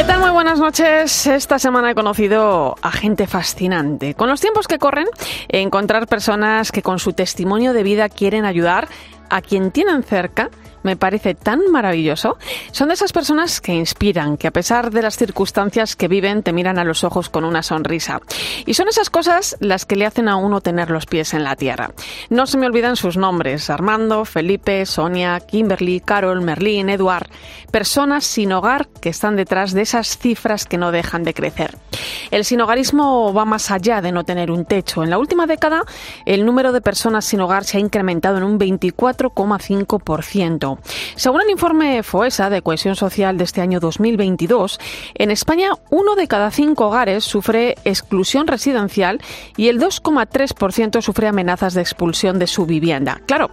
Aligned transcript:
¿Qué 0.00 0.06
tal? 0.06 0.20
Muy 0.20 0.30
buenas 0.30 0.58
noches. 0.58 1.26
Esta 1.26 1.58
semana 1.58 1.90
he 1.90 1.94
conocido 1.94 2.74
a 2.80 2.90
gente 2.90 3.26
fascinante. 3.26 4.14
Con 4.14 4.30
los 4.30 4.40
tiempos 4.40 4.66
que 4.66 4.78
corren, 4.78 5.04
encontrar 5.48 6.06
personas 6.06 6.72
que 6.72 6.80
con 6.80 6.98
su 6.98 7.12
testimonio 7.12 7.74
de 7.74 7.82
vida 7.82 8.08
quieren 8.08 8.46
ayudar 8.46 8.88
a 9.28 9.42
quien 9.42 9.70
tienen 9.70 10.02
cerca 10.02 10.48
me 10.82 10.96
parece 10.96 11.34
tan 11.34 11.70
maravilloso. 11.70 12.38
Son 12.72 12.88
de 12.88 12.94
esas 12.94 13.12
personas 13.12 13.60
que 13.60 13.72
inspiran, 13.72 14.36
que 14.36 14.48
a 14.48 14.52
pesar 14.52 14.90
de 14.90 15.02
las 15.02 15.16
circunstancias 15.16 15.96
que 15.96 16.08
viven, 16.08 16.42
te 16.42 16.52
miran 16.52 16.78
a 16.78 16.84
los 16.84 17.04
ojos 17.04 17.28
con 17.28 17.44
una 17.44 17.62
sonrisa. 17.62 18.20
Y 18.66 18.74
son 18.74 18.88
esas 18.88 19.10
cosas 19.10 19.56
las 19.60 19.86
que 19.86 19.96
le 19.96 20.06
hacen 20.06 20.28
a 20.28 20.36
uno 20.36 20.60
tener 20.60 20.90
los 20.90 21.06
pies 21.06 21.34
en 21.34 21.44
la 21.44 21.56
tierra. 21.56 21.92
No 22.28 22.46
se 22.46 22.58
me 22.58 22.66
olvidan 22.66 22.96
sus 22.96 23.16
nombres, 23.16 23.70
Armando, 23.70 24.24
Felipe, 24.24 24.84
Sonia, 24.86 25.40
Kimberly, 25.40 26.00
Carol, 26.00 26.42
Merlín, 26.42 26.88
Eduard. 26.88 27.28
Personas 27.70 28.24
sin 28.24 28.52
hogar 28.52 28.88
que 29.00 29.08
están 29.08 29.36
detrás 29.36 29.72
de 29.72 29.82
esas 29.82 30.18
cifras 30.18 30.66
que 30.66 30.78
no 30.78 30.92
dejan 30.92 31.24
de 31.24 31.34
crecer. 31.34 31.76
El 32.30 32.44
sinhogarismo 32.44 33.34
va 33.34 33.44
más 33.44 33.70
allá 33.70 34.00
de 34.00 34.12
no 34.12 34.24
tener 34.24 34.50
un 34.50 34.64
techo. 34.64 35.02
En 35.02 35.10
la 35.10 35.18
última 35.18 35.46
década, 35.46 35.84
el 36.24 36.46
número 36.46 36.72
de 36.72 36.80
personas 36.80 37.24
sin 37.24 37.40
hogar 37.40 37.64
se 37.64 37.76
ha 37.76 37.80
incrementado 37.80 38.38
en 38.38 38.44
un 38.44 38.58
24,5%. 38.58 40.69
Según 41.16 41.42
el 41.42 41.50
informe 41.50 42.02
FOESA 42.02 42.50
de 42.50 42.62
Cohesión 42.62 42.96
Social 42.96 43.38
de 43.38 43.44
este 43.44 43.60
año 43.60 43.80
2022, 43.80 44.78
en 45.14 45.30
España 45.30 45.72
uno 45.90 46.14
de 46.14 46.28
cada 46.28 46.50
cinco 46.50 46.88
hogares 46.88 47.24
sufre 47.24 47.76
exclusión 47.84 48.46
residencial 48.46 49.20
y 49.56 49.68
el 49.68 49.80
2,3% 49.80 51.02
sufre 51.02 51.28
amenazas 51.28 51.74
de 51.74 51.80
expulsión 51.80 52.38
de 52.38 52.46
su 52.46 52.66
vivienda. 52.66 53.20
Claro, 53.26 53.50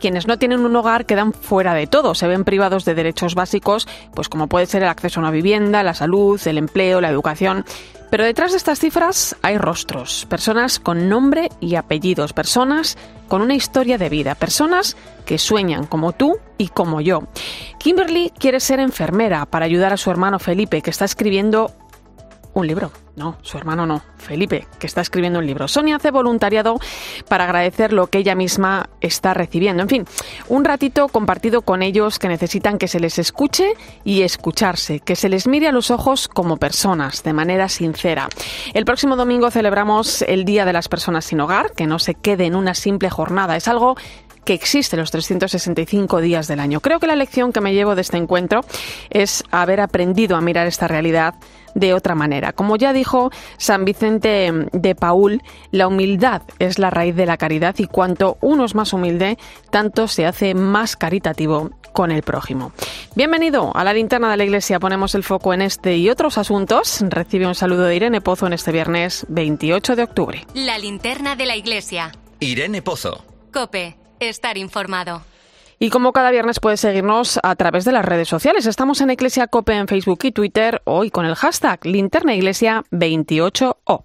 quienes 0.00 0.26
no 0.26 0.38
tienen 0.38 0.60
un 0.60 0.76
hogar 0.76 1.06
quedan 1.06 1.32
fuera 1.32 1.74
de 1.74 1.86
todo, 1.86 2.14
se 2.14 2.28
ven 2.28 2.44
privados 2.44 2.84
de 2.84 2.94
derechos 2.94 3.34
básicos, 3.34 3.88
pues 4.14 4.28
como 4.28 4.48
puede 4.48 4.66
ser 4.66 4.82
el 4.82 4.88
acceso 4.88 5.20
a 5.20 5.22
una 5.22 5.30
vivienda, 5.30 5.82
la 5.82 5.94
salud, 5.94 6.40
el 6.46 6.58
empleo, 6.58 7.00
la 7.00 7.10
educación. 7.10 7.64
Pero 8.14 8.26
detrás 8.26 8.52
de 8.52 8.58
estas 8.58 8.78
cifras 8.78 9.34
hay 9.42 9.58
rostros, 9.58 10.24
personas 10.26 10.78
con 10.78 11.08
nombre 11.08 11.48
y 11.58 11.74
apellidos, 11.74 12.32
personas 12.32 12.96
con 13.26 13.42
una 13.42 13.56
historia 13.56 13.98
de 13.98 14.08
vida, 14.08 14.36
personas 14.36 14.96
que 15.26 15.36
sueñan 15.36 15.84
como 15.84 16.12
tú 16.12 16.38
y 16.56 16.68
como 16.68 17.00
yo. 17.00 17.24
Kimberly 17.80 18.30
quiere 18.38 18.60
ser 18.60 18.78
enfermera 18.78 19.46
para 19.46 19.64
ayudar 19.64 19.92
a 19.92 19.96
su 19.96 20.12
hermano 20.12 20.38
Felipe, 20.38 20.80
que 20.80 20.90
está 20.90 21.04
escribiendo 21.04 21.72
un 22.54 22.66
libro. 22.66 22.90
No, 23.16 23.38
su 23.42 23.58
hermano 23.58 23.86
no, 23.86 24.02
Felipe, 24.16 24.66
que 24.80 24.88
está 24.88 25.00
escribiendo 25.00 25.38
un 25.38 25.46
libro. 25.46 25.68
Sonia 25.68 25.96
hace 25.96 26.10
voluntariado 26.10 26.80
para 27.28 27.44
agradecer 27.44 27.92
lo 27.92 28.08
que 28.08 28.18
ella 28.18 28.34
misma 28.34 28.90
está 29.00 29.34
recibiendo. 29.34 29.82
En 29.82 29.88
fin, 29.88 30.04
un 30.48 30.64
ratito 30.64 31.06
compartido 31.08 31.62
con 31.62 31.82
ellos 31.82 32.18
que 32.18 32.26
necesitan 32.26 32.76
que 32.76 32.88
se 32.88 32.98
les 32.98 33.20
escuche 33.20 33.74
y 34.02 34.22
escucharse, 34.22 34.98
que 34.98 35.14
se 35.14 35.28
les 35.28 35.46
mire 35.46 35.68
a 35.68 35.72
los 35.72 35.92
ojos 35.92 36.26
como 36.26 36.56
personas, 36.56 37.22
de 37.22 37.32
manera 37.32 37.68
sincera. 37.68 38.28
El 38.72 38.84
próximo 38.84 39.14
domingo 39.14 39.50
celebramos 39.52 40.22
el 40.22 40.44
Día 40.44 40.64
de 40.64 40.72
las 40.72 40.88
Personas 40.88 41.24
sin 41.24 41.40
Hogar, 41.40 41.72
que 41.72 41.86
no 41.86 42.00
se 42.00 42.14
quede 42.14 42.46
en 42.46 42.56
una 42.56 42.74
simple 42.74 43.10
jornada. 43.10 43.56
Es 43.56 43.68
algo 43.68 43.96
que 44.44 44.54
existe 44.54 44.96
los 44.96 45.10
365 45.10 46.20
días 46.20 46.46
del 46.48 46.60
año. 46.60 46.80
Creo 46.80 47.00
que 47.00 47.06
la 47.06 47.16
lección 47.16 47.52
que 47.52 47.60
me 47.60 47.74
llevo 47.74 47.94
de 47.94 48.02
este 48.02 48.16
encuentro 48.16 48.60
es 49.10 49.44
haber 49.50 49.80
aprendido 49.80 50.36
a 50.36 50.40
mirar 50.40 50.66
esta 50.66 50.88
realidad 50.88 51.34
de 51.74 51.92
otra 51.92 52.14
manera. 52.14 52.52
Como 52.52 52.76
ya 52.76 52.92
dijo 52.92 53.30
San 53.56 53.84
Vicente 53.84 54.52
de 54.72 54.94
Paul, 54.94 55.42
la 55.70 55.88
humildad 55.88 56.42
es 56.58 56.78
la 56.78 56.90
raíz 56.90 57.16
de 57.16 57.26
la 57.26 57.36
caridad 57.36 57.74
y 57.78 57.86
cuanto 57.86 58.38
uno 58.40 58.64
es 58.64 58.74
más 58.74 58.92
humilde, 58.92 59.38
tanto 59.70 60.08
se 60.08 60.26
hace 60.26 60.54
más 60.54 60.96
caritativo 60.96 61.70
con 61.92 62.10
el 62.10 62.22
prójimo. 62.22 62.72
Bienvenido 63.14 63.74
a 63.74 63.84
la 63.84 63.92
linterna 63.92 64.30
de 64.30 64.36
la 64.36 64.44
iglesia. 64.44 64.80
Ponemos 64.80 65.14
el 65.14 65.22
foco 65.22 65.54
en 65.54 65.62
este 65.62 65.96
y 65.96 66.10
otros 66.10 66.38
asuntos. 66.38 67.04
Recibe 67.08 67.46
un 67.46 67.54
saludo 67.54 67.84
de 67.84 67.96
Irene 67.96 68.20
Pozo 68.20 68.46
en 68.46 68.52
este 68.52 68.72
viernes 68.72 69.24
28 69.28 69.96
de 69.96 70.02
octubre. 70.02 70.46
La 70.54 70.78
linterna 70.78 71.36
de 71.36 71.46
la 71.46 71.56
iglesia. 71.56 72.12
Irene 72.40 72.82
Pozo. 72.82 73.24
Cope, 73.52 73.96
Estar 74.28 74.58
informado. 74.58 75.22
Y 75.78 75.90
como 75.90 76.12
cada 76.12 76.30
viernes 76.30 76.60
puedes 76.60 76.80
seguirnos 76.80 77.38
a 77.42 77.56
través 77.56 77.84
de 77.84 77.92
las 77.92 78.04
redes 78.04 78.28
sociales. 78.28 78.66
Estamos 78.66 79.00
en 79.00 79.10
Iglesia 79.10 79.48
Cope 79.48 79.74
en 79.74 79.88
Facebook 79.88 80.20
y 80.22 80.30
Twitter 80.32 80.82
hoy 80.84 81.10
con 81.10 81.26
el 81.26 81.34
hashtag 81.34 81.80
linternaiglesia28o. 81.80 84.02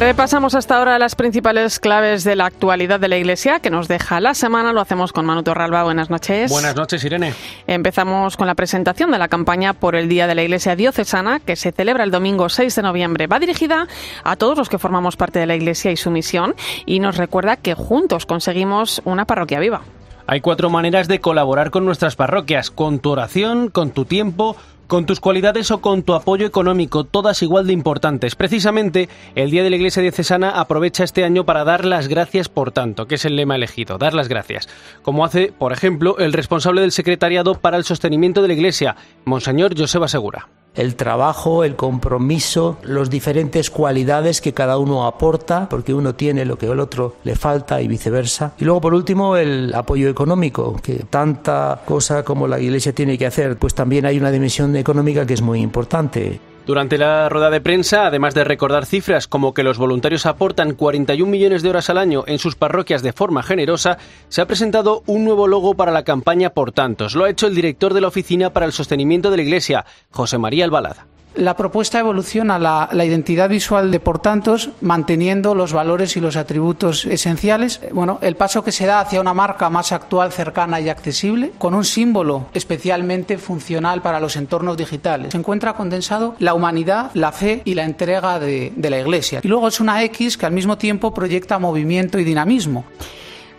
Repasamos 0.00 0.54
hasta 0.54 0.78
ahora 0.78 0.98
las 0.98 1.14
principales 1.14 1.78
claves 1.78 2.24
de 2.24 2.34
la 2.34 2.46
actualidad 2.46 2.98
de 3.00 3.08
la 3.08 3.18
Iglesia 3.18 3.60
que 3.60 3.68
nos 3.68 3.86
deja 3.86 4.18
la 4.18 4.32
semana. 4.32 4.72
Lo 4.72 4.80
hacemos 4.80 5.12
con 5.12 5.26
Manu 5.26 5.42
Torralba. 5.42 5.82
Buenas 5.82 6.08
noches. 6.08 6.50
Buenas 6.50 6.74
noches, 6.74 7.04
Irene. 7.04 7.34
Empezamos 7.66 8.38
con 8.38 8.46
la 8.46 8.54
presentación 8.54 9.10
de 9.10 9.18
la 9.18 9.28
campaña 9.28 9.74
por 9.74 9.94
el 9.96 10.08
Día 10.08 10.26
de 10.26 10.34
la 10.34 10.42
Iglesia 10.42 10.74
Diocesana 10.74 11.38
que 11.38 11.54
se 11.54 11.70
celebra 11.70 12.02
el 12.02 12.10
domingo 12.10 12.48
6 12.48 12.74
de 12.76 12.80
noviembre. 12.80 13.26
Va 13.26 13.38
dirigida 13.38 13.88
a 14.24 14.36
todos 14.36 14.56
los 14.56 14.70
que 14.70 14.78
formamos 14.78 15.16
parte 15.16 15.38
de 15.38 15.46
la 15.46 15.54
Iglesia 15.54 15.90
y 15.90 15.98
su 15.98 16.10
misión 16.10 16.54
y 16.86 16.98
nos 17.00 17.18
recuerda 17.18 17.56
que 17.56 17.74
juntos 17.74 18.24
conseguimos 18.24 19.02
una 19.04 19.26
parroquia 19.26 19.60
viva. 19.60 19.82
Hay 20.26 20.40
cuatro 20.40 20.70
maneras 20.70 21.08
de 21.08 21.20
colaborar 21.20 21.70
con 21.70 21.84
nuestras 21.84 22.16
parroquias, 22.16 22.70
con 22.70 23.00
tu 23.00 23.10
oración, 23.10 23.68
con 23.68 23.90
tu 23.90 24.06
tiempo, 24.06 24.56
con 24.90 25.06
tus 25.06 25.20
cualidades 25.20 25.70
o 25.70 25.80
con 25.80 26.02
tu 26.02 26.14
apoyo 26.14 26.44
económico, 26.44 27.04
todas 27.04 27.44
igual 27.44 27.68
de 27.68 27.72
importantes. 27.72 28.34
Precisamente, 28.34 29.08
el 29.36 29.52
Día 29.52 29.62
de 29.62 29.70
la 29.70 29.76
Iglesia 29.76 30.02
Diocesana 30.02 30.50
aprovecha 30.50 31.04
este 31.04 31.22
año 31.22 31.46
para 31.46 31.62
dar 31.62 31.84
las 31.84 32.08
gracias 32.08 32.48
por 32.48 32.72
tanto, 32.72 33.06
que 33.06 33.14
es 33.14 33.24
el 33.24 33.36
lema 33.36 33.54
elegido, 33.54 33.98
dar 33.98 34.14
las 34.14 34.26
gracias. 34.26 34.68
Como 35.02 35.24
hace, 35.24 35.52
por 35.56 35.72
ejemplo, 35.72 36.18
el 36.18 36.32
responsable 36.32 36.80
del 36.80 36.90
Secretariado 36.90 37.54
para 37.54 37.76
el 37.76 37.84
Sostenimiento 37.84 38.42
de 38.42 38.48
la 38.48 38.54
Iglesia, 38.54 38.96
Monseñor 39.24 39.78
Joseba 39.78 40.08
Segura 40.08 40.48
el 40.74 40.94
trabajo, 40.94 41.64
el 41.64 41.76
compromiso, 41.76 42.78
las 42.82 43.10
diferentes 43.10 43.70
cualidades 43.70 44.40
que 44.40 44.54
cada 44.54 44.78
uno 44.78 45.06
aporta, 45.06 45.68
porque 45.68 45.94
uno 45.94 46.14
tiene 46.14 46.44
lo 46.44 46.56
que 46.56 46.66
el 46.66 46.80
otro 46.80 47.16
le 47.24 47.36
falta 47.36 47.82
y 47.82 47.88
viceversa. 47.88 48.52
Y 48.58 48.64
luego, 48.64 48.80
por 48.80 48.94
último, 48.94 49.36
el 49.36 49.72
apoyo 49.74 50.08
económico, 50.08 50.76
que 50.82 51.04
tanta 51.10 51.82
cosa 51.84 52.24
como 52.24 52.46
la 52.46 52.60
Iglesia 52.60 52.92
tiene 52.92 53.18
que 53.18 53.26
hacer, 53.26 53.56
pues 53.58 53.74
también 53.74 54.06
hay 54.06 54.18
una 54.18 54.30
dimensión 54.30 54.76
económica 54.76 55.26
que 55.26 55.34
es 55.34 55.42
muy 55.42 55.60
importante. 55.60 56.40
Durante 56.70 56.98
la 56.98 57.28
rueda 57.28 57.50
de 57.50 57.60
prensa, 57.60 58.06
además 58.06 58.32
de 58.32 58.44
recordar 58.44 58.86
cifras 58.86 59.26
como 59.26 59.54
que 59.54 59.64
los 59.64 59.76
voluntarios 59.76 60.24
aportan 60.24 60.76
41 60.76 61.28
millones 61.28 61.64
de 61.64 61.68
horas 61.68 61.90
al 61.90 61.98
año 61.98 62.22
en 62.28 62.38
sus 62.38 62.54
parroquias 62.54 63.02
de 63.02 63.12
forma 63.12 63.42
generosa, 63.42 63.98
se 64.28 64.40
ha 64.40 64.46
presentado 64.46 65.02
un 65.06 65.24
nuevo 65.24 65.48
logo 65.48 65.74
para 65.74 65.90
la 65.90 66.04
campaña 66.04 66.50
Por 66.50 66.70
Tantos. 66.70 67.16
Lo 67.16 67.24
ha 67.24 67.30
hecho 67.30 67.48
el 67.48 67.56
director 67.56 67.92
de 67.92 68.02
la 68.02 68.06
Oficina 68.06 68.52
para 68.52 68.66
el 68.66 68.72
Sostenimiento 68.72 69.32
de 69.32 69.38
la 69.38 69.42
Iglesia, 69.42 69.84
José 70.12 70.38
María 70.38 70.64
Albalada. 70.64 71.08
La 71.40 71.56
propuesta 71.56 71.98
evoluciona 71.98 72.58
la, 72.58 72.90
identidad 73.02 73.48
visual 73.48 73.90
de 73.90 73.98
por 73.98 74.18
tantos, 74.18 74.72
manteniendo 74.82 75.54
los 75.54 75.72
valores 75.72 76.14
y 76.18 76.20
los 76.20 76.36
atributos 76.36 77.06
esenciales. 77.06 77.80
Bueno, 77.92 78.18
el 78.20 78.36
paso 78.36 78.62
que 78.62 78.72
se 78.72 78.84
da 78.84 79.00
hacia 79.00 79.22
una 79.22 79.32
marca 79.32 79.70
más 79.70 79.92
actual, 79.92 80.32
cercana 80.32 80.80
y 80.80 80.90
accesible, 80.90 81.52
con 81.56 81.72
un 81.72 81.86
símbolo 81.86 82.48
especialmente 82.52 83.38
funcional 83.38 84.02
para 84.02 84.20
los 84.20 84.36
entornos 84.36 84.76
digitales. 84.76 85.32
Se 85.32 85.38
encuentra 85.38 85.72
condensado 85.72 86.34
la 86.40 86.52
humanidad, 86.52 87.10
la 87.14 87.32
fe 87.32 87.62
y 87.64 87.72
la 87.72 87.84
entrega 87.84 88.38
de 88.38 88.72
la 88.76 89.00
Iglesia. 89.00 89.40
Y 89.42 89.48
luego 89.48 89.68
es 89.68 89.80
una 89.80 90.02
X 90.04 90.36
que 90.36 90.44
al 90.44 90.52
mismo 90.52 90.76
tiempo 90.76 91.14
proyecta 91.14 91.58
movimiento 91.58 92.18
y 92.18 92.24
dinamismo. 92.24 92.84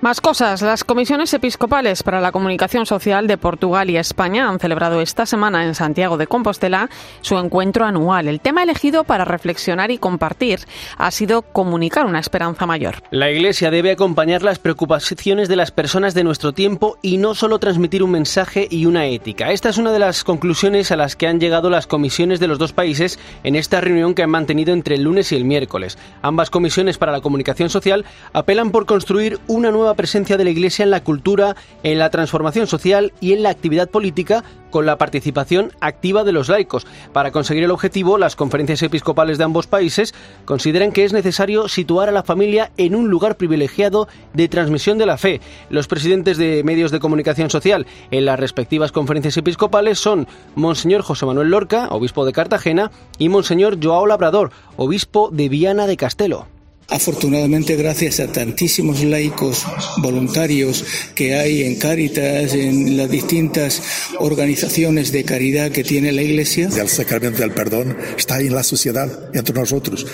Más 0.01 0.19
cosas. 0.19 0.63
Las 0.63 0.83
comisiones 0.83 1.31
episcopales 1.31 2.01
para 2.01 2.21
la 2.21 2.31
comunicación 2.31 2.88
social 2.88 3.27
de 3.27 3.38
Portugal 3.38 3.88
y 3.92 3.98
España 3.98 4.50
han 4.50 4.57
celebrado 4.57 5.00
esta 5.00 5.27
semana 5.27 5.63
en 5.63 5.75
Santiago 5.75 6.18
de 6.18 6.25
Compostela 6.25 6.89
su 7.21 7.38
encuentro 7.38 7.86
anual. 7.86 8.27
El 8.27 8.42
tema 8.42 8.63
elegido 8.63 9.03
para 9.03 9.25
reflexionar 9.25 9.92
y 9.92 10.00
compartir 10.00 10.62
ha 10.98 11.12
sido 11.12 11.44
comunicar 11.44 12.07
una 12.07 12.18
esperanza 12.19 12.65
mayor. 12.65 12.95
La 13.12 13.30
Iglesia 13.30 13.69
debe 13.69 13.92
acompañar 13.92 14.42
las 14.42 14.57
preocupaciones 14.57 15.48
de 15.48 15.56
las 15.56 15.69
personas 15.69 16.15
de 16.15 16.24
nuestro 16.24 16.51
tiempo 16.51 16.98
y 17.03 17.18
no 17.18 17.36
solo 17.36 17.59
transmitir 17.59 18.01
un 18.01 18.09
mensaje 18.09 18.68
y 18.71 18.88
una 18.88 19.06
ética. 19.06 19.51
Esta 19.51 19.69
es 19.69 19.77
una 19.77 19.92
de 19.92 20.00
las 20.00 20.24
conclusiones 20.24 20.92
a 20.92 20.95
las 20.95 21.15
que 21.15 21.27
han 21.27 21.39
llegado 21.39 21.69
las 21.69 21.86
comisiones 21.86 22.39
de 22.39 22.48
los 22.48 22.57
dos 22.57 22.74
países 22.74 23.19
en 23.44 23.56
esta 23.56 23.81
reunión 23.81 24.15
que 24.15 24.24
han 24.24 24.31
mantenido 24.31 24.74
entre 24.74 24.95
el 24.95 25.03
lunes 25.03 25.31
y 25.31 25.36
el 25.36 25.45
miércoles. 25.45 26.00
Ambas 26.24 26.50
comisiones 26.50 26.98
para 26.98 27.12
la 27.12 27.21
comunicación 27.21 27.69
social 27.69 28.03
apelan 28.33 28.71
por 28.71 28.88
construir 28.88 29.39
una 29.45 29.69
nueva 29.69 29.90
presencia 29.95 30.38
de 30.38 30.43
la 30.43 30.49
Iglesia 30.49 30.83
en 30.83 30.91
la 30.91 31.03
cultura, 31.03 31.55
en 31.83 31.99
la 31.99 32.09
transformación 32.09 32.67
social 32.67 33.13
y 33.19 33.33
en 33.33 33.43
la 33.43 33.49
actividad 33.49 33.89
política 33.89 34.43
con 34.71 34.85
la 34.85 34.97
participación 34.97 35.71
activa 35.81 36.23
de 36.23 36.31
los 36.31 36.49
laicos. 36.49 36.88
Para 37.13 37.31
conseguir 37.31 37.63
el 37.63 37.71
objetivo, 37.71 38.17
las 38.17 38.35
conferencias 38.35 38.81
episcopales 38.81 39.38
de 39.38 39.43
ambos 39.43 39.67
países 39.67 40.15
consideran 40.45 40.91
que 40.91 41.03
es 41.03 41.13
necesario 41.13 41.67
situar 41.67 42.09
a 42.09 42.13
la 42.13 42.23
familia 42.23 42.71
en 42.77 42.95
un 42.95 43.09
lugar 43.09 43.38
privilegiado 43.38 44.07
de 44.33 44.47
transmisión 44.47 44.97
de 44.97 45.05
la 45.05 45.17
fe. 45.17 45.41
Los 45.69 45.88
presidentes 45.88 46.38
de 46.38 46.63
medios 46.63 46.91
de 46.91 46.99
comunicación 46.99 47.49
social 47.49 47.85
en 48.09 48.25
las 48.25 48.39
respectivas 48.39 48.91
conferencias 48.91 49.38
episcopales 49.38 49.99
son 49.99 50.27
Monseñor 50.55 51.01
José 51.01 51.25
Manuel 51.25 51.49
Lorca, 51.51 51.89
obispo 51.89 52.25
de 52.25 52.33
Cartagena, 52.33 52.91
y 53.17 53.29
Monseñor 53.29 53.77
Joao 53.83 54.07
Labrador, 54.07 54.51
obispo 54.77 55.29
de 55.31 55.49
Viana 55.49 55.85
de 55.85 55.97
Castelo. 55.97 56.47
Afortunadamente, 56.91 57.77
gracias 57.77 58.19
a 58.19 58.27
tantísimos 58.27 59.01
laicos 59.01 59.65
voluntarios 59.99 60.83
que 61.15 61.35
hay 61.35 61.63
en 61.63 61.75
Cáritas, 61.79 62.53
en 62.53 62.97
las 62.97 63.09
distintas 63.09 63.81
organizaciones 64.19 65.13
de 65.13 65.23
caridad 65.23 65.71
que 65.71 65.85
tiene 65.85 66.11
la 66.11 66.21
Iglesia. 66.21 66.67
El 66.67 66.89
sacramento 66.89 67.43
del 67.43 67.51
perdón 67.51 67.97
está 68.17 68.41
en 68.41 68.53
la 68.53 68.63
sociedad, 68.63 69.29
entre 69.33 69.55
nosotros. 69.55 70.05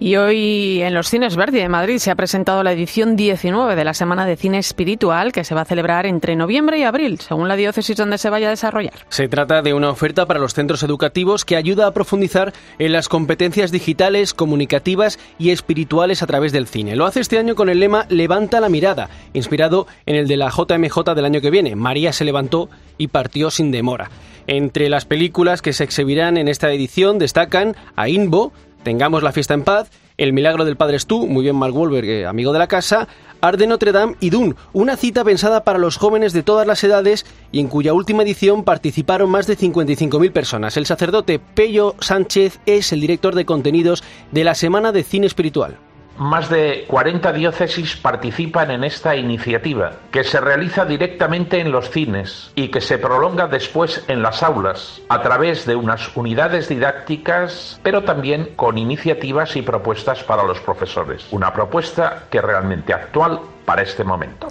Y 0.00 0.14
hoy 0.14 0.80
en 0.80 0.94
los 0.94 1.08
cines 1.08 1.34
Verdi 1.34 1.58
de 1.58 1.68
Madrid 1.68 1.98
se 1.98 2.12
ha 2.12 2.14
presentado 2.14 2.62
la 2.62 2.70
edición 2.70 3.16
19 3.16 3.74
de 3.74 3.84
la 3.84 3.94
Semana 3.94 4.26
de 4.26 4.36
Cine 4.36 4.58
Espiritual 4.58 5.32
que 5.32 5.42
se 5.42 5.56
va 5.56 5.62
a 5.62 5.64
celebrar 5.64 6.06
entre 6.06 6.36
noviembre 6.36 6.78
y 6.78 6.84
abril, 6.84 7.18
según 7.18 7.48
la 7.48 7.56
diócesis 7.56 7.96
donde 7.96 8.16
se 8.16 8.30
vaya 8.30 8.46
a 8.46 8.50
desarrollar. 8.50 8.92
Se 9.08 9.26
trata 9.26 9.60
de 9.60 9.74
una 9.74 9.90
oferta 9.90 10.26
para 10.26 10.38
los 10.38 10.54
centros 10.54 10.84
educativos 10.84 11.44
que 11.44 11.56
ayuda 11.56 11.88
a 11.88 11.90
profundizar 11.90 12.52
en 12.78 12.92
las 12.92 13.08
competencias 13.08 13.72
digitales, 13.72 14.34
comunicativas 14.34 15.18
y 15.36 15.50
espirituales 15.50 16.22
a 16.22 16.28
través 16.28 16.52
del 16.52 16.68
cine. 16.68 16.94
Lo 16.94 17.04
hace 17.04 17.18
este 17.18 17.38
año 17.38 17.56
con 17.56 17.68
el 17.68 17.80
lema 17.80 18.06
Levanta 18.08 18.60
la 18.60 18.68
mirada, 18.68 19.10
inspirado 19.32 19.88
en 20.06 20.14
el 20.14 20.28
de 20.28 20.36
la 20.36 20.50
JMJ 20.50 21.12
del 21.16 21.24
año 21.24 21.40
que 21.40 21.50
viene. 21.50 21.74
María 21.74 22.12
se 22.12 22.24
levantó 22.24 22.70
y 22.98 23.08
partió 23.08 23.50
sin 23.50 23.72
demora. 23.72 24.10
Entre 24.46 24.88
las 24.88 25.04
películas 25.04 25.60
que 25.60 25.74
se 25.74 25.84
exhibirán 25.84 26.38
en 26.38 26.48
esta 26.48 26.72
edición 26.72 27.18
destacan 27.18 27.76
a 27.96 28.08
Inbo, 28.08 28.52
Tengamos 28.82 29.22
la 29.22 29.32
fiesta 29.32 29.54
en 29.54 29.64
paz, 29.64 29.90
El 30.16 30.32
milagro 30.32 30.64
del 30.64 30.76
Padre 30.76 30.98
Stu, 30.98 31.26
muy 31.26 31.42
bien 31.42 31.56
Mark 31.56 31.76
Wahlberg, 31.76 32.26
amigo 32.26 32.52
de 32.52 32.58
la 32.58 32.66
casa, 32.66 33.06
Art 33.40 33.58
de 33.58 33.66
Notre 33.66 33.92
Dame 33.92 34.16
y 34.20 34.30
Dune, 34.30 34.54
una 34.72 34.96
cita 34.96 35.24
pensada 35.24 35.62
para 35.62 35.78
los 35.78 35.96
jóvenes 35.96 36.32
de 36.32 36.42
todas 36.42 36.66
las 36.66 36.82
edades 36.82 37.24
y 37.52 37.60
en 37.60 37.68
cuya 37.68 37.92
última 37.92 38.22
edición 38.22 38.64
participaron 38.64 39.30
más 39.30 39.46
de 39.46 39.56
55.000 39.56 40.32
personas. 40.32 40.76
El 40.76 40.86
sacerdote 40.86 41.38
Pello 41.38 41.94
Sánchez 42.00 42.60
es 42.66 42.92
el 42.92 43.00
director 43.00 43.34
de 43.34 43.44
contenidos 43.44 44.02
de 44.32 44.44
la 44.44 44.54
Semana 44.54 44.90
de 44.90 45.04
Cine 45.04 45.26
Espiritual. 45.26 45.78
Más 46.18 46.50
de 46.50 46.84
40 46.88 47.32
diócesis 47.32 47.94
participan 47.94 48.72
en 48.72 48.82
esta 48.82 49.14
iniciativa, 49.14 49.92
que 50.10 50.24
se 50.24 50.40
realiza 50.40 50.84
directamente 50.84 51.60
en 51.60 51.70
los 51.70 51.90
cines 51.90 52.50
y 52.56 52.68
que 52.68 52.80
se 52.80 52.98
prolonga 52.98 53.46
después 53.46 54.04
en 54.08 54.22
las 54.22 54.42
aulas, 54.42 55.00
a 55.08 55.22
través 55.22 55.64
de 55.64 55.76
unas 55.76 56.16
unidades 56.16 56.68
didácticas, 56.68 57.78
pero 57.84 58.02
también 58.02 58.50
con 58.56 58.78
iniciativas 58.78 59.54
y 59.54 59.62
propuestas 59.62 60.24
para 60.24 60.42
los 60.42 60.58
profesores. 60.58 61.24
Una 61.30 61.52
propuesta 61.52 62.24
que 62.28 62.38
es 62.38 62.44
realmente 62.44 62.92
actual 62.92 63.38
para 63.64 63.82
este 63.82 64.02
momento. 64.02 64.48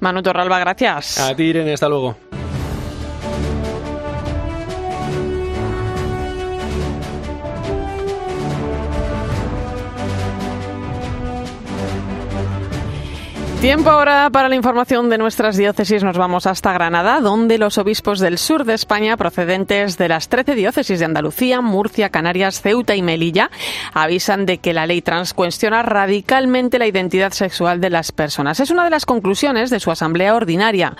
Manu 0.00 0.20
Torralba, 0.20 0.58
gracias. 0.58 1.20
A 1.20 1.34
ti, 1.36 1.44
Irene, 1.44 1.74
hasta 1.74 1.88
luego. 1.88 2.16
Tiempo 13.64 13.88
ahora 13.88 14.28
para 14.28 14.50
la 14.50 14.56
información 14.56 15.08
de 15.08 15.16
nuestras 15.16 15.56
diócesis. 15.56 16.04
Nos 16.04 16.18
vamos 16.18 16.46
hasta 16.46 16.74
Granada, 16.74 17.20
donde 17.20 17.56
los 17.56 17.78
obispos 17.78 18.20
del 18.20 18.36
sur 18.36 18.66
de 18.66 18.74
España, 18.74 19.16
procedentes 19.16 19.96
de 19.96 20.06
las 20.06 20.28
13 20.28 20.54
diócesis 20.54 20.98
de 20.98 21.06
Andalucía, 21.06 21.62
Murcia, 21.62 22.10
Canarias, 22.10 22.60
Ceuta 22.60 22.94
y 22.94 23.00
Melilla, 23.00 23.50
avisan 23.94 24.44
de 24.44 24.58
que 24.58 24.74
la 24.74 24.86
ley 24.86 25.00
trans 25.00 25.32
cuestiona 25.32 25.82
radicalmente 25.82 26.78
la 26.78 26.86
identidad 26.86 27.32
sexual 27.32 27.80
de 27.80 27.88
las 27.88 28.12
personas. 28.12 28.60
Es 28.60 28.70
una 28.70 28.84
de 28.84 28.90
las 28.90 29.06
conclusiones 29.06 29.70
de 29.70 29.80
su 29.80 29.90
asamblea 29.90 30.34
ordinaria. 30.34 30.94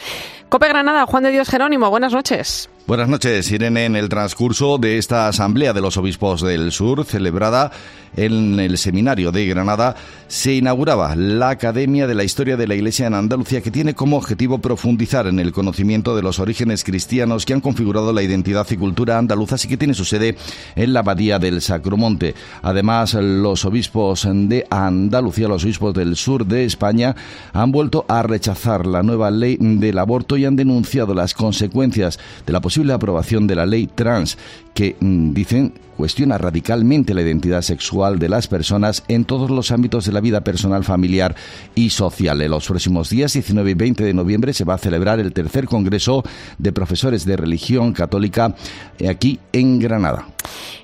Cope 0.48 0.66
Granada, 0.66 1.04
Juan 1.04 1.24
de 1.24 1.32
Dios 1.32 1.50
Jerónimo, 1.50 1.90
buenas 1.90 2.14
noches. 2.14 2.70
Buenas 2.86 3.08
noches, 3.08 3.50
Irene. 3.50 3.86
En 3.86 3.96
el 3.96 4.10
transcurso 4.10 4.76
de 4.76 4.98
esta 4.98 5.26
Asamblea 5.26 5.72
de 5.72 5.80
los 5.80 5.96
Obispos 5.96 6.42
del 6.42 6.70
Sur, 6.70 7.06
celebrada 7.06 7.72
en 8.14 8.60
el 8.60 8.76
Seminario 8.76 9.32
de 9.32 9.46
Granada, 9.46 9.96
se 10.28 10.54
inauguraba 10.54 11.16
la 11.16 11.48
Academia 11.48 12.06
de 12.06 12.14
la 12.14 12.24
Historia 12.24 12.58
de 12.58 12.66
la 12.66 12.74
Iglesia 12.74 13.06
en 13.06 13.14
Andalucía, 13.14 13.62
que 13.62 13.70
tiene 13.70 13.94
como 13.94 14.18
objetivo 14.18 14.58
profundizar 14.58 15.26
en 15.26 15.40
el 15.40 15.50
conocimiento 15.50 16.14
de 16.14 16.22
los 16.22 16.38
orígenes 16.38 16.84
cristianos 16.84 17.46
que 17.46 17.54
han 17.54 17.62
configurado 17.62 18.12
la 18.12 18.22
identidad 18.22 18.66
y 18.70 18.76
cultura 18.76 19.16
andaluza 19.16 19.56
y 19.64 19.68
que 19.68 19.78
tiene 19.78 19.94
su 19.94 20.04
sede 20.04 20.36
en 20.76 20.92
la 20.92 21.00
Abadía 21.00 21.38
del 21.38 21.62
Sacromonte. 21.62 22.34
Además, 22.60 23.14
los 23.14 23.64
obispos 23.64 24.28
de 24.30 24.66
Andalucía, 24.68 25.48
los 25.48 25.64
obispos 25.64 25.94
del 25.94 26.16
sur 26.16 26.44
de 26.44 26.66
España, 26.66 27.16
han 27.54 27.72
vuelto 27.72 28.04
a 28.08 28.22
rechazar 28.22 28.86
la 28.86 29.02
nueva 29.02 29.30
ley 29.30 29.56
del 29.58 29.98
aborto 29.98 30.36
y 30.36 30.44
han 30.44 30.56
denunciado 30.56 31.14
las 31.14 31.32
consecuencias 31.32 32.18
de 32.46 32.52
la 32.52 32.60
posible 32.74 32.92
aprobación 32.92 33.46
de 33.46 33.54
la 33.54 33.66
ley 33.66 33.86
trans 33.86 34.36
que, 34.74 34.96
mm, 34.98 35.32
dicen, 35.32 35.74
cuestiona 35.96 36.38
radicalmente 36.38 37.14
la 37.14 37.22
identidad 37.22 37.62
sexual 37.62 38.18
de 38.18 38.28
las 38.28 38.48
personas 38.48 39.04
en 39.06 39.24
todos 39.24 39.48
los 39.48 39.70
ámbitos 39.70 40.06
de 40.06 40.12
la 40.12 40.20
vida 40.20 40.40
personal, 40.42 40.82
familiar 40.82 41.36
y 41.76 41.90
social. 41.90 42.42
En 42.42 42.50
los 42.50 42.66
próximos 42.66 43.10
días 43.10 43.32
19 43.32 43.70
y 43.70 43.74
20 43.74 44.02
de 44.02 44.12
noviembre 44.12 44.52
se 44.52 44.64
va 44.64 44.74
a 44.74 44.78
celebrar 44.78 45.20
el 45.20 45.32
tercer 45.32 45.66
Congreso 45.66 46.24
de 46.58 46.72
Profesores 46.72 47.24
de 47.24 47.36
Religión 47.36 47.92
Católica 47.92 48.56
eh, 48.98 49.08
aquí 49.08 49.38
en 49.52 49.78
Granada. 49.78 50.33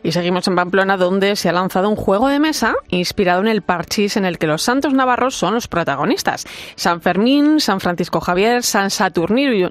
Y 0.02 0.12
seguimos 0.12 0.46
en 0.48 0.56
Pamplona, 0.56 0.96
donde 0.96 1.36
se 1.36 1.48
ha 1.48 1.52
lanzado 1.52 1.88
un 1.88 1.96
juego 1.96 2.28
de 2.28 2.40
mesa 2.40 2.74
inspirado 2.88 3.40
en 3.40 3.48
el 3.48 3.62
parchís 3.62 4.16
en 4.16 4.24
el 4.24 4.38
que 4.38 4.46
los 4.46 4.62
santos 4.62 4.92
navarros 4.92 5.34
son 5.36 5.54
los 5.54 5.68
protagonistas. 5.68 6.46
San 6.76 7.00
Fermín, 7.00 7.60
San 7.60 7.80
Francisco 7.80 8.20
Javier, 8.20 8.62
San 8.62 8.90
Saturnino, 8.90 9.70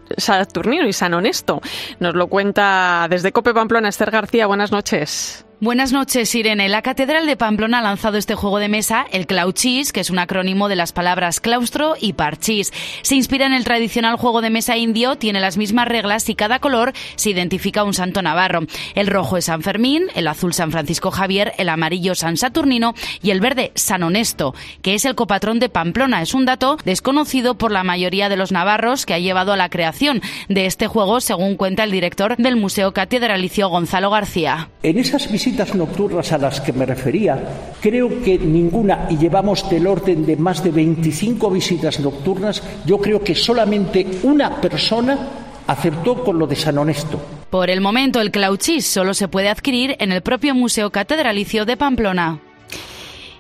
y 0.88 0.94
San 0.94 1.14
Honesto. 1.14 1.62
Nos 2.00 2.16
lo 2.16 2.28
cuenta 2.28 3.08
desde 3.10 3.32
Cope 3.32 3.54
Pamplona 3.54 3.90
Esther 3.90 4.12
García. 4.12 4.48
Buenas 4.48 4.72
noches. 4.72 5.46
Buenas 5.62 5.92
noches, 5.92 6.34
Irene. 6.36 6.70
La 6.70 6.82
Catedral 6.82 7.26
de 7.26 7.36
Pamplona 7.36 7.80
ha 7.80 7.81
lanzado 7.81 8.16
este 8.18 8.33
juego 8.33 8.60
de 8.60 8.69
mesa, 8.69 9.06
el 9.12 9.28
Clauchis, 9.28 9.92
que 9.92 10.00
es 10.00 10.10
un 10.10 10.18
acrónimo 10.18 10.69
de 10.69 10.78
las 10.78 10.94
palabras 10.94 11.42
claustro 11.42 11.95
y 12.00 12.14
parchís. 12.14 12.72
Se 13.02 13.16
inspira 13.16 13.45
en 13.45 13.52
el 13.52 13.66
tradicional 13.66 14.16
juego 14.16 14.40
de 14.40 14.52
mesa 14.52 14.78
indio, 14.78 15.18
tiene 15.18 15.42
las 15.42 15.57
mismas 15.57 15.90
reglas 15.90 16.30
y 16.30 16.36
cada 16.36 16.60
color 16.60 16.94
se 17.18 17.31
identifica 17.31 17.81
a 17.81 17.83
un 17.83 17.94
santo 17.94 18.22
navarro. 18.22 18.62
El 18.95 19.07
rojo 19.07 19.36
es 19.36 19.45
San 19.45 19.62
Fermín, 19.62 20.06
el 20.16 20.30
azul 20.30 20.54
San 20.54 20.72
Francisco 20.72 21.12
Javier, 21.12 21.52
el 21.57 21.68
amarillo 21.68 22.16
San 22.16 22.38
Saturnino 22.38 22.94
y 23.22 23.31
el 23.31 23.42
verde 23.42 23.74
San 23.76 24.04
Honesto, 24.04 24.56
que 24.81 24.94
es 24.94 25.04
el 25.04 25.16
copatrón 25.16 25.60
de 25.60 25.68
Pamplona. 25.68 26.22
Es 26.22 26.33
un 26.33 26.45
dato 26.45 26.78
desconocido 26.86 27.57
por 27.57 27.74
la 27.74 27.83
mayoría 27.83 28.30
de 28.30 28.38
los 28.38 28.54
navarros 28.54 29.06
que 29.06 29.14
ha 29.14 29.19
llevado 29.19 29.52
a 29.52 29.57
la 29.57 29.68
creación 29.68 30.22
de 30.48 30.68
este 30.68 30.88
juego, 30.88 31.19
según 31.19 31.57
cuenta 31.57 31.83
el 31.83 31.92
director 31.92 32.38
del 32.38 32.56
Museo 32.56 32.94
Catedralicio 32.94 33.68
Gonzalo 33.68 34.10
García. 34.10 34.69
Nocturnas 35.76 36.32
a 36.32 36.38
las 36.38 36.62
que 36.62 36.74
me 36.74 36.86
refería, 36.86 37.38
creo 37.82 38.22
que 38.22 38.38
ninguna, 38.38 39.08
y 39.10 39.18
llevamos 39.18 39.70
del 39.70 39.88
orden 39.88 40.26
de 40.26 40.36
más 40.36 40.64
de 40.64 40.72
25 40.72 41.50
visitas 41.50 42.00
nocturnas, 42.00 42.64
yo 42.86 42.98
creo 43.00 43.24
que 43.24 43.36
solamente 43.36 44.06
una 44.24 44.62
persona 44.62 45.18
aceptó 45.68 46.24
con 46.24 46.40
lo 46.40 46.48
de 46.48 46.56
San 46.56 46.78
Honesto. 46.78 47.20
Por 47.50 47.70
el 47.70 47.82
momento, 47.82 48.22
el 48.22 48.32
Clauchis 48.32 48.86
solo 48.86 49.14
se 49.14 49.28
puede 49.28 49.50
adquirir 49.50 49.96
en 50.00 50.12
el 50.12 50.22
propio 50.22 50.54
Museo 50.56 50.92
Catedralicio 50.92 51.66
de 51.66 51.78
Pamplona. 51.78 52.40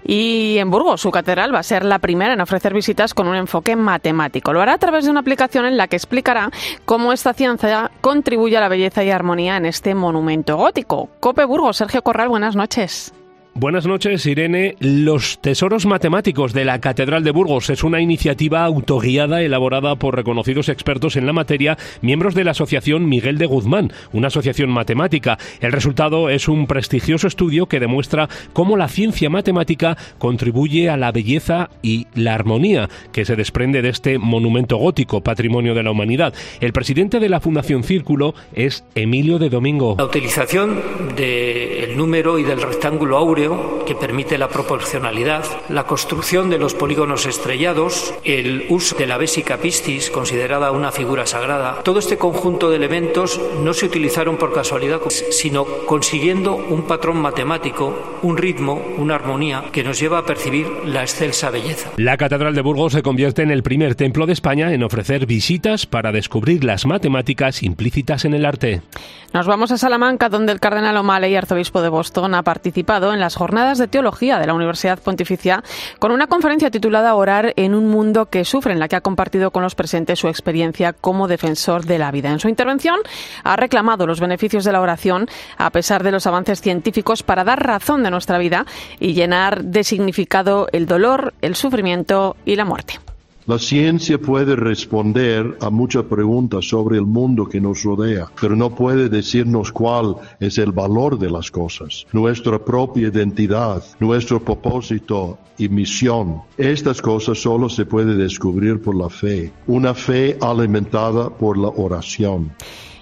Y 0.03 0.57
en 0.57 0.71
Burgos, 0.71 1.01
su 1.01 1.11
catedral 1.11 1.53
va 1.53 1.59
a 1.59 1.63
ser 1.63 1.83
la 1.83 1.99
primera 1.99 2.33
en 2.33 2.41
ofrecer 2.41 2.73
visitas 2.73 3.13
con 3.13 3.27
un 3.27 3.35
enfoque 3.35 3.75
matemático. 3.75 4.53
Lo 4.53 4.61
hará 4.61 4.73
a 4.73 4.77
través 4.77 5.05
de 5.05 5.11
una 5.11 5.19
aplicación 5.19 5.65
en 5.65 5.77
la 5.77 5.87
que 5.87 5.95
explicará 5.95 6.51
cómo 6.85 7.13
esta 7.13 7.33
ciencia 7.33 7.91
contribuye 8.01 8.57
a 8.57 8.61
la 8.61 8.69
belleza 8.69 9.03
y 9.03 9.11
armonía 9.11 9.57
en 9.57 9.65
este 9.65 9.95
monumento 9.95 10.57
gótico. 10.57 11.09
Cope 11.19 11.45
Burgos, 11.45 11.77
Sergio 11.77 12.01
Corral, 12.01 12.29
buenas 12.29 12.55
noches. 12.55 13.13
Buenas 13.55 13.87
noches, 13.87 14.25
Irene. 14.25 14.75
Los 14.79 15.39
Tesoros 15.41 15.85
Matemáticos 15.85 16.53
de 16.53 16.65
la 16.65 16.79
Catedral 16.79 17.23
de 17.23 17.31
Burgos 17.31 17.69
es 17.69 17.83
una 17.83 17.99
iniciativa 17.99 18.63
autoguiada 18.63 19.41
elaborada 19.41 19.95
por 19.95 20.15
reconocidos 20.15 20.69
expertos 20.69 21.17
en 21.17 21.25
la 21.25 21.33
materia, 21.33 21.77
miembros 22.01 22.35
de 22.35 22.43
la 22.43 22.51
Asociación 22.51 23.09
Miguel 23.09 23.37
de 23.37 23.47
Guzmán, 23.47 23.91
una 24.13 24.27
asociación 24.27 24.69
matemática. 24.69 25.37
El 25.59 25.71
resultado 25.71 26.29
es 26.29 26.47
un 26.47 26.67
prestigioso 26.67 27.27
estudio 27.27 27.65
que 27.65 27.79
demuestra 27.79 28.29
cómo 28.53 28.77
la 28.77 28.87
ciencia 28.87 29.29
matemática 29.29 29.97
contribuye 30.19 30.89
a 30.89 30.95
la 30.95 31.11
belleza 31.11 31.69
y 31.81 32.07
la 32.13 32.35
armonía 32.35 32.87
que 33.11 33.25
se 33.25 33.35
desprende 33.35 33.81
de 33.81 33.89
este 33.89 34.19
monumento 34.19 34.77
gótico, 34.77 35.21
patrimonio 35.21 35.73
de 35.73 35.83
la 35.83 35.91
humanidad. 35.91 36.33
El 36.61 36.71
presidente 36.71 37.19
de 37.19 37.29
la 37.29 37.41
Fundación 37.41 37.83
Círculo 37.83 38.35
es 38.53 38.85
Emilio 38.95 39.39
de 39.39 39.49
Domingo. 39.49 39.95
La 39.97 40.05
utilización 40.05 40.79
del 41.17 41.97
número 41.97 42.39
y 42.39 42.43
del 42.43 42.61
rectángulo 42.61 43.17
áureo 43.17 43.48
que 43.85 43.95
permite 43.95 44.37
la 44.37 44.49
proporcionalidad, 44.49 45.43
la 45.69 45.85
construcción 45.85 46.49
de 46.49 46.57
los 46.57 46.73
polígonos 46.73 47.25
estrellados, 47.25 48.13
el 48.23 48.65
uso 48.69 48.95
de 48.97 49.07
la 49.07 49.17
Bésica 49.17 49.57
Pistis, 49.57 50.09
considerada 50.09 50.71
una 50.71 50.91
figura 50.91 51.25
sagrada. 51.25 51.81
Todo 51.83 51.99
este 51.99 52.17
conjunto 52.17 52.69
de 52.69 52.77
elementos 52.77 53.39
no 53.63 53.73
se 53.73 53.85
utilizaron 53.85 54.37
por 54.37 54.53
casualidad, 54.53 55.01
sino 55.31 55.65
consiguiendo 55.85 56.55
un 56.55 56.83
patrón 56.83 57.17
matemático, 57.17 58.19
un 58.21 58.37
ritmo, 58.37 58.81
una 58.97 59.15
armonía 59.15 59.65
que 59.71 59.83
nos 59.83 59.99
lleva 59.99 60.19
a 60.19 60.25
percibir 60.25 60.67
la 60.85 61.01
excelsa 61.01 61.49
belleza. 61.49 61.91
La 61.97 62.17
Catedral 62.17 62.55
de 62.55 62.61
Burgos 62.61 62.93
se 62.93 63.01
convierte 63.01 63.41
en 63.41 63.51
el 63.51 63.63
primer 63.63 63.95
templo 63.95 64.25
de 64.25 64.33
España 64.33 64.73
en 64.73 64.83
ofrecer 64.83 65.25
visitas 65.25 65.85
para 65.85 66.11
descubrir 66.11 66.63
las 66.63 66.85
matemáticas 66.85 67.63
implícitas 67.63 68.25
en 68.25 68.33
el 68.33 68.45
arte. 68.45 68.81
Nos 69.33 69.45
vamos 69.45 69.71
a 69.71 69.77
Salamanca, 69.77 70.27
donde 70.27 70.51
el 70.51 70.59
cardenal 70.59 70.97
O'Malley, 70.97 71.35
arzobispo 71.35 71.81
de 71.81 71.89
Boston, 71.89 72.33
ha 72.33 72.41
participado 72.41 73.13
en 73.13 73.19
las 73.29 73.35
jornadas 73.35 73.77
de 73.77 73.87
teología 73.87 74.39
de 74.39 74.47
la 74.47 74.55
Universidad 74.55 74.97
Pontificia 74.97 75.63
con 75.99 76.11
una 76.11 76.25
conferencia 76.25 76.71
titulada 76.71 77.13
Orar 77.13 77.53
en 77.57 77.75
un 77.75 77.87
mundo 77.87 78.25
que 78.25 78.43
sufre, 78.43 78.73
en 78.73 78.79
la 78.79 78.87
que 78.87 78.95
ha 78.95 79.01
compartido 79.01 79.51
con 79.51 79.61
los 79.61 79.75
presentes 79.75 80.17
su 80.17 80.29
experiencia 80.29 80.93
como 80.93 81.27
defensor 81.27 81.85
de 81.85 81.99
la 81.99 82.09
vida. 82.09 82.31
En 82.31 82.39
su 82.39 82.49
intervención 82.49 82.97
ha 83.43 83.55
reclamado 83.55 84.07
los 84.07 84.19
beneficios 84.19 84.63
de 84.63 84.71
la 84.71 84.81
oración 84.81 85.27
a 85.59 85.69
pesar 85.69 86.01
de 86.01 86.09
los 86.09 86.25
avances 86.25 86.59
científicos 86.59 87.21
para 87.21 87.43
dar 87.43 87.63
razón 87.63 88.01
de 88.01 88.09
nuestra 88.09 88.39
vida 88.39 88.65
y 88.99 89.13
llenar 89.13 89.63
de 89.63 89.83
significado 89.83 90.67
el 90.71 90.87
dolor, 90.87 91.35
el 91.43 91.53
sufrimiento 91.53 92.35
y 92.45 92.55
la 92.55 92.65
muerte. 92.65 93.08
La 93.49 93.57
ciencia 93.57 94.21
puede 94.21 94.55
responder 94.55 95.57
a 95.59 95.71
muchas 95.71 96.03
preguntas 96.03 96.69
sobre 96.69 96.99
el 96.99 97.07
mundo 97.07 97.47
que 97.47 97.59
nos 97.59 97.81
rodea, 97.81 98.27
pero 98.39 98.55
no 98.55 98.75
puede 98.75 99.09
decirnos 99.09 99.71
cuál 99.71 100.17
es 100.39 100.59
el 100.59 100.71
valor 100.71 101.17
de 101.17 101.31
las 101.31 101.49
cosas, 101.49 102.05
nuestra 102.13 102.63
propia 102.63 103.07
identidad, 103.07 103.83
nuestro 103.99 104.39
propósito 104.39 105.39
y 105.57 105.67
misión. 105.67 106.43
Estas 106.59 107.01
cosas 107.01 107.41
solo 107.41 107.69
se 107.69 107.87
puede 107.87 108.15
descubrir 108.15 108.83
por 108.83 108.95
la 108.95 109.09
fe, 109.09 109.51
una 109.65 109.95
fe 109.95 110.37
alimentada 110.39 111.31
por 111.31 111.57
la 111.57 111.69
oración. 111.69 112.51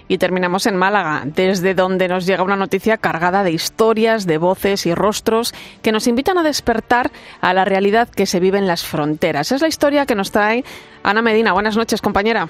Y 0.08 0.18
terminamos 0.18 0.66
en 0.66 0.76
Málaga, 0.76 1.22
desde 1.24 1.74
donde 1.74 2.08
nos 2.08 2.26
llega 2.26 2.42
una 2.42 2.56
noticia 2.56 2.96
cargada 2.96 3.42
de 3.44 3.52
historias, 3.52 4.26
de 4.26 4.38
voces 4.38 4.86
y 4.86 4.94
rostros 4.94 5.54
que 5.82 5.92
nos 5.92 6.06
invitan 6.06 6.38
a 6.38 6.42
despertar 6.42 7.12
a 7.42 7.52
la 7.52 7.66
realidad 7.66 8.08
que 8.08 8.26
se 8.26 8.40
vive 8.40 8.58
en 8.58 8.66
las 8.66 8.84
fronteras. 8.84 9.52
Es 9.52 9.60
la 9.60 9.68
historia 9.68 10.06
que 10.06 10.14
nos 10.14 10.32
trae 10.32 10.64
Ana 11.02 11.20
Medina. 11.20 11.52
Buenas 11.52 11.76
noches, 11.76 12.00
compañera. 12.00 12.48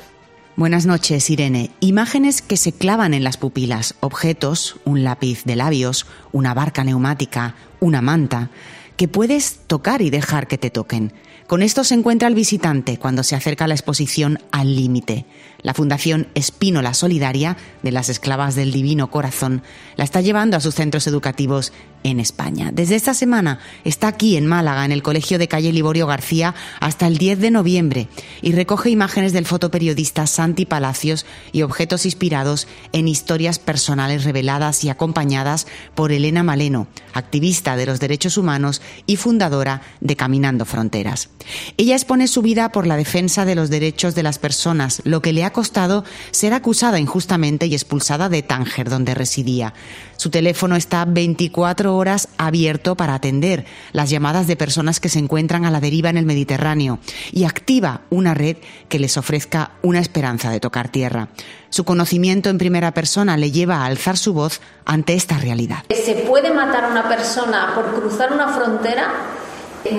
Buenas 0.59 0.87
noches, 0.87 1.31
Irene. 1.31 1.71
Imágenes 1.79 2.43
que 2.43 2.57
se 2.57 2.73
clavan 2.73 3.15
en 3.15 3.23
las 3.23 3.37
pupilas, 3.37 3.95
objetos, 4.00 4.77
un 4.85 5.05
lápiz 5.05 5.45
de 5.45 5.55
labios, 5.55 6.07
una 6.33 6.53
barca 6.53 6.83
neumática, 6.83 7.55
una 7.79 8.03
manta, 8.03 8.50
que 8.97 9.07
puedes 9.07 9.61
tocar 9.69 10.03
y 10.03 10.11
dejar 10.11 10.49
que 10.49 10.59
te 10.59 10.71
toquen. 10.71 11.12
Con 11.47 11.62
esto 11.62 11.85
se 11.85 11.95
encuentra 11.95 12.29
el 12.29 12.35
visitante 12.35 12.99
cuando 12.99 13.23
se 13.23 13.37
acerca 13.37 13.65
a 13.65 13.69
la 13.69 13.75
exposición 13.75 14.41
Al 14.50 14.75
Límite. 14.75 15.25
La 15.62 15.75
Fundación 15.75 16.29
Espínola 16.35 16.95
Solidaria 16.95 17.57
de 17.83 17.91
las 17.91 18.09
Esclavas 18.09 18.55
del 18.55 18.71
Divino 18.71 19.11
Corazón 19.11 19.62
la 19.97 20.05
está 20.05 20.21
llevando 20.21 20.57
a 20.57 20.61
sus 20.61 20.77
centros 20.77 21.07
educativos 21.09 21.73
en 22.05 22.21
España. 22.21 22.71
Desde 22.73 22.95
esta 22.95 23.12
semana 23.12 23.59
está 23.85 24.07
aquí 24.09 24.37
en 24.37 24.47
Málaga, 24.47 24.85
en 24.85 24.93
el 24.93 25.03
Colegio 25.03 25.38
de 25.38 25.49
Calle 25.49 25.73
Liborio 25.73 26.07
García, 26.07 26.55
hasta 26.81 27.09
el 27.09 27.19
10 27.19 27.41
de 27.41 27.50
noviembre 27.50 28.09
y 28.41 28.53
recoge 28.53 28.91
imágenes 28.91 29.33
del 29.33 29.47
fotoperiodista 29.47 30.27
Santi 30.27 30.65
Palacios 30.65 31.27
y 31.50 31.62
objetos 31.62 32.05
inspirados 32.05 32.69
en 32.93 33.09
historias 33.09 33.59
personales 33.59 34.25
reveladas 34.25 34.85
y 34.85 34.91
acompañadas 34.91 35.67
por 35.97 36.12
Elena 36.12 36.45
Maleno, 36.45 36.87
activista 37.15 37.77
de 37.77 37.87
los 37.87 37.99
derechos 37.99 38.37
humanos 38.38 38.81
y 39.07 39.17
fundadora 39.17 39.83
de 40.00 40.15
Caminando 40.15 40.65
Fronteras. 40.65 41.31
Ella 41.77 41.97
expone 41.97 42.29
su 42.29 42.43
vida 42.43 42.71
por 42.71 42.87
la 42.87 42.97
defensa 42.97 43.45
de 43.45 43.55
los 43.57 43.71
derechos 43.71 44.15
de 44.15 44.23
las 44.23 44.38
personas, 44.38 45.03
lo 45.05 45.21
que 45.21 45.33
le 45.33 45.45
ha 45.45 45.48
costado 45.52 46.05
ser 46.31 46.55
acusada 46.55 46.99
injustamente 46.99 47.67
y 47.67 47.75
expulsada 47.75 48.28
de 48.28 48.43
Tánger, 48.43 48.88
donde 48.88 49.14
residía. 49.14 49.75
Su 50.17 50.31
teléfono 50.31 50.75
está 50.75 51.05
24 51.05 51.97
horas 51.97 52.28
abierto 52.38 52.97
para 52.97 53.14
atender 53.14 53.67
las 53.93 54.11
llamadas 54.11 54.47
de 54.47 54.57
personas 54.57 54.99
que 54.99 55.09
se 55.09 55.21
encuentran 55.21 55.64
a 55.64 55.71
la 55.71 55.81
deriva 55.81 56.11
en 56.11 56.17
el 56.17 56.26
Mediterráneo 56.26 56.99
y 57.31 57.45
activa 57.45 58.02
una 58.11 58.35
red 58.35 58.57
que 58.88 58.99
les 58.99 59.17
ofrezca 59.17 59.73
una 59.83 60.00
esperanza 60.00 60.50
de 60.50 60.61
tocar 60.61 60.88
tierra. 60.88 61.28
Su 61.71 61.85
conocimiento 61.85 62.50
en 62.50 62.59
primera 62.59 62.93
persona 62.93 63.37
le 63.37 63.50
lleva 63.50 63.76
a 63.76 63.87
alzar 63.87 64.17
su 64.17 64.33
voz 64.33 64.61
ante 64.85 65.14
esta 65.14 65.38
realidad. 65.38 65.85
¿Se 65.90 66.14
puede 66.14 66.52
matar 66.52 66.87
a 66.87 66.88
una 66.88 67.09
persona 67.09 67.73
por 67.75 67.95
cruzar 67.95 68.33
una 68.33 68.49
frontera? 68.49 69.12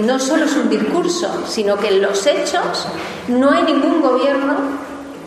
No 0.04 0.20
solo 0.20 0.46
es 0.46 0.54
un 0.54 0.70
discurso, 0.70 1.46
sino 1.48 1.78
que 1.78 1.88
en 1.88 2.02
los 2.02 2.26
hechos 2.28 2.88
no 3.28 3.52
hay 3.52 3.64
ningún 3.64 4.02
gobierno 4.02 4.56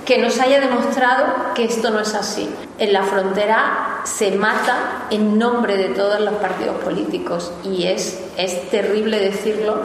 que 0.04 0.18
nos 0.18 0.38
haya 0.40 0.61
demostrado 0.61 1.54
que 1.54 1.64
esto 1.64 1.90
no 1.90 2.00
es 2.00 2.14
así. 2.14 2.49
En 2.78 2.92
la 2.92 3.02
frontera 3.02 4.00
se 4.04 4.32
mata 4.32 5.06
en 5.11 5.38
nombre 5.38 5.76
de 5.76 5.90
todos 5.90 6.21
los 6.21 6.35
partidos 6.35 6.76
políticos 6.78 7.52
y 7.64 7.87
es, 7.87 8.21
es 8.37 8.71
terrible 8.71 9.18
decirlo 9.18 9.82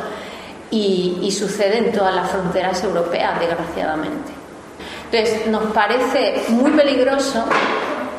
y, 0.71 1.31
sucede 1.31 1.77
en 1.77 1.91
todas 1.91 2.13
las 2.15 2.31
fronteras 2.31 2.83
europeas, 2.83 3.39
desgraciadamente. 3.39 4.31
Entonces, 5.12 5.47
nos 5.47 5.63
parece 5.71 6.43
muy 6.50 6.71
peligroso 6.71 7.45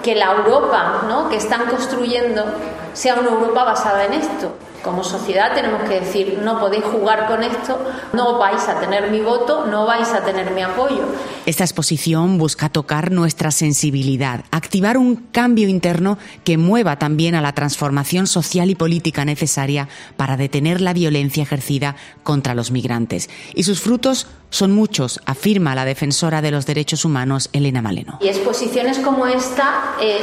que 0.02 0.14
la 0.14 0.33
Europa 0.33 1.02
¿no? 1.09 1.28
que 1.28 1.37
están 1.37 1.67
construyendo 1.67 2.45
sea 2.93 3.17
una 3.17 3.28
Europa 3.28 3.64
basada 3.64 4.07
en 4.07 4.14
esto. 4.14 4.52
Como 4.83 5.03
sociedad 5.03 5.55
tenemos 5.55 5.83
que 5.89 6.01
decir, 6.01 6.41
no 6.43 6.61
podéis 6.61 6.85
jugar 6.85 7.27
con 7.27 7.43
esto, 7.43 7.79
no 8.13 8.39
vais 8.39 8.67
a 8.69 8.81
tener 8.81 9.11
mi 9.11 9.21
voto, 9.21 9.67
no 9.67 9.87
vais 9.87 10.09
a 10.11 10.25
tener 10.25 10.53
mi 10.53 10.63
apoyo. 10.63 11.05
Esta 11.47 11.65
exposición 11.65 12.39
busca 12.39 12.69
tocar 12.69 13.11
nuestra 13.11 13.51
sensibilidad, 13.51 14.45
activar 14.51 14.97
un 14.97 15.17
cambio 15.17 15.69
interno 15.69 16.19
que 16.45 16.59
mueva 16.59 16.99
también 16.99 17.35
a 17.35 17.41
la 17.41 17.53
transformación 17.53 18.27
social 18.27 18.71
y 18.71 18.75
política 18.75 19.25
necesaria 19.25 19.89
para 20.17 20.37
detener 20.37 20.81
la 20.81 20.93
violencia 20.93 21.43
ejercida 21.43 21.97
contra 22.23 22.55
los 22.55 22.71
migrantes. 22.71 23.29
Y 23.55 23.65
sus 23.65 23.81
frutos 23.81 24.27
son 24.50 24.73
muchos, 24.73 25.21
afirma 25.26 25.75
la 25.75 25.85
defensora 25.85 26.40
de 26.40 26.50
los 26.50 26.67
derechos 26.67 27.05
humanos 27.05 27.50
Elena 27.52 27.83
Maleno. 27.83 28.19
Y 28.21 28.28
exposiciones 28.28 28.99
como 28.99 29.26
esta 29.26 29.95
eh, 30.00 30.19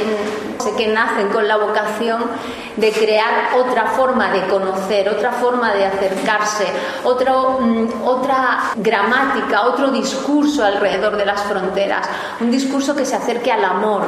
sé 0.58 0.72
que 0.76 0.88
nacen 0.88 1.28
con 1.28 1.46
la 1.46 1.56
vocación 1.56 2.24
de 2.76 2.92
crear 2.92 3.56
otra 3.58 3.86
forma 3.92 4.30
de 4.32 4.46
conocer, 4.48 5.08
otra 5.08 5.32
forma 5.32 5.72
de 5.74 5.86
acercarse, 5.86 6.64
otro, 7.04 7.58
mm, 7.60 8.02
otra 8.04 8.72
gramática, 8.76 9.62
otro 9.62 9.90
discurso 9.90 10.64
alrededor 10.64 11.16
de 11.16 11.24
las 11.24 11.42
fronteras, 11.42 12.06
un 12.40 12.50
discurso 12.50 12.94
que 12.94 13.06
se 13.06 13.16
acerque 13.16 13.50
al 13.50 13.64
amor, 13.64 14.02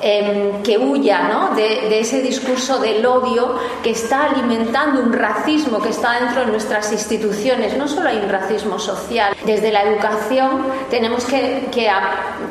em, 0.00 0.62
que 0.62 0.78
huya 0.78 1.28
¿no? 1.28 1.54
de, 1.54 2.00
ese 2.00 2.22
discurso 2.22 2.78
del 2.78 3.04
odio 3.04 3.58
que 3.82 3.90
está 3.90 4.24
alimentando 4.24 5.00
un 5.00 5.12
racismo 5.12 5.80
que 5.80 5.90
está 5.90 6.20
dentro 6.20 6.44
de 6.44 6.46
nuestras 6.46 6.92
instituciones. 6.92 7.76
No 7.76 7.86
solo 7.88 8.08
hay 8.08 8.18
un 8.18 8.28
racismo 8.28 8.78
social, 8.78 9.34
la 9.70 9.82
educación 9.82 10.66
tenemos 10.90 11.24
que, 11.24 11.68
que 11.70 11.88
a, 11.88 12.00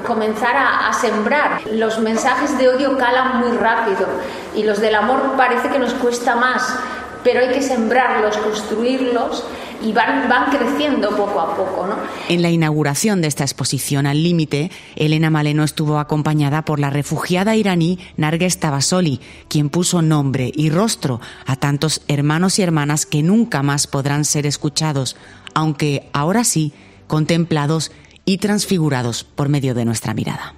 comenzar 0.05 0.55
a, 0.55 0.87
a 0.89 0.93
sembrar. 0.93 1.61
Los 1.71 1.99
mensajes 1.99 2.57
de 2.57 2.69
odio 2.69 2.97
calan 2.97 3.39
muy 3.39 3.57
rápido 3.57 4.07
y 4.55 4.63
los 4.63 4.79
del 4.79 4.95
amor 4.95 5.33
parece 5.35 5.69
que 5.69 5.79
nos 5.79 5.93
cuesta 5.95 6.35
más 6.35 6.79
pero 7.23 7.41
hay 7.41 7.49
que 7.49 7.61
sembrarlos, 7.61 8.37
construirlos 8.37 9.43
y 9.83 9.93
van, 9.93 10.29
van 10.29 10.49
creciendo 10.49 11.09
poco 11.15 11.39
a 11.39 11.55
poco. 11.55 11.87
¿no? 11.87 11.95
En 12.29 12.41
la 12.41 12.49
inauguración 12.49 13.21
de 13.21 13.27
esta 13.27 13.43
exposición 13.43 14.05
al 14.05 14.23
límite, 14.23 14.71
Elena 14.95 15.29
Maleno 15.29 15.63
estuvo 15.63 15.99
acompañada 15.99 16.63
por 16.63 16.79
la 16.79 16.89
refugiada 16.89 17.55
iraní 17.55 17.99
Narges 18.17 18.59
Tabasoli, 18.59 19.19
quien 19.47 19.69
puso 19.69 20.01
nombre 20.01 20.51
y 20.53 20.69
rostro 20.69 21.19
a 21.45 21.55
tantos 21.55 22.01
hermanos 22.07 22.59
y 22.59 22.63
hermanas 22.63 23.05
que 23.05 23.23
nunca 23.23 23.63
más 23.63 23.87
podrán 23.87 24.25
ser 24.25 24.45
escuchados, 24.45 25.15
aunque 25.53 26.09
ahora 26.13 26.43
sí 26.43 26.73
contemplados 27.11 27.91
y 28.23 28.37
transfigurados 28.37 29.25
por 29.25 29.49
medio 29.49 29.73
de 29.73 29.83
nuestra 29.83 30.13
mirada. 30.13 30.55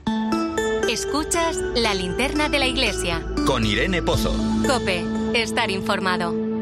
Escuchas 0.87 1.57
la 1.73 1.95
linterna 1.95 2.47
de 2.47 2.59
la 2.59 2.67
iglesia. 2.67 3.25
Con 3.47 3.65
Irene 3.65 4.03
Pozo. 4.03 4.31
Cope, 4.67 5.03
estar 5.33 5.71
informado. 5.71 6.52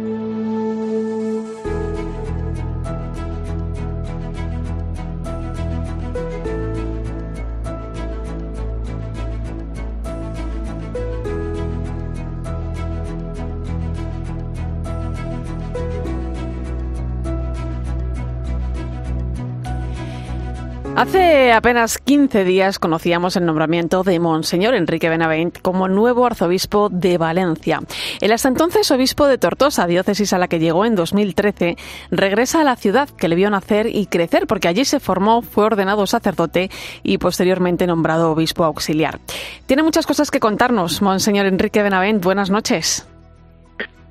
Hace 21.02 21.52
apenas 21.52 21.98
15 21.98 22.44
días 22.44 22.78
conocíamos 22.78 23.36
el 23.36 23.44
nombramiento 23.44 24.04
de 24.04 24.20
Monseñor 24.20 24.76
Enrique 24.76 25.10
Benavent 25.10 25.60
como 25.60 25.88
nuevo 25.88 26.28
arzobispo 26.28 26.90
de 26.90 27.18
Valencia. 27.18 27.80
El 28.20 28.32
hasta 28.32 28.50
entonces 28.50 28.92
obispo 28.92 29.26
de 29.26 29.40
Tortosa, 29.40 29.88
diócesis 29.88 30.32
a 30.32 30.38
la 30.38 30.48
que 30.48 30.60
llegó 30.60 30.86
en 30.86 30.94
2013, 30.94 31.76
regresa 32.12 32.62
a 32.62 32.64
la 32.64 32.76
ciudad 32.76 33.10
que 33.10 33.30
le 33.30 33.36
vio 33.36 33.50
nacer 33.50 33.88
y 33.88 34.06
crecer 34.06 34.46
porque 34.46 34.68
allí 34.68 34.86
se 34.86 35.00
formó, 35.00 35.42
fue 35.42 35.64
ordenado 35.64 36.06
sacerdote 36.06 36.70
y 37.02 37.18
posteriormente 37.18 37.88
nombrado 37.88 38.30
obispo 38.30 38.64
auxiliar. 38.64 39.18
Tiene 39.66 39.82
muchas 39.82 40.06
cosas 40.06 40.30
que 40.30 40.40
contarnos, 40.40 41.02
Monseñor 41.02 41.48
Enrique 41.48 41.82
Benavent. 41.82 42.24
Buenas 42.24 42.52
noches. 42.52 43.08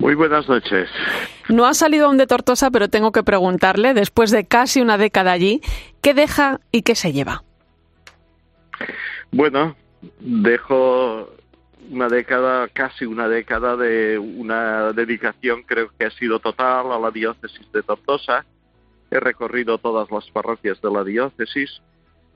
Muy 0.01 0.15
buenas 0.15 0.49
noches. 0.49 0.89
No 1.51 1.67
ha 1.67 1.75
salido 1.75 2.07
aún 2.07 2.17
de 2.17 2.27
Tortosa, 2.27 2.71
pero 2.71 2.89
tengo 2.89 3.13
que 3.13 3.23
preguntarle, 3.23 3.93
después 3.93 4.31
de 4.31 4.47
casi 4.47 4.81
una 4.81 4.97
década 4.97 5.33
allí, 5.33 5.61
¿qué 6.01 6.15
deja 6.15 6.61
y 6.73 6.83
qué 6.83 6.95
se 6.95 7.13
lleva? 7.13 7.45
Bueno, 9.33 9.77
dejo 10.21 11.31
una 11.91 12.09
década, 12.09 12.69
casi 12.69 13.05
una 13.05 13.29
década 13.29 13.77
de 13.77 14.19
una 14.19 14.93
dedicación, 14.93 15.63
creo 15.63 15.91
que 15.99 16.07
ha 16.07 16.11
sido 16.11 16.39
total 16.39 16.93
a 16.93 16.99
la 16.99 17.11
diócesis 17.11 17.71
de 17.73 17.83
Tortosa. 17.83 18.45
He 19.11 19.19
recorrido 19.19 19.79
todas 19.79 20.11
las 20.11 20.31
parroquias 20.31 20.81
de 20.81 20.91
la 20.91 21.05
diócesis, 21.05 21.83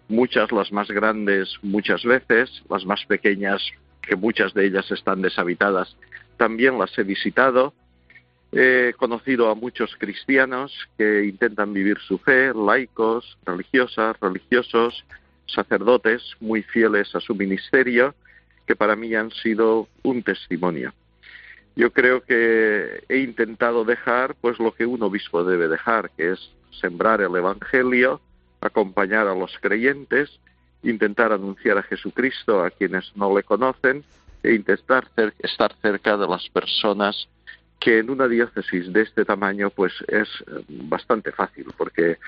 muchas 0.09 0.51
las 0.51 0.73
más 0.73 0.89
grandes 0.89 1.57
muchas 1.63 2.05
veces, 2.05 2.63
las 2.69 2.85
más 2.85 3.05
pequeñas, 3.07 3.63
que 4.03 4.17
muchas 4.17 4.53
de 4.55 4.67
ellas 4.67 4.91
están 4.91 5.23
deshabitadas, 5.23 5.97
también 6.37 6.79
las 6.79 6.97
he 6.99 7.05
visitado. 7.05 7.75
He 8.57 8.95
conocido 8.97 9.51
a 9.51 9.57
muchos 9.57 9.97
cristianos 9.99 10.73
que 10.97 11.25
intentan 11.25 11.73
vivir 11.73 11.99
su 11.99 12.19
fe, 12.19 12.53
laicos, 12.55 13.37
religiosas, 13.45 14.17
religiosos, 14.21 15.05
sacerdotes 15.47 16.23
muy 16.39 16.63
fieles 16.63 17.13
a 17.17 17.21
su 17.21 17.35
ministerio, 17.35 18.15
que 18.65 18.77
para 18.77 18.95
mí 18.95 19.13
han 19.17 19.33
sido 19.33 19.89
un 20.05 20.23
testimonio. 20.23 20.95
Yo 21.75 21.93
creo 21.93 22.23
que 22.23 23.03
he 23.09 23.19
intentado 23.19 23.85
dejar 23.85 24.37
pues 24.37 24.61
lo 24.61 24.73
que 24.73 24.87
un 24.87 25.03
obispo 25.03 25.43
debe 25.43 25.67
dejar, 25.67 26.11
que 26.11 26.31
es 26.31 26.51
sembrar 26.81 27.23
el 27.23 27.35
evangelio, 27.35 28.21
acompañar 28.61 29.27
a 29.27 29.35
los 29.35 29.59
creyentes, 29.61 30.31
intentar 30.85 31.33
anunciar 31.33 31.79
a 31.79 31.83
Jesucristo 31.83 32.63
a 32.63 32.71
quienes 32.71 33.11
no 33.17 33.37
le 33.37 33.43
conocen 33.43 34.05
e 34.45 34.55
intentar 34.55 35.09
estar 35.41 35.75
cerca 35.83 36.17
de 36.17 36.29
las 36.29 36.49
personas 36.51 37.29
que 37.79 37.99
en 37.99 38.11
una 38.11 38.29
diócesis 38.29 38.93
de 38.93 39.03
este 39.03 39.25
tamaño 39.25 39.71
pues 39.71 39.93
es 40.09 40.29
eh, 40.47 40.65
bastante 40.69 41.33
fácil 41.33 41.67
porque 41.77 42.19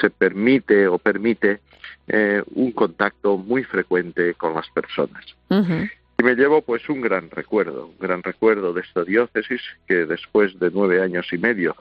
se 0.00 0.10
permite 0.10 0.86
o 0.86 0.98
permite 0.98 1.60
eh, 2.08 2.42
un 2.54 2.72
contacto 2.72 3.36
muy 3.36 3.64
frecuente 3.64 4.34
con 4.34 4.54
las 4.54 4.68
personas. 4.70 5.24
Y 5.50 6.22
me 6.22 6.34
llevo 6.34 6.62
pues 6.62 6.88
un 6.88 7.00
gran 7.00 7.30
recuerdo, 7.30 7.86
un 7.86 7.98
gran 7.98 8.22
recuerdo 8.22 8.72
de 8.72 8.82
esta 8.82 9.04
diócesis 9.04 9.60
que 9.86 10.06
después 10.06 10.58
de 10.58 10.70
nueve 10.70 11.02
años 11.02 11.26
y 11.32 11.38
medio 11.38 11.76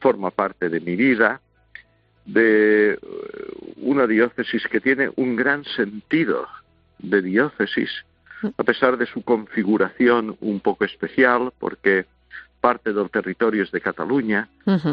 forma 0.00 0.30
parte 0.30 0.68
de 0.68 0.80
mi 0.80 0.96
vida, 0.96 1.40
de 2.24 2.92
eh, 2.92 2.98
una 3.76 4.06
diócesis 4.06 4.66
que 4.68 4.80
tiene 4.80 5.10
un 5.16 5.36
gran 5.36 5.64
sentido 5.64 6.46
de 6.98 7.22
diócesis, 7.22 7.90
a 8.56 8.64
pesar 8.64 8.96
de 8.96 9.06
su 9.06 9.22
configuración 9.22 10.36
un 10.40 10.60
poco 10.60 10.84
especial, 10.84 11.52
porque 11.58 12.06
parte 12.60 12.92
del 12.92 13.10
territorio 13.10 13.62
es 13.62 13.70
de 13.72 13.80
Cataluña, 13.80 14.48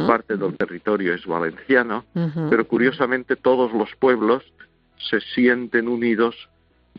parte 0.07 0.37
del 0.37 0.55
territorio 0.55 1.13
es 1.13 1.25
valenciano, 1.25 2.05
pero 2.49 2.67
curiosamente 2.67 3.35
todos 3.35 3.73
los 3.73 3.93
pueblos 3.95 4.43
se 4.97 5.19
sienten 5.21 5.87
unidos 5.87 6.49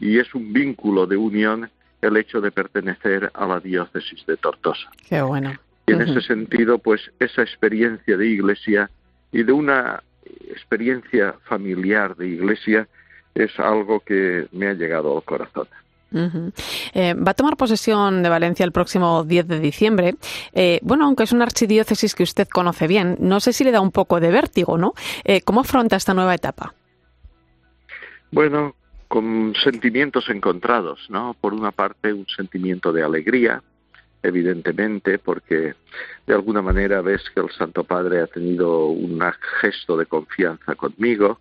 y 0.01 0.19
es 0.19 0.35
un 0.35 0.53
vínculo 0.53 1.07
de 1.07 1.17
unión 1.17 1.71
el 2.01 2.17
hecho 2.17 2.41
de 2.41 2.53
pertenecer 2.53 3.31
a 3.35 3.47
la 3.47 3.61
diócesis 3.61 4.25
de 4.27 4.37
Tortosa. 4.37 4.89
Qué 5.09 5.21
bueno. 5.23 5.53
Y 5.87 5.93
en 5.93 6.03
ese 6.03 6.21
sentido, 6.21 6.79
pues 6.79 7.01
esa 7.19 7.43
experiencia 7.43 8.17
de 8.17 8.27
iglesia 8.27 8.91
y 9.33 9.43
de 9.43 9.53
una 9.53 10.03
experiencia 10.51 11.35
familiar 11.45 12.15
de 12.17 12.29
iglesia 12.29 12.87
es 13.35 13.59
algo 13.59 14.01
que 14.01 14.47
me 14.53 14.69
ha 14.69 14.75
llegado 14.75 15.17
al 15.17 15.25
corazón. 15.25 15.67
Eh, 16.13 17.15
va 17.15 17.33
a 17.33 17.35
tomar 17.35 17.57
posesión 17.57 18.23
de 18.23 18.29
Valencia 18.29 18.65
el 18.65 18.73
próximo 18.73 19.25
10 19.25 19.49
de 19.49 19.61
diciembre. 19.61 20.15
Eh, 20.53 20.81
bueno, 20.83 21.05
aunque 21.05 21.25
es 21.25 21.33
una 21.33 21.45
archidiócesis 21.45 22.15
que 22.15 22.23
usted 22.23 22.49
conoce 22.49 22.87
bien, 22.87 23.17
no 23.21 23.41
sé 23.41 23.53
si 23.53 23.65
le 23.65 23.71
da 23.71 23.81
un 23.81 23.93
poco 23.93 24.21
de 24.21 24.31
vértigo, 24.31 24.79
¿no? 24.79 24.95
Eh, 25.25 25.43
¿Cómo 25.43 25.61
afronta 25.61 25.97
esta 25.97 26.15
nueva 26.15 26.35
etapa? 26.35 26.75
Bueno, 28.31 28.75
con 29.09 29.55
sentimientos 29.63 30.29
encontrados, 30.29 31.07
¿no? 31.09 31.35
Por 31.41 31.55
una 31.55 31.73
parte, 31.73 32.13
un 32.13 32.27
sentimiento 32.27 32.93
de 32.93 33.03
alegría, 33.03 33.63
evidentemente, 34.23 35.19
porque 35.19 35.75
de 36.27 36.35
alguna 36.35 36.61
manera 36.61 37.01
ves 37.01 37.23
que 37.35 37.41
el 37.41 37.51
Santo 37.51 37.85
Padre 37.85 38.21
ha 38.21 38.27
tenido 38.27 38.87
un 38.87 39.21
gesto 39.61 39.97
de 39.97 40.07
confianza 40.07 40.75
conmigo, 40.75 41.41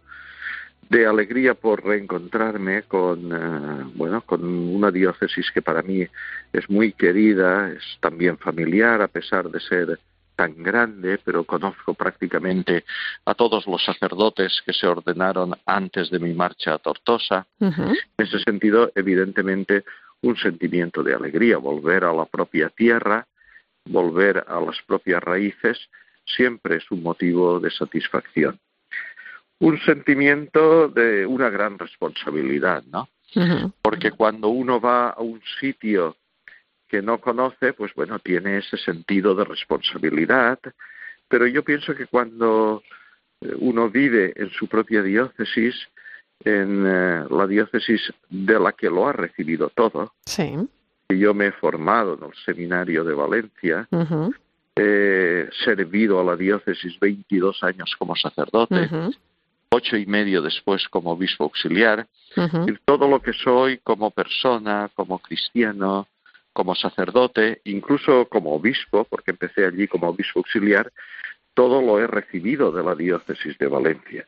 de 0.89 1.05
alegría 1.05 1.53
por 1.53 1.83
reencontrarme 1.83 2.83
con 2.83 3.31
eh, 3.31 3.91
bueno 3.95 4.21
con 4.21 4.43
una 4.43 4.91
diócesis 4.91 5.51
que 5.51 5.61
para 5.61 5.81
mí 5.81 6.05
es 6.53 6.69
muy 6.69 6.93
querida 6.93 7.71
es 7.71 7.83
también 7.99 8.37
familiar 8.37 9.01
a 9.01 9.07
pesar 9.07 9.49
de 9.49 9.59
ser 9.59 9.99
tan 10.35 10.61
grande 10.63 11.19
pero 11.23 11.43
conozco 11.43 11.93
prácticamente 11.93 12.85
a 13.25 13.33
todos 13.33 13.67
los 13.67 13.83
sacerdotes 13.83 14.61
que 14.65 14.73
se 14.73 14.87
ordenaron 14.87 15.55
antes 15.65 16.09
de 16.09 16.19
mi 16.19 16.33
marcha 16.33 16.75
a 16.75 16.77
Tortosa. 16.77 17.47
En 17.59 17.95
ese 18.17 18.39
sentido 18.39 18.91
evidentemente 18.95 19.83
un 20.21 20.37
sentimiento 20.37 21.03
de 21.03 21.13
alegría 21.13 21.57
volver 21.57 22.05
a 22.05 22.13
la 22.13 22.25
propia 22.25 22.69
tierra 22.69 23.27
volver 23.85 24.45
a 24.47 24.61
las 24.61 24.77
propias 24.85 25.21
raíces 25.21 25.89
siempre 26.25 26.77
es 26.77 26.91
un 26.91 27.03
motivo 27.03 27.59
de 27.59 27.71
satisfacción 27.71 28.59
un 29.59 29.79
sentimiento 29.81 30.87
de 30.89 31.25
una 31.25 31.49
gran 31.49 31.77
responsabilidad, 31.79 32.83
¿no? 32.91 33.09
Porque 33.81 34.11
cuando 34.11 34.49
uno 34.49 34.79
va 34.79 35.09
a 35.09 35.21
un 35.21 35.41
sitio 35.59 36.15
que 36.87 37.01
no 37.01 37.19
conoce, 37.19 37.73
pues 37.73 37.93
bueno, 37.93 38.19
tiene 38.19 38.57
ese 38.57 38.77
sentido 38.77 39.35
de 39.35 39.43
responsabilidad, 39.43 40.59
pero 41.27 41.45
yo 41.45 41.63
pienso 41.63 41.93
que 41.93 42.07
cuando 42.07 42.81
eh, 43.41 43.53
uno 43.59 43.89
vive 43.89 44.33
en 44.35 44.49
su 44.51 44.67
propia 44.67 45.03
diócesis, 45.03 45.75
en 46.43 46.85
eh, 46.87 47.25
la 47.29 47.47
diócesis 47.47 48.01
de 48.29 48.59
la 48.59 48.71
que 48.71 48.89
lo 48.89 49.07
ha 49.07 49.13
recibido 49.13 49.69
todo, 49.69 50.13
sí. 50.25 50.55
yo 51.09 51.33
me 51.33 51.47
he 51.47 51.51
formado 51.51 52.17
en 52.17 52.23
el 52.23 52.35
seminario 52.45 53.03
de 53.03 53.13
Valencia, 53.13 53.87
he 54.75 55.49
servido 55.65 56.21
a 56.21 56.23
la 56.23 56.35
diócesis 56.35 56.97
22 56.99 57.63
años 57.63 57.93
como 57.97 58.15
sacerdote, 58.15 58.89
ocho 59.69 59.97
y 59.97 60.05
medio 60.05 60.41
después 60.41 60.87
como 60.89 61.11
obispo 61.11 61.45
auxiliar, 61.45 62.07
y 62.35 62.73
todo 62.85 63.07
lo 63.07 63.21
que 63.21 63.33
soy 63.33 63.79
como 63.79 64.11
persona, 64.11 64.89
como 64.93 65.19
cristiano, 65.19 66.07
como 66.53 66.75
sacerdote, 66.75 67.61
incluso 67.65 68.27
como 68.29 68.53
obispo, 68.53 69.05
porque 69.05 69.31
empecé 69.31 69.65
allí 69.65 69.87
como 69.87 70.07
obispo 70.07 70.39
auxiliar, 70.39 70.91
todo 71.53 71.81
lo 71.81 71.99
he 71.99 72.07
recibido 72.07 72.71
de 72.71 72.83
la 72.83 72.95
diócesis 72.95 73.57
de 73.57 73.67
Valencia. 73.67 74.27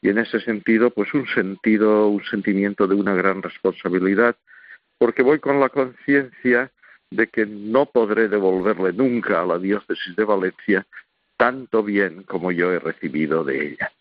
Y 0.00 0.08
en 0.10 0.18
ese 0.18 0.40
sentido, 0.40 0.90
pues 0.90 1.12
un 1.14 1.26
sentido, 1.28 2.08
un 2.08 2.24
sentimiento 2.24 2.86
de 2.86 2.94
una 2.94 3.14
gran 3.14 3.42
responsabilidad, 3.42 4.36
porque 4.98 5.22
voy 5.22 5.40
con 5.40 5.58
la 5.58 5.68
conciencia 5.68 6.70
de 7.10 7.26
que 7.28 7.46
no 7.46 7.86
podré 7.86 8.28
devolverle 8.28 8.92
nunca 8.92 9.42
a 9.42 9.46
la 9.46 9.58
diócesis 9.58 10.14
de 10.16 10.24
Valencia 10.24 10.86
tanto 11.36 11.82
bien 11.82 12.22
como 12.22 12.50
yo 12.50 12.72
he 12.72 12.78
recibido 12.78 13.44
de 13.44 13.68
ella. 13.68 13.92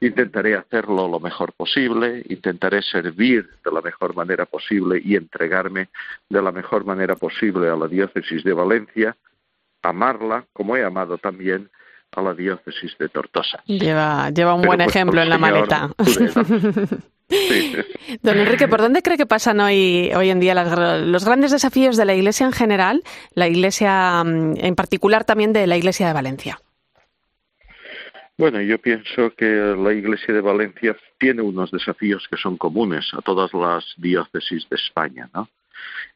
Intentaré 0.00 0.56
hacerlo 0.56 1.08
lo 1.08 1.20
mejor 1.20 1.52
posible, 1.52 2.24
intentaré 2.28 2.82
servir 2.82 3.48
de 3.64 3.72
la 3.72 3.80
mejor 3.80 4.14
manera 4.14 4.46
posible 4.46 5.00
y 5.04 5.16
entregarme 5.16 5.88
de 6.28 6.42
la 6.42 6.52
mejor 6.52 6.84
manera 6.84 7.16
posible 7.16 7.68
a 7.68 7.76
la 7.76 7.88
diócesis 7.88 8.44
de 8.44 8.52
Valencia, 8.52 9.16
amarla 9.82 10.44
como 10.52 10.76
he 10.76 10.84
amado 10.84 11.18
también 11.18 11.68
a 12.12 12.22
la 12.22 12.34
diócesis 12.34 12.96
de 12.98 13.08
Tortosa. 13.08 13.62
Lleva, 13.66 14.30
lleva 14.30 14.54
un 14.54 14.62
buen 14.62 14.78
pues, 14.78 14.88
ejemplo 14.88 15.22
en 15.22 15.28
la 15.28 15.38
maleta. 15.38 15.90
Don 18.22 18.38
Enrique, 18.38 18.68
¿por 18.68 18.80
dónde 18.80 19.02
cree 19.02 19.18
que 19.18 19.26
pasan 19.26 19.60
hoy, 19.60 20.10
hoy 20.16 20.30
en 20.30 20.40
día 20.40 20.54
los 20.54 21.24
grandes 21.24 21.50
desafíos 21.50 21.98
de 21.98 22.06
la 22.06 22.14
Iglesia 22.14 22.46
en 22.46 22.52
general, 22.52 23.02
la 23.34 23.48
Iglesia 23.48 24.24
mm, 24.24 24.54
en 24.56 24.74
particular 24.74 25.24
también 25.24 25.52
de 25.52 25.66
la 25.66 25.76
Iglesia 25.76 26.06
de 26.06 26.14
Valencia? 26.14 26.58
Bueno, 28.38 28.60
yo 28.60 28.78
pienso 28.78 29.34
que 29.36 29.46
la 29.46 29.92
Iglesia 29.92 30.32
de 30.32 30.40
Valencia 30.40 30.96
tiene 31.18 31.42
unos 31.42 31.72
desafíos 31.72 32.28
que 32.30 32.36
son 32.36 32.56
comunes 32.56 33.12
a 33.12 33.20
todas 33.20 33.52
las 33.52 33.84
diócesis 33.96 34.68
de 34.68 34.76
España, 34.76 35.28
¿no? 35.34 35.48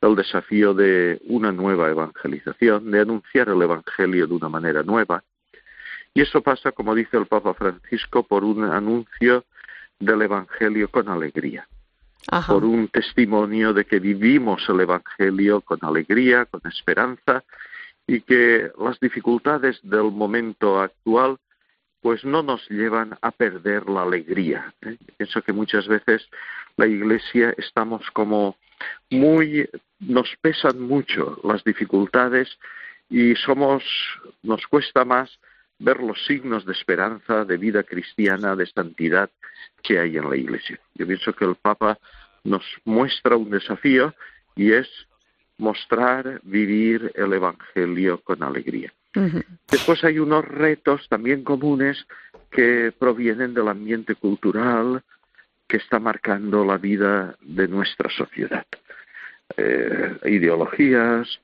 El 0.00 0.14
desafío 0.14 0.72
de 0.72 1.20
una 1.26 1.50
nueva 1.50 1.90
evangelización, 1.90 2.92
de 2.92 3.00
anunciar 3.00 3.48
el 3.48 3.60
Evangelio 3.60 4.28
de 4.28 4.34
una 4.34 4.48
manera 4.48 4.84
nueva. 4.84 5.24
Y 6.14 6.20
eso 6.20 6.42
pasa, 6.42 6.70
como 6.70 6.94
dice 6.94 7.16
el 7.16 7.26
Papa 7.26 7.54
Francisco, 7.54 8.22
por 8.22 8.44
un 8.44 8.62
anuncio 8.64 9.44
del 9.98 10.22
Evangelio 10.22 10.88
con 10.88 11.08
alegría, 11.08 11.66
por 12.46 12.64
un 12.64 12.86
testimonio 12.86 13.72
de 13.72 13.84
que 13.84 13.98
vivimos 13.98 14.64
el 14.68 14.78
Evangelio 14.78 15.60
con 15.60 15.80
alegría, 15.82 16.44
con 16.46 16.60
esperanza 16.70 17.42
y 18.06 18.20
que 18.20 18.70
las 18.78 19.00
dificultades 19.00 19.80
del 19.82 20.12
momento 20.12 20.80
actual 20.80 21.38
pues 22.02 22.24
no 22.24 22.42
nos 22.42 22.68
llevan 22.68 23.16
a 23.22 23.30
perder 23.30 23.88
la 23.88 24.02
alegría. 24.02 24.74
¿eh? 24.82 24.96
Pienso 25.16 25.40
que 25.40 25.52
muchas 25.52 25.86
veces 25.86 26.28
la 26.76 26.86
Iglesia 26.86 27.54
estamos 27.56 28.10
como 28.10 28.56
muy, 29.08 29.68
nos 30.00 30.28
pesan 30.40 30.80
mucho 30.80 31.40
las 31.44 31.62
dificultades 31.62 32.58
y 33.08 33.36
somos, 33.36 33.84
nos 34.42 34.66
cuesta 34.66 35.04
más 35.04 35.38
ver 35.78 36.00
los 36.00 36.24
signos 36.26 36.66
de 36.66 36.72
esperanza, 36.72 37.44
de 37.44 37.56
vida 37.56 37.84
cristiana, 37.84 38.56
de 38.56 38.66
santidad 38.66 39.30
que 39.82 39.98
hay 39.98 40.16
en 40.16 40.28
la 40.28 40.36
Iglesia. 40.36 40.80
Yo 40.94 41.06
pienso 41.06 41.32
que 41.32 41.44
el 41.44 41.54
Papa 41.54 41.98
nos 42.42 42.64
muestra 42.84 43.36
un 43.36 43.50
desafío 43.50 44.12
y 44.56 44.72
es 44.72 44.88
mostrar, 45.58 46.40
vivir 46.42 47.12
el 47.14 47.32
Evangelio 47.32 48.20
con 48.22 48.42
alegría. 48.42 48.92
Después 49.70 50.02
hay 50.04 50.18
unos 50.18 50.44
retos 50.44 51.06
también 51.08 51.44
comunes 51.44 52.06
que 52.50 52.92
provienen 52.98 53.52
del 53.54 53.68
ambiente 53.68 54.14
cultural 54.14 55.02
que 55.68 55.76
está 55.78 55.98
marcando 55.98 56.64
la 56.64 56.78
vida 56.78 57.36
de 57.40 57.68
nuestra 57.68 58.10
sociedad. 58.10 58.66
Eh, 59.56 60.16
ideologías, 60.24 61.40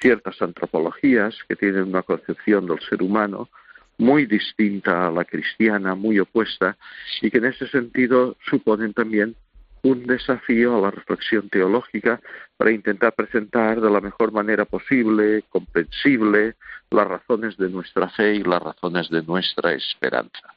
ciertas 0.00 0.40
antropologías 0.40 1.36
que 1.48 1.56
tienen 1.56 1.84
una 1.84 2.02
concepción 2.02 2.66
del 2.66 2.80
ser 2.80 3.02
humano 3.02 3.50
muy 3.98 4.24
distinta 4.24 5.06
a 5.06 5.10
la 5.10 5.26
cristiana, 5.26 5.94
muy 5.94 6.18
opuesta, 6.18 6.76
y 7.20 7.30
que 7.30 7.38
en 7.38 7.46
ese 7.46 7.68
sentido 7.68 8.36
suponen 8.48 8.94
también 8.94 9.36
un 9.82 10.06
desafío 10.06 10.76
a 10.76 10.80
la 10.80 10.90
reflexión 10.90 11.48
teológica 11.48 12.20
para 12.56 12.70
intentar 12.70 13.14
presentar 13.14 13.80
de 13.80 13.90
la 13.90 14.00
mejor 14.00 14.32
manera 14.32 14.64
posible, 14.64 15.44
comprensible, 15.48 16.56
las 16.90 17.06
razones 17.06 17.56
de 17.56 17.70
nuestra 17.70 18.08
fe 18.10 18.34
y 18.34 18.42
las 18.42 18.62
razones 18.62 19.08
de 19.08 19.22
nuestra 19.22 19.72
esperanza. 19.72 20.54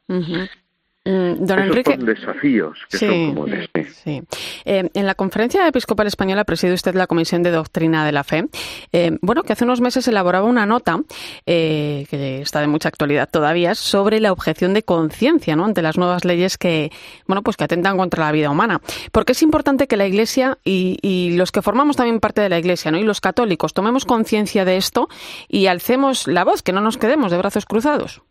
Don 1.06 1.60
Enrique. 1.60 1.96
Son 1.96 2.06
desafíos 2.06 2.80
que 2.90 2.98
son 2.98 3.36
comunes. 3.36 3.70
Sí. 4.04 4.22
Eh, 4.66 4.90
en 4.94 5.06
la 5.06 5.16
conferencia 5.16 5.68
episcopal 5.68 6.08
española 6.08 6.46
preside 6.46 6.74
usted 6.74 6.96
la 6.96 7.08
Comisión 7.08 7.44
de 7.44 7.52
Doctrina 7.52 8.06
de 8.06 8.12
la 8.12 8.24
Fe. 8.24 8.46
Eh, 8.92 9.18
bueno, 9.22 9.44
que 9.44 9.54
hace 9.54 9.66
unos 9.66 9.82
meses 9.82 10.08
elaboraba 10.08 10.46
una 10.46 10.66
nota 10.66 11.02
eh, 11.46 12.06
que 12.10 12.42
está 12.42 12.62
de 12.62 12.68
mucha 12.68 12.88
actualidad 12.88 13.30
todavía 13.30 13.76
sobre 13.76 14.20
la 14.20 14.32
objeción 14.32 14.74
de 14.74 14.84
conciencia, 14.84 15.56
¿no? 15.56 15.66
Ante 15.66 15.82
las 15.82 15.98
nuevas 15.98 16.24
leyes 16.24 16.58
que, 16.58 16.92
bueno, 17.28 17.42
pues 17.42 17.58
que 17.58 17.66
atentan 17.66 17.98
contra 17.98 18.26
la 18.26 18.32
vida 18.32 18.50
humana. 18.50 18.82
Porque 19.12 19.34
es 19.34 19.42
importante 19.42 19.88
que 19.88 19.98
la 19.98 20.08
Iglesia 20.08 20.58
y, 20.64 20.98
y 21.02 21.36
los 21.36 21.52
que 21.52 21.62
formamos 21.62 21.98
también 21.98 22.20
parte 22.20 22.42
de 22.42 22.50
la 22.50 22.60
Iglesia, 22.60 22.92
¿no? 22.92 22.98
Y 22.98 23.04
los 23.04 23.20
católicos 23.20 23.74
tomemos 23.74 24.06
conciencia 24.06 24.64
de 24.64 24.78
esto 24.78 25.10
y 25.50 25.68
alcemos 25.68 26.28
la 26.28 26.46
voz, 26.46 26.64
que 26.64 26.72
no 26.72 26.82
nos 26.82 26.98
quedemos 26.98 27.32
de 27.32 27.38
brazos 27.38 27.66
cruzados. 27.66 28.22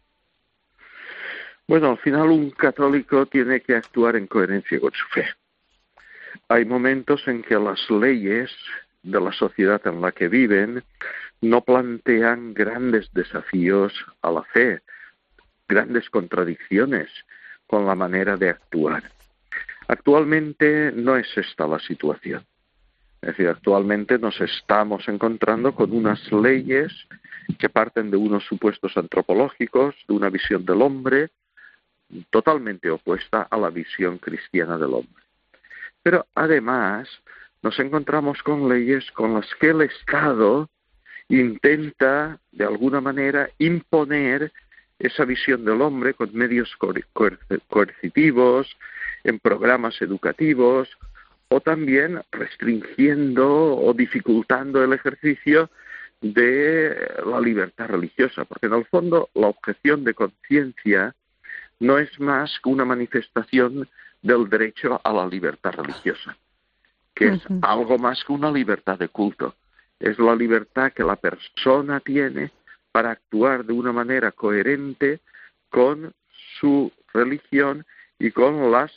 Bueno, 1.72 1.92
al 1.92 1.98
final 2.00 2.28
un 2.28 2.50
católico 2.50 3.24
tiene 3.24 3.62
que 3.62 3.74
actuar 3.74 4.16
en 4.16 4.26
coherencia 4.26 4.78
con 4.78 4.92
su 4.92 5.06
fe. 5.08 5.24
Hay 6.48 6.66
momentos 6.66 7.26
en 7.26 7.42
que 7.42 7.54
las 7.54 7.90
leyes 7.90 8.54
de 9.02 9.18
la 9.18 9.32
sociedad 9.32 9.80
en 9.86 10.02
la 10.02 10.12
que 10.12 10.28
viven 10.28 10.84
no 11.40 11.62
plantean 11.62 12.52
grandes 12.52 13.10
desafíos 13.14 13.94
a 14.20 14.30
la 14.30 14.42
fe, 14.42 14.82
grandes 15.66 16.10
contradicciones 16.10 17.08
con 17.66 17.86
la 17.86 17.94
manera 17.94 18.36
de 18.36 18.50
actuar. 18.50 19.04
Actualmente 19.88 20.92
no 20.94 21.16
es 21.16 21.28
esta 21.38 21.66
la 21.66 21.78
situación. 21.78 22.44
Es 23.22 23.28
decir, 23.28 23.48
actualmente 23.48 24.18
nos 24.18 24.38
estamos 24.42 25.08
encontrando 25.08 25.74
con 25.74 25.92
unas 25.92 26.20
leyes 26.30 26.92
que 27.58 27.70
parten 27.70 28.10
de 28.10 28.18
unos 28.18 28.44
supuestos 28.44 28.94
antropológicos, 28.98 29.94
de 30.06 30.12
una 30.12 30.28
visión 30.28 30.66
del 30.66 30.82
hombre, 30.82 31.30
totalmente 32.30 32.90
opuesta 32.90 33.42
a 33.50 33.56
la 33.56 33.70
visión 33.70 34.18
cristiana 34.18 34.76
del 34.78 34.94
hombre. 34.94 35.22
Pero 36.02 36.26
además 36.34 37.08
nos 37.62 37.78
encontramos 37.78 38.42
con 38.42 38.68
leyes 38.68 39.10
con 39.12 39.34
las 39.34 39.46
que 39.60 39.70
el 39.70 39.82
Estado 39.82 40.68
intenta, 41.28 42.38
de 42.50 42.64
alguna 42.64 43.00
manera, 43.00 43.48
imponer 43.58 44.52
esa 44.98 45.24
visión 45.24 45.64
del 45.64 45.80
hombre 45.80 46.14
con 46.14 46.34
medios 46.34 46.76
coercitivos, 47.68 48.76
en 49.24 49.38
programas 49.38 50.00
educativos, 50.02 50.88
o 51.48 51.60
también 51.60 52.22
restringiendo 52.30 53.76
o 53.76 53.92
dificultando 53.94 54.82
el 54.82 54.92
ejercicio 54.92 55.70
de 56.20 56.96
la 57.26 57.40
libertad 57.40 57.88
religiosa, 57.88 58.44
porque 58.44 58.66
en 58.66 58.74
el 58.74 58.84
fondo 58.86 59.28
la 59.34 59.48
objeción 59.48 60.04
de 60.04 60.14
conciencia 60.14 61.14
no 61.80 61.98
es 61.98 62.18
más 62.20 62.58
que 62.62 62.68
una 62.68 62.84
manifestación 62.84 63.88
del 64.22 64.48
derecho 64.48 65.00
a 65.02 65.12
la 65.12 65.26
libertad 65.26 65.72
religiosa, 65.72 66.36
que 67.14 67.28
es 67.28 67.42
algo 67.62 67.98
más 67.98 68.22
que 68.24 68.32
una 68.32 68.50
libertad 68.50 68.98
de 68.98 69.08
culto. 69.08 69.54
Es 69.98 70.18
la 70.18 70.34
libertad 70.34 70.92
que 70.92 71.04
la 71.04 71.16
persona 71.16 72.00
tiene 72.00 72.50
para 72.92 73.12
actuar 73.12 73.64
de 73.64 73.72
una 73.72 73.92
manera 73.92 74.32
coherente 74.32 75.20
con 75.70 76.12
su 76.60 76.92
religión 77.12 77.84
y 78.18 78.30
con 78.30 78.70
las 78.70 78.92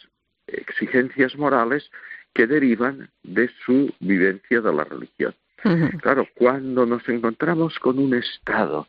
exigencias 0.48 1.36
morales 1.36 1.90
que 2.34 2.46
derivan 2.46 3.10
de 3.24 3.50
su 3.66 3.92
vivencia 4.00 4.62
de 4.62 4.74
la 4.74 4.84
religión. 4.84 5.34
Claro, 6.02 6.28
cuando 6.36 6.86
nos 6.86 7.08
encontramos 7.10 7.80
con 7.80 7.98
un 7.98 8.14
Estado 8.14 8.88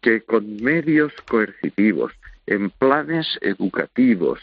que 0.00 0.22
con 0.22 0.62
medios 0.62 1.12
coercitivos, 1.28 2.12
en 2.46 2.70
planes 2.70 3.26
educativos 3.40 4.40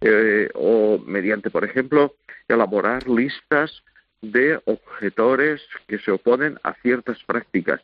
eh, 0.00 0.48
o 0.54 0.98
mediante, 0.98 1.50
por 1.50 1.64
ejemplo, 1.64 2.14
elaborar 2.48 3.08
listas 3.08 3.82
de 4.22 4.60
objetores 4.64 5.62
que 5.86 5.98
se 5.98 6.10
oponen 6.10 6.58
a 6.62 6.74
ciertas 6.74 7.22
prácticas. 7.24 7.80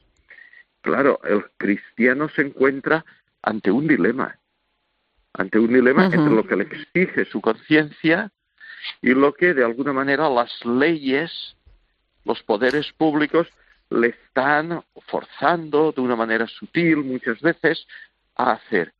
Claro, 0.80 1.20
el 1.24 1.44
cristiano 1.56 2.28
se 2.28 2.42
encuentra 2.42 3.04
ante 3.42 3.70
un 3.70 3.86
dilema, 3.86 4.38
ante 5.34 5.58
un 5.58 5.72
dilema 5.72 6.06
entre 6.06 6.30
lo 6.30 6.46
que 6.46 6.56
le 6.56 6.64
exige 6.64 7.24
su 7.26 7.40
conciencia 7.40 8.30
y 9.00 9.10
lo 9.10 9.32
que 9.32 9.54
de 9.54 9.64
alguna 9.64 9.92
manera 9.92 10.28
las 10.28 10.64
leyes, 10.64 11.56
los 12.24 12.42
poderes 12.42 12.92
públicos 12.92 13.48
le 13.90 14.08
están 14.08 14.82
forzando 15.06 15.92
de 15.92 16.00
una 16.00 16.16
manera 16.16 16.46
sutil 16.46 16.98
muchas 16.98 17.40
veces 17.40 17.86
a 18.36 18.52
hacer. 18.52 18.92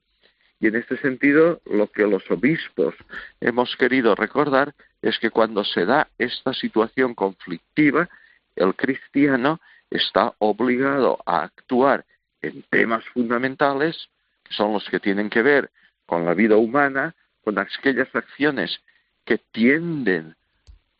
Y 0.63 0.69
en 0.69 0.77
este 0.77 0.97
sentido, 0.99 1.61
lo 1.67 1.89
que 1.89 2.07
los 2.07 2.23
obispos 2.31 2.95
hemos 3.41 3.77
querido 3.77 4.15
recordar 4.15 4.73
es 5.03 5.19
que 5.19 5.31
cuando 5.31 5.65
se 5.65 5.85
da 5.85 6.07
esta 6.19 6.55
situación 6.55 7.17
conflictiva, 7.17 8.09
el 8.55 8.73
cristiano 8.77 9.61
está 9.91 10.33
obligado 10.39 11.19
a 11.27 11.43
actuar 11.43 12.05
en 12.43 12.63
temas 12.71 13.05
fundamentales, 13.07 14.09
que 14.45 14.55
son 14.55 14.73
los 14.73 14.89
que 14.89 15.01
tienen 15.01 15.31
que 15.31 15.43
ver 15.43 15.69
con 16.07 16.25
la 16.25 16.33
vida 16.33 16.57
humana, 16.57 17.13
con 17.43 17.59
aquellas 17.59 18.15
acciones 18.15 18.81
que 19.25 19.39
tienden 19.51 20.37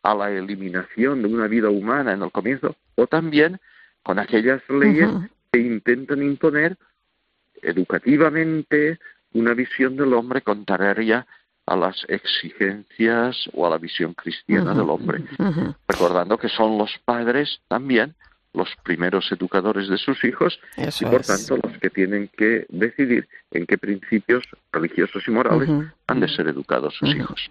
a 0.01 0.13
la 0.13 0.29
eliminación 0.29 1.21
de 1.21 1.29
una 1.29 1.47
vida 1.47 1.69
humana 1.69 2.11
en 2.11 2.21
el 2.21 2.31
comienzo, 2.31 2.75
o 2.95 3.07
también 3.07 3.61
con 4.03 4.19
aquellas 4.19 4.61
leyes 4.67 5.09
que 5.53 5.59
intentan 5.59 6.21
imponer 6.21 6.75
educativamente, 7.61 8.99
una 9.33 9.53
visión 9.53 9.95
del 9.95 10.13
hombre 10.13 10.41
contraria 10.41 11.25
a 11.65 11.75
las 11.75 12.05
exigencias 12.09 13.49
o 13.53 13.65
a 13.65 13.69
la 13.69 13.77
visión 13.77 14.13
cristiana 14.13 14.73
del 14.73 14.89
hombre, 14.89 15.23
recordando 15.87 16.37
que 16.37 16.49
son 16.49 16.77
los 16.77 16.91
padres 17.05 17.61
también 17.67 18.15
los 18.53 18.69
primeros 18.83 19.31
educadores 19.31 19.89
de 19.89 19.97
sus 19.97 20.23
hijos 20.23 20.59
y 20.77 21.05
por 21.05 21.23
tanto 21.23 21.57
los 21.57 21.77
que 21.79 21.89
tienen 21.89 22.29
que 22.37 22.65
decidir 22.69 23.27
en 23.51 23.65
qué 23.65 23.77
principios 23.77 24.43
religiosos 24.71 25.23
y 25.27 25.31
morales 25.31 25.69
han 26.13 26.19
de 26.19 26.27
ser 26.29 26.47
educados 26.47 26.95
sus 26.97 27.13
hijos. 27.13 27.49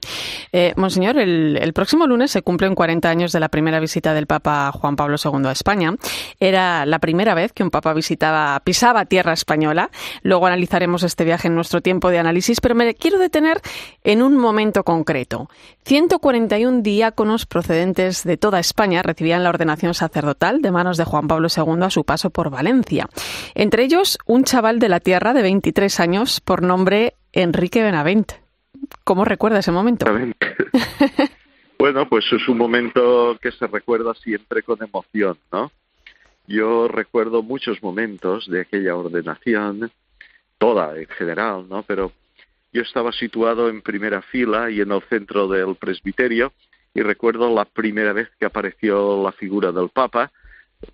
Eh, 0.53 0.72
monseñor, 0.77 1.18
el, 1.18 1.72
próximo 1.72 2.07
lunes 2.07 2.31
se 2.31 2.42
cumplen 2.42 2.75
40 2.75 3.09
años 3.09 3.33
de 3.33 3.40
la 3.40 3.48
primera 3.48 3.81
visita 3.81 4.14
del 4.14 4.27
Papa 4.27 4.70
Juan 4.72 4.96
Pablo 4.96 5.16
II 5.22 5.46
a 5.46 5.53
España. 5.53 5.94
Era 6.38 6.87
la 6.87 6.98
primera 6.98 7.35
vez 7.35 7.53
que 7.53 7.62
un 7.62 7.70
Papa 7.70 7.92
visitaba, 7.92 8.61
pisaba 8.64 9.05
tierra 9.05 9.33
española. 9.33 9.90
Luego 10.22 10.46
analizaremos 10.46 11.03
este 11.03 11.25
viaje 11.25 11.48
en 11.48 11.55
nuestro 11.55 11.81
tiempo 11.81 12.11
de 12.11 12.18
análisis, 12.18 12.61
pero 12.61 12.75
me 12.75 12.94
quiero 12.94 13.18
detener 13.18 13.61
en 14.05 14.22
un 14.22 14.37
momento 14.37 14.85
concreto. 14.85 15.48
141 15.85 16.83
diáconos 16.83 17.46
procedentes 17.46 18.22
de 18.22 18.37
toda 18.37 18.61
España 18.61 19.03
recibían 19.03 19.42
la 19.42 19.48
ordenación 19.51 19.94
sacerdotal 19.94 20.62
de 20.62 20.70
manos 20.70 20.96
de 20.96 21.05
Juan 21.05 21.27
Pablo 21.27 21.48
II 21.55 21.83
a 21.83 21.90
su 21.90 22.05
paso 22.05 22.31
por 22.31 22.51
Valencia. 22.51 23.09
Entre 23.55 23.83
ellos, 23.85 24.18
un 24.27 24.44
chaval 24.44 24.79
de 24.79 24.88
la 24.88 25.01
tierra 25.01 25.33
de 25.33 25.42
23 25.42 26.01
años 26.01 26.40
por 26.40 26.62
nombre 26.62 27.14
Enrique 27.33 27.83
Benavent. 27.83 28.41
¿Cómo 29.05 29.24
recuerda 29.24 29.59
ese 29.59 29.72
momento? 29.72 30.07
bueno, 31.78 32.09
pues 32.09 32.24
es 32.33 32.48
un 32.48 32.59
momento 32.59 33.38
que 33.40 33.52
se 33.52 33.66
recuerda 33.66 34.14
siempre 34.14 34.62
con 34.62 34.83
emoción, 34.83 35.38
¿no? 35.50 35.70
Yo 36.46 36.88
recuerdo 36.88 37.42
muchos 37.42 37.83
momentos 37.83 38.48
de 38.48 38.62
aquella 38.62 38.96
ordenación, 38.96 39.90
toda 40.59 40.98
en 40.98 41.07
general, 41.09 41.66
¿no? 41.68 41.83
Pero 41.83 42.12
yo 42.72 42.83
estaba 42.83 43.12
situado 43.12 43.68
en 43.68 43.83
primera 43.83 44.22
fila 44.22 44.70
y 44.70 44.81
en 44.81 44.92
el 44.92 45.02
centro 45.02 45.46
del 45.48 45.76
presbiterio 45.76 46.52
y 46.94 47.02
recuerdo 47.02 47.55
la 47.55 47.64
primera 47.64 48.12
vez 48.12 48.28
que 48.38 48.46
apareció 48.46 49.22
la 49.22 49.33
figura 49.33 49.72
del 49.72 49.88
Papa 49.88 50.31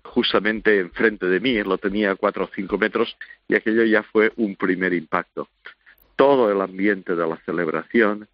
justamente 0.03 0.79
enfrente 0.79 1.25
de 1.25 1.39
mí, 1.39 1.61
lo 1.63 1.77
tenía 1.77 2.11
a 2.11 2.15
cuatro 2.15 2.45
o 2.45 2.49
cinco 2.53 2.77
metros 2.77 3.15
y 3.47 3.55
aquello 3.55 3.83
ya 3.83 4.03
fue 4.03 4.31
un 4.37 4.55
primer 4.55 4.93
impacto. 4.93 5.47
Todo 6.19 6.51
el 6.51 6.59
ambiente 6.59 7.15
de 7.15 7.25
la 7.25 7.37
celebración, 7.45 8.27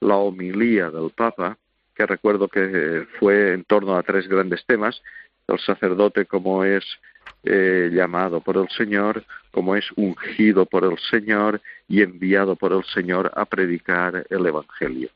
la 0.00 0.16
homilía 0.16 0.90
del 0.90 1.08
Papa, 1.08 1.56
que 1.94 2.04
recuerdo 2.04 2.48
que 2.48 3.06
fue 3.18 3.54
en 3.54 3.64
torno 3.64 3.96
a 3.96 4.02
tres 4.02 4.28
grandes 4.28 4.62
temas, 4.66 5.00
el 5.48 5.58
sacerdote 5.58 6.26
como 6.26 6.64
es 6.64 6.84
eh, 7.44 7.88
llamado 7.94 8.42
por 8.42 8.58
el 8.58 8.68
Señor, 8.68 9.24
como 9.52 9.74
es 9.74 9.86
ungido 9.96 10.66
por 10.66 10.84
el 10.84 10.98
Señor 10.98 11.62
y 11.88 12.02
enviado 12.02 12.56
por 12.56 12.74
el 12.74 12.84
Señor 12.84 13.32
a 13.34 13.46
predicar 13.46 14.26
el 14.28 14.44
Evangelio. 14.44 15.08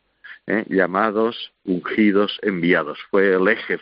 ¿eh? 0.47 0.65
Llamados, 0.71 1.53
ungidos, 1.67 2.39
enviados. 2.41 2.99
Fue 3.11 3.35
el 3.35 3.47
eje 3.49 3.81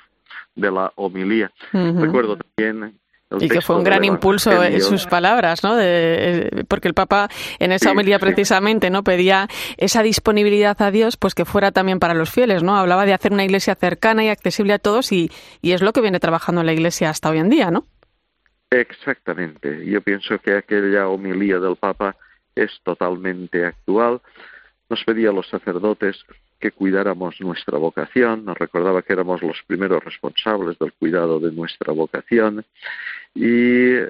de 0.56 0.68
la 0.68 0.92
homilía. 0.96 1.52
Recuerdo 1.72 2.36
también 2.36 2.98
y 3.40 3.48
que 3.48 3.60
fue 3.60 3.76
un 3.76 3.84
gran 3.84 4.04
impulso 4.04 4.62
en 4.62 4.80
sus 4.80 5.06
palabras, 5.06 5.62
¿no? 5.62 5.76
De, 5.76 6.64
porque 6.68 6.88
el 6.88 6.94
Papa 6.94 7.28
en 7.58 7.72
esa 7.72 7.92
homilía 7.92 8.18
precisamente, 8.18 8.90
¿no? 8.90 9.02
Pedía 9.02 9.48
esa 9.76 10.02
disponibilidad 10.02 10.80
a 10.82 10.90
Dios, 10.90 11.16
pues 11.16 11.34
que 11.34 11.44
fuera 11.44 11.72
también 11.72 11.98
para 11.98 12.14
los 12.14 12.30
fieles, 12.30 12.62
¿no? 12.62 12.76
Hablaba 12.76 13.06
de 13.06 13.14
hacer 13.14 13.32
una 13.32 13.44
iglesia 13.44 13.74
cercana 13.74 14.24
y 14.24 14.28
accesible 14.28 14.72
a 14.74 14.78
todos 14.78 15.12
y, 15.12 15.30
y 15.60 15.72
es 15.72 15.82
lo 15.82 15.92
que 15.92 16.00
viene 16.00 16.20
trabajando 16.20 16.62
la 16.62 16.72
iglesia 16.72 17.10
hasta 17.10 17.30
hoy 17.30 17.38
en 17.38 17.48
día, 17.48 17.70
¿no? 17.70 17.86
Exactamente. 18.70 19.84
Yo 19.84 20.00
pienso 20.00 20.38
que 20.38 20.56
aquella 20.56 21.08
homilía 21.08 21.58
del 21.58 21.76
Papa 21.76 22.16
es 22.54 22.70
totalmente 22.82 23.66
actual. 23.66 24.20
Nos 24.88 25.04
pedía 25.04 25.30
a 25.30 25.32
los 25.32 25.48
sacerdotes 25.48 26.24
que 26.62 26.70
cuidáramos 26.70 27.40
nuestra 27.40 27.76
vocación, 27.76 28.44
nos 28.44 28.56
recordaba 28.56 29.02
que 29.02 29.12
éramos 29.12 29.42
los 29.42 29.60
primeros 29.66 30.02
responsables 30.04 30.78
del 30.78 30.92
cuidado 30.92 31.40
de 31.40 31.50
nuestra 31.50 31.92
vocación 31.92 32.64
y 33.34 33.96
eh, 33.96 34.06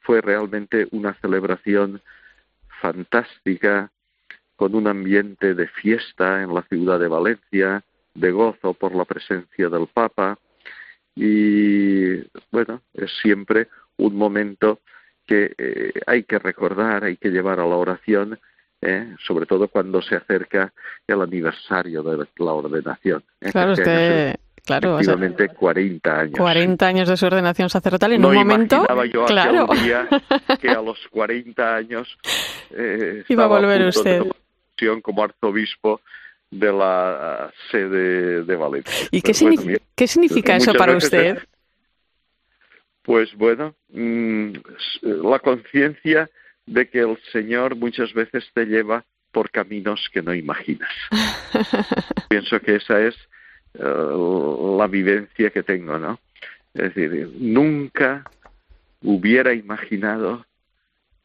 fue 0.00 0.20
realmente 0.20 0.86
una 0.90 1.14
celebración 1.14 2.02
fantástica 2.82 3.90
con 4.54 4.74
un 4.74 4.86
ambiente 4.86 5.54
de 5.54 5.66
fiesta 5.66 6.42
en 6.42 6.52
la 6.52 6.60
ciudad 6.64 7.00
de 7.00 7.08
Valencia, 7.08 7.82
de 8.12 8.30
gozo 8.30 8.74
por 8.74 8.94
la 8.94 9.06
presencia 9.06 9.70
del 9.70 9.86
Papa 9.86 10.38
y 11.16 12.16
bueno, 12.52 12.82
es 12.92 13.10
siempre 13.22 13.68
un 13.96 14.14
momento 14.14 14.80
que 15.26 15.54
eh, 15.56 15.92
hay 16.06 16.24
que 16.24 16.38
recordar, 16.38 17.04
hay 17.04 17.16
que 17.16 17.30
llevar 17.30 17.60
a 17.60 17.66
la 17.66 17.76
oración 17.76 18.38
¿eh? 18.84 19.16
sobre 19.26 19.46
todo 19.46 19.68
cuando 19.68 20.02
se 20.02 20.16
acerca 20.16 20.72
el 21.06 21.20
aniversario 21.22 22.02
de 22.02 22.26
la 22.36 22.52
ordenación. 22.52 23.24
¿eh? 23.40 23.50
Claro, 23.50 23.72
este 23.72 23.82
usted... 23.82 24.36
Claro, 24.66 24.94
efectivamente 24.94 25.48
40 25.48 26.20
años. 26.20 26.38
40 26.38 26.86
años 26.86 27.06
de 27.06 27.18
su 27.18 27.26
ordenación 27.26 27.68
sacerdotal 27.68 28.14
en 28.14 28.24
un 28.24 28.34
momento. 28.34 28.86
yo 29.12 29.26
claro. 29.26 29.66
día 29.82 30.08
que 30.58 30.70
a 30.70 30.80
los 30.80 30.98
40 31.10 31.76
años 31.76 32.16
eh, 32.70 33.24
iba 33.28 33.44
a 33.44 33.46
volver 33.46 33.86
usted 33.86 34.22
como 35.02 35.22
arzobispo 35.22 36.00
de 36.50 36.72
la 36.72 37.52
sede 37.70 38.42
de 38.42 38.56
Valencia. 38.56 39.08
¿Y 39.10 39.20
qué, 39.20 39.32
pues 39.38 39.80
¿qué 39.94 40.06
significa 40.06 40.56
eso 40.56 40.72
para 40.74 40.96
usted? 40.96 41.38
Pues 43.02 43.34
bueno, 43.34 43.74
mm, 43.90 44.52
la 45.02 45.38
conciencia 45.40 46.30
de 46.66 46.88
que 46.88 47.00
el 47.00 47.18
Señor 47.32 47.76
muchas 47.76 48.12
veces 48.12 48.44
te 48.54 48.66
lleva 48.66 49.04
por 49.32 49.50
caminos 49.50 50.08
que 50.12 50.22
no 50.22 50.32
imaginas. 50.32 50.92
Pienso 52.28 52.60
que 52.60 52.76
esa 52.76 53.00
es 53.00 53.14
eh, 53.74 54.76
la 54.78 54.86
vivencia 54.86 55.50
que 55.50 55.62
tengo, 55.62 55.98
¿no? 55.98 56.18
Es 56.72 56.94
decir, 56.94 57.32
nunca 57.38 58.24
hubiera 59.02 59.52
imaginado, 59.52 60.46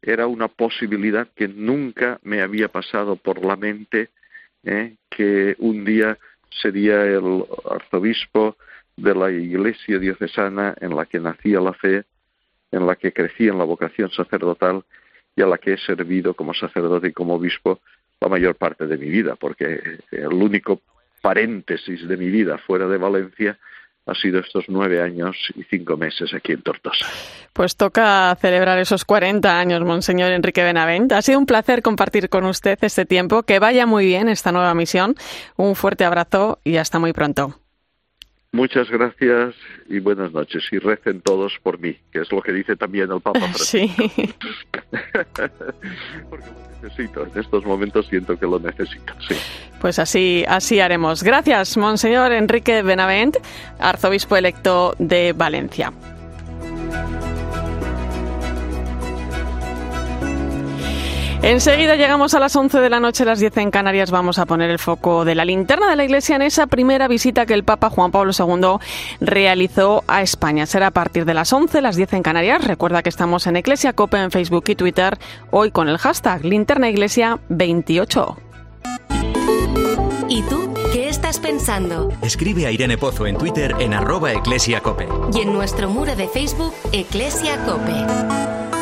era 0.02 0.28
una 0.28 0.47
posibilidad 0.47 1.28
que 1.36 1.47
nunca 1.47 2.19
me 2.23 2.41
había 2.41 2.67
pasado 2.67 3.15
por 3.15 3.43
la 3.43 3.56
mente, 3.56 4.10
¿eh? 4.63 4.95
que 5.10 5.56
un 5.60 5.86
día 5.86 6.17
sería 6.49 7.04
el 7.04 7.45
arzobispo 7.69 8.58
de 8.95 9.15
la 9.15 9.32
iglesia 9.32 9.97
diocesana 9.97 10.75
en 10.82 10.95
la 10.95 11.06
que 11.06 11.19
nacía 11.19 11.62
la 11.62 11.73
fe, 11.73 12.04
en 12.71 12.86
la 12.86 12.95
que 12.95 13.13
crecí 13.13 13.47
en 13.47 13.58
la 13.58 13.63
vocación 13.63 14.12
sacerdotal 14.12 14.84
y 15.36 15.42
a 15.42 15.48
la 15.48 15.58
que 15.58 15.74
he 15.74 15.78
servido 15.78 16.34
como 16.34 16.54
sacerdote 16.54 17.10
y 17.10 17.13
como 17.13 17.36
obispo 17.36 17.80
la 18.20 18.28
mayor 18.28 18.56
parte 18.56 18.86
de 18.88 18.98
mi 18.98 19.10
vida, 19.10 19.36
porque 19.36 20.00
el 20.12 20.34
único 20.34 20.82
paréntesis 21.22 22.08
de 22.08 22.18
mi 22.18 22.30
vida 22.30 22.58
fuera 22.58 22.88
de 22.88 22.98
Valencia 22.98 23.58
ha 24.06 24.15
sido 24.15 24.39
estos 24.39 24.65
nueve 24.68 25.02
años 25.02 25.36
y 25.56 25.63
cinco 25.63 25.96
meses 25.96 26.34
aquí 26.34 26.54
en 26.54 26.62
Tortosa. 26.62 27.06
Pues 27.54 27.76
toca 27.76 28.36
celebrar 28.42 28.80
esos 28.80 29.06
40 29.06 29.60
años, 29.60 29.82
Monseñor 29.82 30.32
Enrique 30.32 30.63
Benavent. 30.63 31.12
Ha 31.12 31.22
sido 31.22 31.39
un 31.39 31.46
placer 31.46 31.82
compartir 31.82 32.30
con 32.30 32.46
usted 32.46 32.80
este 32.82 33.06
tiempo. 33.06 33.44
Que 33.44 33.60
vaya 33.60 33.86
muy 33.86 34.06
bien 34.06 34.28
esta 34.28 34.52
nueva 34.52 34.74
misión. 34.74 35.15
Un 35.58 35.76
fuerte 35.76 36.06
abrazo 36.06 36.60
y 36.63 36.78
hasta 36.78 37.00
muy 37.00 37.13
pronto. 37.13 37.60
Muchas 38.52 38.90
gracias 38.90 39.54
y 39.88 40.00
buenas 40.00 40.32
noches. 40.32 40.64
Y 40.72 40.80
recen 40.80 41.22
todos 41.22 41.54
por 41.62 41.80
mí, 41.80 41.96
que 42.12 42.22
es 42.22 42.32
lo 42.32 42.42
que 42.42 42.52
dice 42.52 42.76
también 42.76 43.12
el 43.12 43.22
Papa 43.22 43.42
Sí. 43.54 43.94
Porque 46.30 46.46
lo 46.46 46.82
necesito. 46.82 47.28
En 47.28 47.40
estos 47.40 47.64
momentos 47.66 48.08
siento 48.08 48.40
que 48.40 48.48
lo 48.48 48.60
necesito. 48.60 49.14
Sí. 49.28 49.36
Pues 49.80 50.00
así, 50.00 50.44
así 50.48 50.80
haremos. 50.80 51.22
Gracias, 51.22 51.78
Monseñor 51.78 52.32
Enrique 52.32 52.82
Benavent, 52.82 53.38
arzobispo 53.80 54.36
electo 54.36 54.96
de 54.98 55.34
Valencia. 55.34 55.94
Enseguida 61.41 61.95
llegamos 61.95 62.34
a 62.34 62.39
las 62.39 62.54
11 62.54 62.80
de 62.80 62.89
la 62.89 62.99
noche, 62.99 63.23
las 63.23 63.39
10 63.39 63.58
en 63.58 63.71
Canarias. 63.71 64.12
Vamos 64.12 64.39
a 64.39 64.45
poner 64.45 64.69
el 64.69 64.78
foco 64.78 65.23
de 65.23 65.36
la 65.36 65.45
linterna 65.45 65.89
de 65.89 65.95
la 65.95 66.04
Iglesia 66.04 66.36
en 66.36 66.41
esa 66.41 66.67
primera 66.67 67.08
visita 67.08 67.45
que 67.45 67.54
el 67.54 67.63
Papa 67.63 67.89
Juan 67.89 68.12
Pablo 68.12 68.34
II 68.38 68.78
realizó 69.21 70.04
a 70.08 70.21
España. 70.21 70.65
Será 70.65 70.88
a 70.88 70.91
partir 70.91 71.23
de 71.23 71.34
las 71.34 71.54
11, 71.54 71.82
las 71.82 71.95
10 71.95 72.13
en 72.13 72.23
Canarias. 72.23 72.65
Recuerda 72.65 73.02
que 73.04 73.10
estamos 73.10 73.47
en 73.47 73.56
Iglesia 73.56 73.93
Cope 73.93 74.17
en 74.17 74.32
Facebook 74.32 74.65
y 74.67 74.75
Twitter, 74.75 75.17
hoy 75.49 75.71
con 75.71 75.88
el 75.88 75.97
hashtag 75.97 76.43
Linterna 76.43 76.89
Iglesia 76.89 77.39
28. 77.47 78.38
¿Y 80.28 80.41
tú 80.43 80.73
qué 80.91 81.08
estás 81.08 81.39
pensando? 81.39 82.12
Escribe 82.21 82.67
a 82.67 82.71
Irene 82.71 82.97
Pozo 82.97 83.25
en 83.25 83.38
Twitter 83.38 83.73
en 83.80 83.93
arroba 83.93 84.34
eclesiacope. 84.34 85.08
Y 85.34 85.41
en 85.41 85.54
nuestro 85.54 85.89
muro 85.89 86.15
de 86.17 86.28
Facebook, 86.28 86.73
Eclesia 86.91 87.58
Cope. 87.65 88.79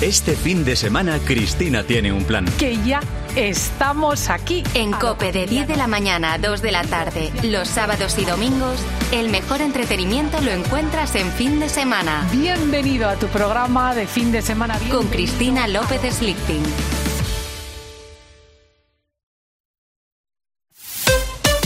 Este 0.00 0.34
fin 0.34 0.64
de 0.64 0.76
semana 0.76 1.18
Cristina 1.26 1.84
tiene 1.84 2.10
un 2.10 2.24
plan. 2.24 2.46
Que 2.58 2.78
ya 2.82 3.00
estamos 3.36 4.30
aquí. 4.30 4.62
En 4.72 4.92
Cope 4.92 5.30
de 5.30 5.44
10 5.44 5.68
de 5.68 5.76
la 5.76 5.88
mañana 5.88 6.32
a 6.32 6.38
2 6.38 6.62
de 6.62 6.72
la 6.72 6.84
tarde, 6.84 7.30
los 7.42 7.68
sábados 7.68 8.18
y 8.18 8.24
domingos, 8.24 8.80
el 9.12 9.28
mejor 9.28 9.60
entretenimiento 9.60 10.40
lo 10.40 10.52
encuentras 10.52 11.16
en 11.16 11.30
fin 11.30 11.60
de 11.60 11.68
semana. 11.68 12.26
Bienvenido 12.32 13.10
a 13.10 13.16
tu 13.16 13.26
programa 13.26 13.94
de 13.94 14.06
fin 14.06 14.32
de 14.32 14.40
semana. 14.40 14.78
Con 14.90 15.06
Cristina 15.08 15.68
López 15.68 16.00
Slichting. 16.14 16.62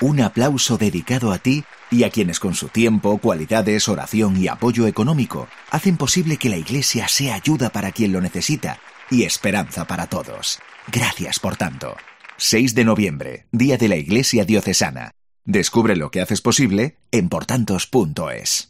Un 0.00 0.22
aplauso 0.22 0.78
dedicado 0.78 1.30
a 1.30 1.38
ti 1.38 1.64
y 1.90 2.04
a 2.04 2.10
quienes 2.10 2.40
con 2.40 2.54
su 2.54 2.68
tiempo, 2.68 3.18
cualidades, 3.18 3.86
oración 3.86 4.34
y 4.42 4.48
apoyo 4.48 4.86
económico 4.86 5.46
hacen 5.70 5.98
posible 5.98 6.38
que 6.38 6.48
la 6.48 6.56
Iglesia 6.56 7.06
sea 7.06 7.34
ayuda 7.34 7.68
para 7.68 7.92
quien 7.92 8.12
lo 8.12 8.22
necesita 8.22 8.78
y 9.10 9.24
esperanza 9.24 9.86
para 9.86 10.06
todos. 10.06 10.58
Gracias 10.90 11.38
por 11.38 11.56
tanto. 11.56 11.96
6 12.38 12.74
de 12.74 12.84
noviembre, 12.84 13.46
Día 13.52 13.76
de 13.76 13.88
la 13.88 13.96
Iglesia 13.96 14.46
Diocesana. 14.46 15.10
Descubre 15.44 15.96
lo 15.96 16.10
que 16.10 16.22
haces 16.22 16.40
posible 16.40 16.96
en 17.10 17.28
portantos.es. 17.28 18.69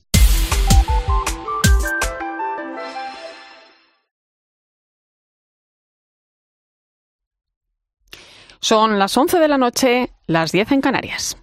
Son 8.63 8.99
las 8.99 9.17
11 9.17 9.39
de 9.39 9.49
la 9.49 9.57
noche, 9.57 10.13
las 10.27 10.53
10 10.53 10.73
en 10.73 10.81
Canarias. 10.83 11.39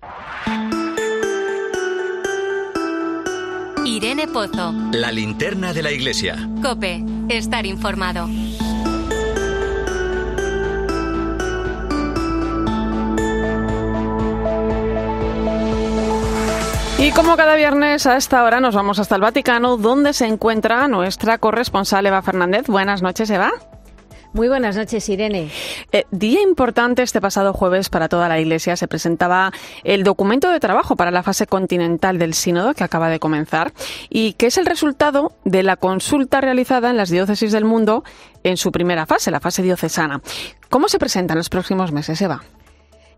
Irene 3.85 4.27
Pozo. 4.27 4.71
La 4.91 5.11
linterna 5.11 5.73
de 5.73 5.81
la 5.81 5.91
iglesia. 5.91 6.37
Cope, 6.61 7.03
estar 7.29 7.65
informado. 7.65 8.27
Y 16.99 17.11
como 17.11 17.35
cada 17.35 17.55
viernes 17.55 18.05
a 18.05 18.17
esta 18.17 18.43
hora 18.43 18.59
nos 18.59 18.75
vamos 18.75 18.99
hasta 18.99 19.15
el 19.15 19.21
Vaticano, 19.21 19.77
donde 19.77 20.13
se 20.13 20.27
encuentra 20.27 20.87
nuestra 20.87 21.39
corresponsal 21.39 22.05
Eva 22.05 22.21
Fernández. 22.21 22.67
Buenas 22.67 23.01
noches, 23.01 23.29
Eva. 23.31 23.51
Muy 24.33 24.47
buenas 24.47 24.75
noches, 24.75 25.07
Irene. 25.09 25.49
Eh, 25.91 26.03
día 26.11 26.41
importante 26.41 27.01
este 27.01 27.21
pasado 27.21 27.53
jueves 27.53 27.89
para 27.89 28.09
toda 28.09 28.27
la 28.27 28.39
Iglesia. 28.39 28.75
Se 28.75 28.87
presentaba 28.87 29.51
el 29.83 30.03
documento 30.03 30.49
de 30.51 30.59
trabajo 30.59 30.95
para 30.95 31.11
la 31.11 31.23
fase 31.23 31.47
continental 31.47 32.19
del 32.19 32.33
Sínodo 32.33 32.73
que 32.73 32.83
acaba 32.83 33.09
de 33.09 33.19
comenzar 33.19 33.71
y 34.09 34.33
que 34.33 34.47
es 34.47 34.57
el 34.57 34.65
resultado 34.65 35.31
de 35.45 35.63
la 35.63 35.77
consulta 35.77 36.41
realizada 36.41 36.89
en 36.89 36.97
las 36.97 37.09
diócesis 37.09 37.51
del 37.51 37.65
mundo 37.65 38.03
en 38.43 38.57
su 38.57 38.71
primera 38.71 39.05
fase, 39.05 39.31
la 39.31 39.39
fase 39.39 39.63
diocesana. 39.63 40.21
¿Cómo 40.69 40.87
se 40.89 40.99
presentan 40.99 41.37
los 41.37 41.49
próximos 41.49 41.91
meses, 41.91 42.21
Eva? 42.21 42.43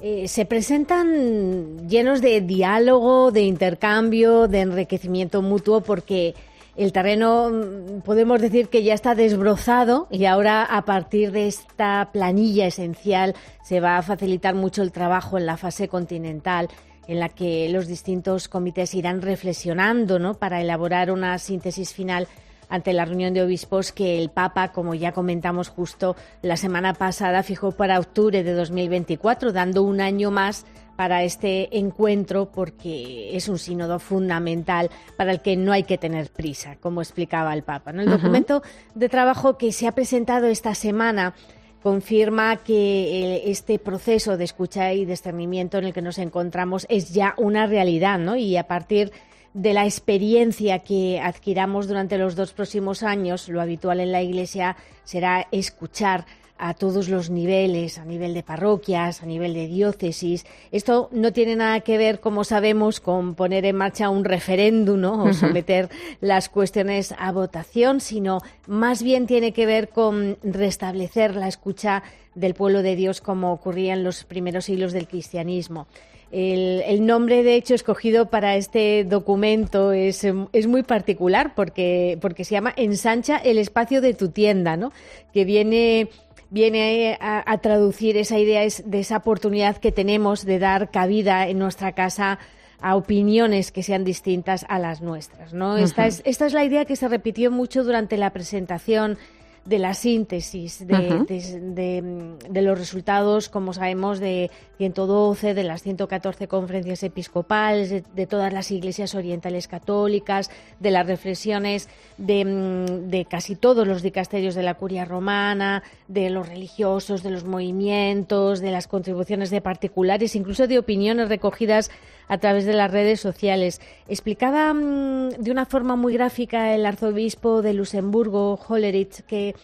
Eh, 0.01 0.29
se 0.29 0.45
presentan 0.45 1.89
llenos 1.89 2.21
de 2.21 2.39
diálogo, 2.39 3.31
de 3.31 3.41
intercambio, 3.41 4.47
de 4.47 4.61
enriquecimiento 4.61 5.41
mutuo, 5.41 5.81
porque 5.81 6.35
el 6.79 6.93
terreno 6.93 7.49
mm, 7.49 8.01
podemos 8.01 8.39
decir 8.39 8.69
que 8.69 8.83
ya 8.83 8.93
está 8.93 9.13
desbrozado 9.13 10.07
y 10.09 10.25
ahora 10.25 10.63
a 10.63 10.85
partir 10.85 11.33
de 11.33 11.47
esta 11.47 12.09
planilla 12.13 12.67
esencial 12.67 13.35
se 13.63 13.81
va 13.81 13.97
a 13.97 14.01
facilitar 14.01 14.55
mucho 14.55 14.81
el 14.81 14.93
trabajo 14.93 15.37
en 15.37 15.45
la 15.45 15.57
fase 15.57 15.89
continental 15.89 16.69
en 17.07 17.19
la 17.19 17.27
que 17.27 17.67
los 17.69 17.87
distintos 17.87 18.47
comités 18.47 18.93
irán 18.93 19.21
reflexionando 19.21 20.19
¿no? 20.19 20.35
para 20.35 20.61
elaborar 20.61 21.11
una 21.11 21.37
síntesis 21.37 21.93
final 21.93 22.27
ante 22.69 22.93
la 22.93 23.03
reunión 23.03 23.33
de 23.33 23.41
obispos 23.41 23.91
que 23.91 24.21
el 24.21 24.29
Papa, 24.29 24.71
como 24.71 24.93
ya 24.93 25.11
comentamos 25.11 25.67
justo 25.69 26.15
la 26.43 26.55
semana 26.55 26.93
pasada, 26.93 27.43
fijó 27.43 27.71
para 27.71 27.99
octubre 27.99 28.43
de 28.43 28.53
2024, 28.53 29.51
dando 29.51 29.81
un 29.81 29.99
año 29.99 30.29
más 30.31 30.65
para 30.99 31.23
este 31.23 31.77
encuentro 31.77 32.51
porque 32.51 33.33
es 33.33 33.47
un 33.47 33.57
sínodo 33.57 33.99
fundamental 33.99 34.89
para 35.15 35.31
el 35.31 35.39
que 35.39 35.55
no 35.55 35.71
hay 35.71 35.83
que 35.83 35.97
tener 35.97 36.29
prisa, 36.29 36.75
como 36.75 37.01
explicaba 37.01 37.53
el 37.53 37.63
Papa. 37.63 37.91
El 37.91 38.09
documento 38.09 38.61
de 38.95 39.07
trabajo 39.07 39.57
que 39.57 39.71
se 39.71 39.87
ha 39.87 39.93
presentado 39.93 40.47
esta 40.47 40.75
semana 40.75 41.35
confirma 41.81 42.57
que 42.57 42.73
eh, 42.73 43.43
este 43.45 43.79
proceso 43.79 44.35
de 44.35 44.43
escucha 44.43 44.91
y 44.91 45.05
discernimiento 45.05 45.77
en 45.77 45.85
el 45.85 45.93
que 45.93 46.01
nos 46.01 46.17
encontramos 46.17 46.85
es 46.89 47.13
ya 47.13 47.33
una 47.37 47.65
realidad, 47.65 48.19
¿no? 48.19 48.35
Y 48.35 48.57
a 48.57 48.67
partir 48.67 49.13
de 49.53 49.73
la 49.73 49.85
experiencia 49.85 50.79
que 50.79 51.21
adquiramos 51.21 51.87
durante 51.87 52.17
los 52.17 52.35
dos 52.35 52.51
próximos 52.51 53.03
años, 53.03 53.47
lo 53.47 53.61
habitual 53.61 54.01
en 54.01 54.11
la 54.11 54.21
Iglesia 54.21 54.75
será 55.05 55.47
escuchar 55.53 56.25
a 56.59 56.73
todos 56.73 57.07
los 57.07 57.29
niveles, 57.29 57.97
a 57.97 58.05
nivel 58.05 58.33
de 58.33 58.43
parroquias, 58.43 59.23
a 59.23 59.25
nivel 59.25 59.53
de 59.53 59.67
diócesis. 59.67 60.45
Esto 60.71 61.09
no 61.13 61.31
tiene 61.31 61.55
nada 61.55 61.79
que 61.79 61.97
ver, 61.97 62.19
como 62.19 62.43
sabemos, 62.43 62.99
con 62.99 63.33
poner 63.33 63.65
en 63.65 63.77
marcha 63.77 64.09
un 64.09 64.25
referéndum 64.25 64.89
o 65.05 65.33
someter 65.33 65.89
las 66.19 66.49
cuestiones 66.49 67.15
a 67.17 67.31
votación, 67.31 68.01
sino 68.01 68.39
más 68.67 69.01
bien 69.01 69.25
tiene 69.25 69.53
que 69.53 69.65
ver 69.65 69.89
con 69.89 70.37
restablecer 70.43 71.35
la 71.35 71.47
escucha 71.47 72.03
del 72.35 72.53
pueblo 72.53 72.81
de 72.81 72.97
Dios 72.97 73.21
como 73.21 73.53
ocurría 73.53 73.93
en 73.93 74.03
los 74.03 74.25
primeros 74.25 74.65
siglos 74.65 74.91
del 74.91 75.07
cristianismo. 75.07 75.87
El, 76.31 77.07
nombre, 77.07 77.41
de 77.41 77.55
hecho, 77.55 77.73
escogido 77.73 78.29
para 78.29 78.55
este 78.55 79.03
documento 79.03 79.93
es, 79.93 80.23
muy 80.67 80.83
particular 80.83 81.55
porque, 81.55 82.19
porque 82.21 82.43
se 82.43 82.51
llama 82.51 82.71
Ensancha 82.77 83.37
el 83.37 83.57
espacio 83.57 83.99
de 83.99 84.13
tu 84.13 84.29
tienda, 84.29 84.77
¿no? 84.77 84.91
que 85.33 85.43
viene 85.43 86.09
viene 86.49 87.17
a, 87.21 87.57
traducir 87.59 88.17
esa 88.17 88.37
idea 88.37 88.61
de 88.61 88.99
esa 88.99 89.17
oportunidad 89.17 89.77
que 89.77 89.91
tenemos 89.91 90.45
de 90.45 90.59
dar 90.59 90.89
cabida 90.89 91.47
en 91.47 91.59
nuestra 91.59 91.91
casa 91.93 92.39
a 92.81 92.95
opiniones 92.95 93.71
que 93.71 93.83
sean 93.83 94.03
distintas 94.03 94.65
a 94.69 94.79
las 94.79 95.01
nuestras. 95.01 95.53
¿no? 95.53 95.77
esta, 95.77 96.07
es, 96.07 96.21
esta 96.25 96.45
es 96.45 96.53
la 96.53 96.63
idea 96.63 96.85
que 96.85 96.95
se 96.95 97.07
repitió 97.07 97.51
mucho 97.51 97.83
durante 97.83 98.17
la 98.17 98.31
presentación 98.31 99.17
de 99.65 99.79
la 99.79 99.93
síntesis 99.93 100.85
de, 100.87 102.61
los 102.61 102.79
resultados, 102.79 103.49
como 103.49 103.73
sabemos, 103.73 104.19
de 104.19 104.49
112, 104.77 105.53
de 105.53 105.63
las 105.63 105.83
114 105.83 106.47
conferencias 106.47 107.03
episcopales, 107.03 108.03
de, 108.15 108.27
todas 108.27 108.51
las 108.53 108.71
iglesias 108.71 109.15
orientales 109.15 109.67
católicas, 109.67 110.49
de 110.79 110.91
las 110.91 111.05
reflexiones 111.05 111.89
mm, 112.17 113.09
de, 113.09 113.27
casi 113.29 113.55
todos 113.55 113.87
los 113.87 114.01
dicasterios 114.01 114.55
de 114.55 114.63
la 114.63 114.75
curia 114.75 115.05
romana, 115.05 115.83
de 116.07 116.29
los 116.29 116.47
religiosos, 116.47 117.23
de 117.23 117.31
los 117.31 117.43
movimientos, 117.43 118.59
de 118.59 118.71
las 118.71 118.87
contribuciones 118.87 119.49
de 119.49 119.61
particulares, 119.61 120.35
incluso 120.35 120.67
de 120.67 120.79
opiniones 120.79 121.29
recogidas 121.29 121.91
a 122.29 122.37
través 122.37 122.65
de 122.65 122.73
las 122.73 122.89
redes 122.89 123.19
sociales. 123.19 123.81
Explicaba 124.07 124.73
mm, 124.73 125.31
de 125.39 125.51
una 125.51 125.65
forma 125.65 125.97
muy 125.97 126.13
gráfica 126.13 126.73
el 126.73 126.85
arzobispo 126.85 127.61
de 127.61 127.73
Luxemburgo, 127.73 128.57
Hollerich, 128.67 129.25
que, 129.25 129.55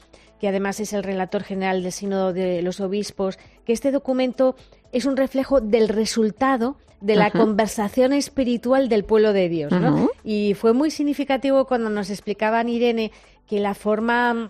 que 0.42 0.50
además 0.50 0.82
es 0.82 0.92
el 0.92 1.04
relator 1.04 1.44
general 1.44 1.84
del 1.84 1.94
Sínodo 1.94 2.34
de 2.34 2.62
los 2.62 2.82
Obispos, 2.82 3.40
que 3.66 3.72
este 3.72 3.92
documento 3.92 4.56
es 4.92 5.06
un 5.06 5.16
reflejo 5.16 5.62
del 5.62 5.88
resultado 5.88 6.76
de 7.02 7.16
la 7.16 7.30
conversación 7.30 8.14
espiritual 8.14 8.90
del 8.90 9.04
pueblo 9.04 9.32
de 9.32 9.48
Dios. 9.48 9.72
Y 10.24 10.56
fue 10.56 10.74
muy 10.74 10.90
significativo 10.90 11.66
cuando 11.66 11.90
nos 11.90 12.10
explicaban, 12.10 12.68
Irene, 12.68 13.12
que 13.48 13.60
la 13.60 13.76
forma 13.76 14.50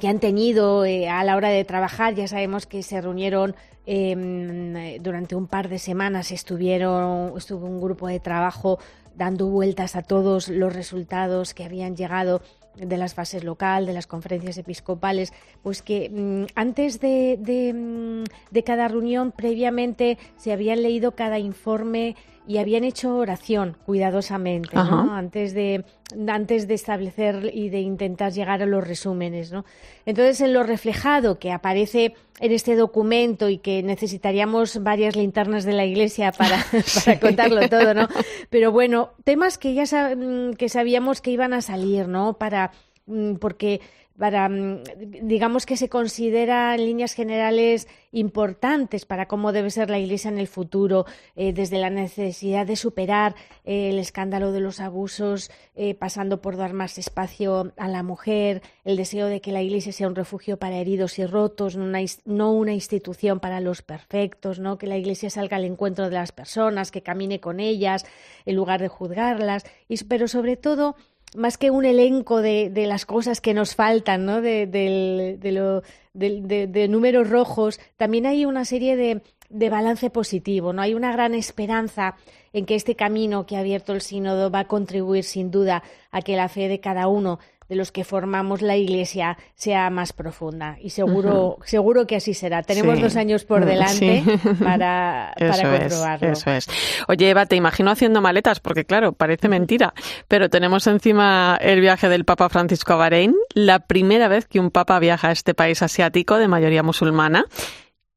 que 0.00 0.08
han 0.08 0.18
tenido 0.20 0.84
eh, 0.84 1.08
a 1.08 1.24
la 1.24 1.36
hora 1.36 1.48
de 1.48 1.64
trabajar, 1.64 2.14
ya 2.14 2.28
sabemos 2.28 2.66
que 2.66 2.82
se 2.82 3.00
reunieron 3.00 3.54
Em, 3.86 5.02
durante 5.02 5.36
un 5.36 5.46
par 5.46 5.68
de 5.68 5.78
semanas 5.78 6.32
estuvieron, 6.32 7.36
estuvo 7.36 7.66
un 7.66 7.82
grupo 7.82 8.08
de 8.08 8.18
trabajo 8.18 8.78
dando 9.14 9.46
vueltas 9.48 9.94
a 9.94 10.02
todos 10.02 10.48
los 10.48 10.72
resultados 10.72 11.52
que 11.52 11.64
habían 11.64 11.94
llegado 11.94 12.40
de 12.76 12.96
las 12.96 13.14
fases 13.14 13.44
local, 13.44 13.84
de 13.84 13.92
las 13.92 14.06
conferencias 14.06 14.56
episcopales, 14.56 15.34
pues 15.62 15.82
que 15.82 16.08
mm, 16.08 16.46
antes 16.54 16.98
de, 16.98 17.36
mm, 17.74 18.24
de, 18.50 18.64
cada 18.64 18.88
reunión, 18.88 19.32
previamente, 19.32 20.16
se 20.38 20.52
habían 20.52 20.82
leído 20.82 21.12
cada 21.12 21.38
informe 21.38 22.16
y 22.46 22.58
habían 22.58 22.84
hecho 22.84 23.16
oración 23.16 23.76
cuidadosamente, 23.86 24.76
¿no? 24.76 25.14
Antes 25.14 25.54
de, 25.54 25.84
antes 26.28 26.68
de 26.68 26.74
establecer 26.74 27.50
y 27.54 27.70
de 27.70 27.80
intentar 27.80 28.32
llegar 28.32 28.62
a 28.62 28.66
los 28.66 28.86
resúmenes, 28.86 29.50
¿no? 29.50 29.64
Entonces, 30.04 30.40
en 30.42 30.52
lo 30.52 30.62
reflejado 30.62 31.38
que 31.38 31.52
aparece 31.52 32.14
en 32.40 32.52
este 32.52 32.76
documento 32.76 33.48
y 33.48 33.58
que 33.58 33.82
necesitaríamos 33.82 34.82
varias 34.82 35.16
linternas 35.16 35.64
de 35.64 35.72
la 35.72 35.86
Iglesia 35.86 36.32
para, 36.32 36.58
para 37.04 37.20
contarlo 37.20 37.68
todo, 37.68 37.94
¿no? 37.94 38.08
Pero 38.50 38.72
bueno, 38.72 39.10
temas 39.24 39.56
que 39.56 39.72
ya 39.74 39.84
mm, 40.14 40.54
que 40.54 40.68
sabíamos 40.68 41.20
que 41.20 41.30
iban 41.30 41.54
a 41.54 41.62
salir, 41.62 42.08
¿no? 42.08 42.34
Para 42.34 42.72
mm, 43.06 43.36
porque 43.36 43.80
para, 44.18 44.48
mm, 44.48 44.82
digamos 45.22 45.66
que 45.66 45.76
se 45.76 45.88
considera 45.88 46.74
en 46.74 46.84
líneas 46.84 47.14
generales 47.14 47.88
importantes 48.12 49.06
para 49.06 49.26
cómo 49.26 49.52
debe 49.52 49.70
ser 49.70 49.90
la 49.90 49.98
Iglesia 49.98 50.30
en 50.30 50.38
el 50.38 50.46
futuro, 50.46 51.04
eh, 51.34 51.52
desde 51.52 51.78
la 51.78 51.90
necesidad 51.90 52.66
de 52.66 52.76
superar 52.76 53.34
eh, 53.64 53.90
el 53.90 53.98
escándalo 53.98 54.52
de 54.52 54.60
los 54.60 54.80
abusos, 54.80 55.50
eh, 55.74 55.94
pasando 55.94 56.40
por 56.40 56.56
dar 56.56 56.74
más 56.74 56.96
espacio 56.98 57.72
a 57.76 57.88
la 57.88 58.02
mujer, 58.02 58.62
el 58.84 58.96
deseo 58.96 59.26
de 59.26 59.40
que 59.40 59.52
la 59.52 59.62
Iglesia 59.62 59.92
sea 59.92 60.06
un 60.06 60.14
refugio 60.14 60.58
para 60.58 60.78
heridos 60.78 61.18
y 61.18 61.26
rotos, 61.26 61.76
no 61.76 61.84
una, 61.84 62.00
no 62.24 62.52
una 62.52 62.72
institución 62.72 63.40
para 63.40 63.60
los 63.60 63.82
perfectos, 63.82 64.60
¿no? 64.60 64.78
que 64.78 64.86
la 64.86 64.96
Iglesia 64.96 65.28
salga 65.30 65.56
al 65.56 65.64
encuentro 65.64 66.04
de 66.04 66.14
las 66.14 66.30
personas, 66.30 66.92
que 66.92 67.02
camine 67.02 67.40
con 67.40 67.58
ellas 67.58 68.06
en 68.46 68.54
lugar 68.54 68.80
de 68.80 68.88
juzgarlas, 68.88 69.64
y, 69.88 70.02
pero 70.04 70.28
sobre 70.28 70.56
todo 70.56 70.94
más 71.34 71.58
que 71.58 71.70
un 71.70 71.84
elenco 71.84 72.40
de, 72.40 72.70
de 72.70 72.86
las 72.86 73.06
cosas 73.06 73.40
que 73.40 73.54
nos 73.54 73.74
faltan, 73.74 74.24
¿no? 74.24 74.40
De, 74.40 74.66
de, 74.66 75.82
de, 76.14 76.88
números 76.88 77.28
rojos, 77.28 77.80
también 77.96 78.26
hay 78.26 78.44
una 78.44 78.64
serie 78.64 78.96
de, 78.96 79.20
de 79.50 79.70
balance 79.70 80.10
positivo. 80.10 80.72
No 80.72 80.82
hay 80.82 80.94
una 80.94 81.12
gran 81.12 81.34
esperanza 81.34 82.16
en 82.52 82.66
que 82.66 82.76
este 82.76 82.94
camino 82.94 83.46
que 83.46 83.56
ha 83.56 83.60
abierto 83.60 83.92
el 83.92 84.00
sínodo 84.00 84.50
va 84.50 84.60
a 84.60 84.68
contribuir 84.68 85.24
sin 85.24 85.50
duda 85.50 85.82
a 86.10 86.22
que 86.22 86.36
la 86.36 86.48
fe 86.48 86.68
de 86.68 86.80
cada 86.80 87.08
uno 87.08 87.40
de 87.68 87.76
los 87.76 87.92
que 87.92 88.04
formamos 88.04 88.62
la 88.62 88.76
Iglesia 88.76 89.38
sea 89.54 89.90
más 89.90 90.12
profunda. 90.12 90.76
Y 90.80 90.90
seguro, 90.90 91.58
seguro 91.64 92.06
que 92.06 92.16
así 92.16 92.34
será. 92.34 92.62
Tenemos 92.62 93.00
dos 93.00 93.16
años 93.16 93.44
por 93.44 93.64
delante 93.64 94.22
para, 94.62 95.34
para 95.38 95.78
comprobarlo. 95.78 96.32
eso 96.32 96.50
es. 96.50 96.68
Oye, 97.08 97.30
Eva, 97.30 97.46
te 97.46 97.56
imagino 97.56 97.90
haciendo 97.90 98.20
maletas, 98.20 98.60
porque 98.60 98.84
claro, 98.84 99.12
parece 99.12 99.48
mentira, 99.48 99.94
pero 100.28 100.50
tenemos 100.50 100.86
encima 100.86 101.58
el 101.60 101.80
viaje 101.80 102.08
del 102.08 102.24
Papa 102.24 102.48
Francisco 102.48 102.92
a 102.94 102.96
Bahrein, 102.96 103.34
la 103.54 103.80
primera 103.80 104.28
vez 104.28 104.46
que 104.46 104.60
un 104.60 104.70
papa 104.70 104.98
viaja 104.98 105.28
a 105.28 105.32
este 105.32 105.54
país 105.54 105.82
asiático 105.82 106.36
de 106.36 106.48
mayoría 106.48 106.82
musulmana. 106.82 107.46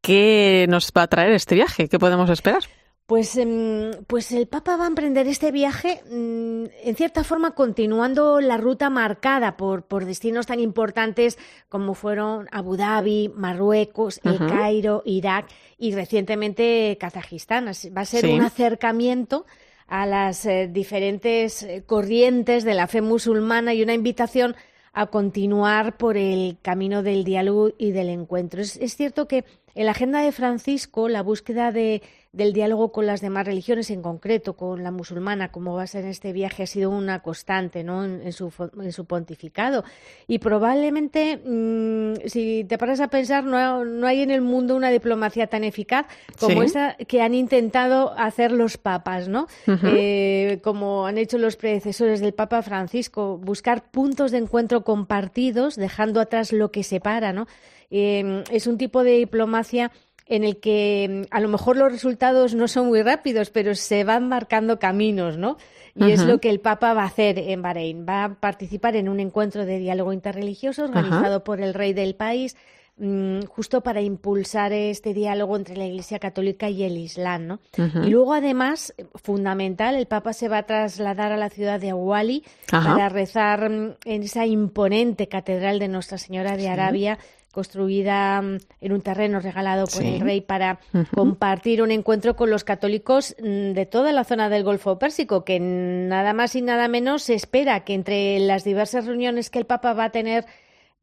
¿Qué 0.02 0.68
nos 0.70 0.92
va 0.96 1.04
a 1.04 1.08
traer 1.08 1.34
este 1.34 1.56
viaje? 1.56 1.90
¿Qué 1.90 2.00
podemos 2.00 2.30
esperar? 2.30 2.64
Pues, 3.08 3.38
em, 3.38 3.92
pues 4.06 4.34
el 4.34 4.48
Papa 4.48 4.76
va 4.76 4.84
a 4.84 4.88
emprender 4.88 5.28
este 5.28 5.54
viaje, 5.54 6.04
mm, 6.12 6.66
en 6.84 6.96
cierta 6.98 7.24
forma, 7.24 7.52
continuando 7.52 8.42
la 8.42 8.58
ruta 8.58 8.90
marcada 8.90 9.56
por, 9.56 9.84
por 9.84 10.04
destinos 10.04 10.46
tan 10.46 10.60
importantes 10.60 11.38
como 11.70 11.94
fueron 11.94 12.50
Abu 12.52 12.76
Dhabi, 12.76 13.32
Marruecos, 13.34 14.20
El 14.26 14.40
Cairo, 14.40 15.04
Irak 15.06 15.48
y 15.78 15.96
recientemente 15.96 16.98
Kazajistán. 17.00 17.68
Va 17.68 18.02
a 18.02 18.06
ser 18.06 18.26
un 18.26 18.42
acercamiento 18.42 19.46
a 19.88 20.06
las 20.06 20.46
eh, 20.46 20.68
diferentes 20.70 21.64
eh, 21.64 21.84
corrientes 21.86 22.66
de 22.66 22.74
la 22.74 22.88
fe 22.88 23.02
musulmana 23.02 23.74
y 23.74 23.84
una 23.84 23.94
invitación 23.94 24.54
a 24.92 25.06
continuar 25.06 25.96
por 25.96 26.18
el 26.18 26.58
camino 26.62 27.04
del 27.04 27.24
diálogo 27.24 27.70
y 27.78 27.92
del 27.92 28.10
encuentro. 28.10 28.62
es 28.62 28.98
cierto 28.98 29.30
que 29.30 29.46
en 29.78 29.86
la 29.86 29.92
agenda 29.92 30.22
de 30.22 30.32
Francisco, 30.32 31.08
la 31.08 31.22
búsqueda 31.22 31.72
de 31.72 32.02
del 32.38 32.54
diálogo 32.54 32.92
con 32.92 33.08
las 33.08 33.20
demás 33.20 33.48
religiones, 33.48 33.90
en 33.90 34.02
concreto 34.04 34.54
con 34.54 34.84
la 34.84 34.92
musulmana, 34.92 35.52
como 35.52 35.74
va 35.74 35.84
a 35.84 35.88
ser 35.88 36.04
en 36.04 36.12
este 36.12 36.34
viaje, 36.34 36.64
ha 36.64 36.68
sido 36.68 36.92
una 36.92 37.22
constante 37.24 37.84
¿no? 37.84 38.06
en, 38.06 38.32
su, 38.32 38.54
en 38.80 38.92
su 38.92 39.06
pontificado. 39.06 39.84
Y 40.28 40.38
probablemente, 40.38 41.38
mm, 41.44 42.28
si 42.28 42.64
te 42.66 42.78
paras 42.78 43.00
a 43.00 43.08
pensar, 43.08 43.44
no, 43.44 43.84
no, 43.84 44.06
hay 44.06 44.22
en 44.22 44.30
el 44.30 44.42
mundo 44.42 44.76
una 44.76 44.90
diplomacia 44.90 45.48
tan 45.48 45.64
eficaz 45.64 46.06
como 46.40 46.62
esa 46.62 46.96
que 46.96 47.22
han 47.24 47.34
intentado 47.34 48.14
hacer 48.18 48.52
los 48.52 48.78
papas, 48.78 49.28
¿no? 49.28 49.48
Eh, 49.66 50.60
como 50.64 51.08
han 51.08 51.18
hecho 51.18 51.40
los 51.40 51.56
predecesores 51.56 52.20
del 52.20 52.34
Papa 52.34 52.62
Francisco, 52.62 53.38
buscar 53.38 53.90
puntos 53.90 54.32
de 54.32 54.38
encuentro 54.38 54.84
compartidos, 54.84 55.76
dejando 55.76 56.22
atrás 56.22 56.54
lo 56.54 56.72
que 56.72 56.84
separa, 56.84 57.34
¿no? 57.34 57.48
Eh, 57.90 58.44
es 58.52 58.68
un 58.68 58.78
tipo 58.78 59.04
de 59.04 59.12
diplomacia 59.12 59.92
en 60.30 60.44
el 60.44 60.60
que 60.60 61.26
mm, 61.30 61.34
a 61.34 61.40
lo 61.40 61.48
mejor 61.48 61.78
los 61.78 61.92
resultados 61.92 62.54
no 62.54 62.68
son 62.68 62.88
muy 62.88 63.02
rápidos, 63.02 63.50
pero 63.50 63.76
se 63.76 64.04
van 64.04 64.28
marcando 64.28 64.80
caminos, 64.80 65.38
¿no? 65.38 65.58
Y 65.96 66.12
es 66.12 66.24
lo 66.24 66.40
que 66.40 66.52
el 66.52 66.60
Papa 66.60 66.94
va 66.94 67.02
a 67.02 67.08
hacer 67.08 67.40
en 67.40 67.64
Bahrein. 67.64 68.06
Va 68.08 68.26
a 68.26 68.34
participar 68.36 68.96
en 68.96 69.10
un 69.10 69.20
encuentro 69.20 69.66
de 69.66 69.80
diálogo 69.80 70.14
interreligioso 70.14 70.84
organizado 70.84 71.44
por 71.44 71.60
el 71.60 71.74
rey 71.74 71.94
del 71.94 72.14
país, 72.14 72.56
mm, 72.98 73.46
justo 73.46 73.82
para 73.82 74.00
impulsar 74.02 74.74
este 74.74 75.16
diálogo 75.16 75.56
entre 75.56 75.76
la 75.76 75.88
Iglesia 75.88 76.20
Católica 76.20 76.70
y 76.70 76.84
el 76.84 76.98
Islam, 76.98 77.48
¿no? 77.48 77.60
Y 77.78 78.12
luego, 78.12 78.36
además, 78.36 78.94
fundamental, 79.16 79.96
el 79.96 80.06
Papa 80.06 80.34
se 80.34 80.50
va 80.50 80.60
a 80.60 80.68
trasladar 80.68 81.32
a 81.32 81.38
la 81.38 81.50
ciudad 81.50 81.80
de 81.80 81.90
Awali 81.90 82.44
para 82.70 83.10
rezar 83.10 83.68
mm, 83.68 83.96
en 84.06 84.22
esa 84.22 84.46
imponente 84.46 85.28
catedral 85.28 85.80
de 85.80 85.88
Nuestra 85.88 86.20
Señora 86.20 86.58
de 86.58 86.70
Arabia 86.70 87.18
construida 87.52 88.42
mm, 88.42 88.58
en 88.82 88.92
un 88.92 89.02
terreno 89.02 89.40
regalado 89.40 89.88
por 89.88 90.04
el 90.04 90.20
rey 90.20 90.42
para 90.42 90.80
compartir 91.14 91.82
un 91.82 91.92
encuentro 91.92 92.36
con 92.36 92.50
los 92.50 92.64
católicos 92.64 93.36
mm, 93.40 93.74
de 93.74 93.86
toda 93.86 94.12
la 94.12 94.24
zona 94.24 94.50
del 94.50 94.64
Golfo 94.64 95.00
Pérsico, 95.00 95.44
que 95.44 95.60
nada 95.60 96.34
más 96.34 96.56
y 96.56 96.62
nada 96.62 96.88
menos 96.88 97.24
se 97.24 97.34
espera 97.34 97.84
que 97.84 97.94
entre 97.94 98.40
las 98.40 98.64
diversas 98.64 99.06
reuniones 99.06 99.50
que 99.50 99.60
el 99.60 99.66
Papa 99.66 99.94
va 99.94 100.06
a 100.06 100.12
tener 100.12 100.46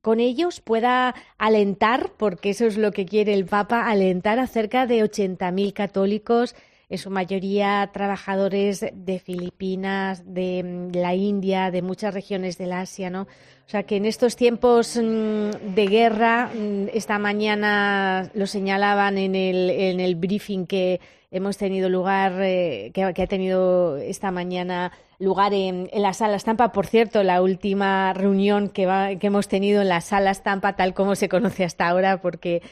con 0.01 0.21
ellos 0.21 0.61
pueda 0.61 1.15
alentar, 1.39 2.13
porque 2.19 2.51
eso 2.51 2.67
es 2.67 2.77
lo 2.77 2.93
que 2.93 3.07
quiere 3.07 3.33
el 3.33 3.47
Papa, 3.47 3.89
alentar 3.89 4.39
a 4.39 4.47
cerca 4.47 4.87
de 4.87 5.03
80.000 5.03 5.73
católicos 5.73 6.55
en 6.95 6.99
su 6.99 7.11
mayoría 7.11 7.91
trabajadores 7.93 8.87
de 8.93 9.19
Filipinas, 9.19 10.23
de 10.25 10.63
mm, 10.63 10.97
la 10.97 11.15
India, 11.15 11.73
de 11.73 11.83
muchas 11.83 12.15
regiones 12.15 12.57
del 12.57 12.73
Asia, 12.73 13.11
¿no? 13.11 13.23
O 13.23 13.69
sea 13.69 13.83
que 13.83 13.97
en 13.97 14.05
estos 14.05 14.37
tiempos 14.37 14.97
mm, 14.97 15.75
de 15.75 15.87
guerra, 15.89 16.51
mm, 16.55 16.87
esta 16.95 17.19
mañana 17.19 18.31
lo 18.35 18.47
señalaban 18.47 19.19
en 19.19 19.35
el, 19.35 19.71
en 19.71 19.99
el 19.99 20.15
briefing 20.15 20.67
que 20.67 21.01
hemos 21.35 21.57
tenido 21.59 21.89
lugar, 21.89 22.33
eh, 22.41 22.93
que, 22.95 23.03
ha 23.03 23.27
tenido 23.27 23.97
esta 23.97 24.31
mañana 24.31 24.93
lugar 25.19 25.53
en, 25.53 25.91
la 25.93 26.13
sala 26.13 26.37
estampa. 26.37 26.71
Por 26.71 26.87
cierto, 26.87 27.25
la 27.25 27.43
última 27.43 28.13
reunión 28.13 28.69
que, 28.69 28.87
va, 28.87 29.17
que 29.17 29.27
hemos 29.27 29.49
tenido 29.49 29.83
en 29.83 29.89
la 29.89 30.01
sala 30.01 30.31
estampa, 30.31 30.75
tal 30.75 30.95
como 30.95 31.17
se 31.17 31.29
conoce 31.29 31.65
hasta 31.65 31.89
ahora, 31.89 32.19
porque, 32.19 32.63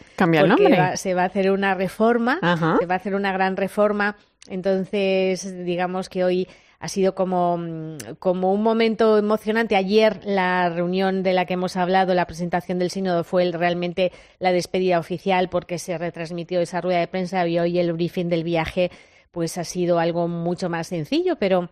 se 0.96 1.14
va 1.14 1.22
a 1.22 1.26
hacer 1.26 1.50
una 1.50 1.74
reforma, 1.74 2.38
se 2.78 2.86
va 2.86 2.94
a 2.94 2.98
hacer 2.98 3.16
una 3.16 3.32
gran 3.32 3.56
reforma. 3.56 4.16
Entonces, 4.48 5.64
digamos 5.64 6.08
que 6.08 6.24
hoy 6.24 6.48
ha 6.80 6.88
sido 6.88 7.14
como, 7.14 7.60
como 8.18 8.52
un 8.52 8.62
momento 8.62 9.16
emocionante. 9.16 9.76
Ayer 9.76 10.20
la 10.24 10.68
reunión 10.68 11.22
de 11.22 11.32
la 11.32 11.46
que 11.46 11.54
hemos 11.54 11.76
hablado, 11.76 12.12
la 12.12 12.26
presentación 12.26 12.80
del 12.80 12.90
sínodo, 12.90 13.22
fue 13.22 13.48
realmente 13.52 14.10
la 14.40 14.50
despedida 14.50 14.98
oficial 14.98 15.48
porque 15.48 15.78
se 15.78 15.96
retransmitió 15.96 16.60
esa 16.60 16.80
rueda 16.80 16.98
de 16.98 17.06
prensa 17.06 17.46
y 17.46 17.60
hoy 17.60 17.78
el 17.78 17.92
briefing 17.92 18.28
del 18.28 18.42
viaje 18.42 18.90
pues 19.30 19.58
ha 19.58 19.64
sido 19.64 20.00
algo 20.00 20.26
mucho 20.26 20.68
más 20.68 20.88
sencillo, 20.88 21.36
pero 21.38 21.70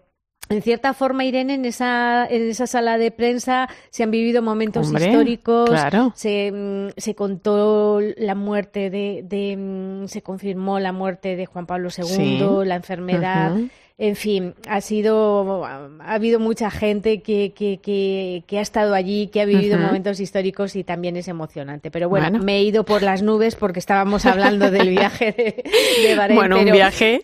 en 0.51 0.63
cierta 0.63 0.95
forma, 0.95 1.25
Irene, 1.25 1.55
en 1.55 1.65
esa, 1.65 2.27
en 2.27 2.51
esa 2.51 2.67
sala 2.67 2.99
de 2.99 3.13
prensa 3.13 3.69
se 3.91 4.03
han 4.03 4.11
vivido 4.11 4.43
momentos 4.43 4.93
históricos. 4.93 5.71
Se, 6.17 6.51
mm, 6.53 6.89
se, 6.97 7.15
contó 7.15 8.01
la 8.17 8.35
muerte 8.35 8.91
de, 8.91 9.23
de, 9.25 9.57
mm, 9.57 10.09
se 10.09 10.23
confirmó 10.23 10.81
la 10.81 10.93
muerte 10.93 11.37
de 11.37 11.47
Juan 11.47 11.67
Pablo 11.67 11.89
II, 11.97 12.67
la 12.67 12.75
enfermedad. 12.75 13.57
En 14.03 14.17
fin, 14.17 14.55
ha 14.67 14.81
sido, 14.81 15.67
ha 15.67 15.91
habido 16.07 16.41
mucha 16.41 16.71
gente 16.71 17.21
que, 17.21 17.53
que, 17.55 18.43
que, 18.47 18.59
ha 18.59 18.63
estado 18.63 18.95
allí, 18.95 19.27
que 19.27 19.43
ha 19.43 19.45
vivido 19.45 19.79
momentos 19.79 20.21
históricos 20.21 20.75
y 20.75 20.85
también 20.85 21.19
es 21.19 21.29
emocionante. 21.29 21.91
Pero 21.91 22.09
bueno, 22.09 22.39
me 22.39 22.57
he 22.57 22.63
ido 22.63 22.87
por 22.87 23.03
las 23.03 23.21
nubes 23.21 23.57
porque 23.57 23.79
estábamos 23.79 24.25
hablando 24.25 24.71
del 24.71 24.89
viaje 24.97 25.33
de, 25.33 26.17
de 26.17 26.35
Bueno, 26.35 26.59
un 26.61 26.73
viaje 26.73 27.21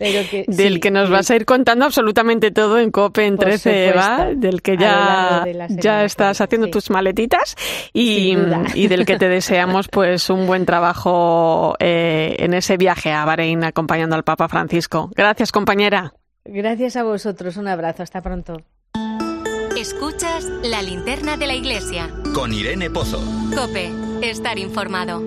del 0.49 0.79
que 0.81 0.91
nos 0.91 1.09
vas 1.09 1.31
a 1.31 1.37
ir 1.37 1.47
contando 1.47 1.87
absolutamente 1.87 2.51
todo 2.51 2.79
en 2.79 2.91
COPE 2.91 3.24
en 3.24 3.39
13, 3.39 3.89
Eva, 3.89 4.29
del 4.37 4.61
que 4.61 4.77
ya, 4.77 5.47
ya 5.70 6.05
estás 6.05 6.43
haciendo 6.43 6.68
tus 6.68 6.91
maletitas 6.91 7.57
y, 7.95 8.37
y, 8.74 8.89
del 8.89 9.07
que 9.07 9.16
te 9.16 9.31
deseamos 9.31 9.89
pues 9.89 10.29
un 10.29 10.47
buen 10.47 10.66
trabajo 10.66 11.74
eh, 11.79 12.37
en 12.39 12.53
ese 12.53 12.77
viaje 12.77 13.12
a 13.12 13.24
Bahrein 13.24 13.64
acompañando 13.64 14.14
al 14.14 14.24
Papa 14.24 14.47
Francisco. 14.47 15.09
Gracias, 15.14 15.53
compañera. 15.53 16.12
Gracias 16.49 16.97
a 16.97 17.03
vosotros. 17.03 17.57
Un 17.57 17.68
abrazo. 17.68 18.03
Hasta 18.03 18.22
pronto. 18.22 18.62
Escuchas 19.78 20.44
la 20.62 20.80
linterna 20.82 21.36
de 21.36 21.47
la 21.47 21.55
iglesia. 21.55 22.11
Con 22.34 22.53
Irene 22.53 22.90
Pozo. 22.90 23.20
Cope. 23.55 23.90
Estar 24.22 24.59
informado. 24.59 25.22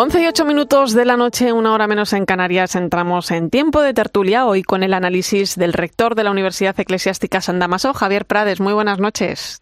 11 0.00 0.22
y 0.22 0.26
8 0.28 0.44
minutos 0.44 0.94
de 0.94 1.04
la 1.04 1.16
noche, 1.16 1.52
una 1.52 1.74
hora 1.74 1.88
menos 1.88 2.12
en 2.12 2.24
Canarias, 2.24 2.76
entramos 2.76 3.32
en 3.32 3.50
tiempo 3.50 3.82
de 3.82 3.92
tertulia 3.92 4.46
hoy 4.46 4.62
con 4.62 4.84
el 4.84 4.94
análisis 4.94 5.56
del 5.56 5.72
rector 5.72 6.14
de 6.14 6.22
la 6.22 6.30
Universidad 6.30 6.78
Eclesiástica 6.78 7.40
San 7.40 7.58
Damaso, 7.58 7.92
Javier 7.92 8.24
Prades. 8.24 8.60
Muy 8.60 8.74
buenas 8.74 9.00
noches. 9.00 9.60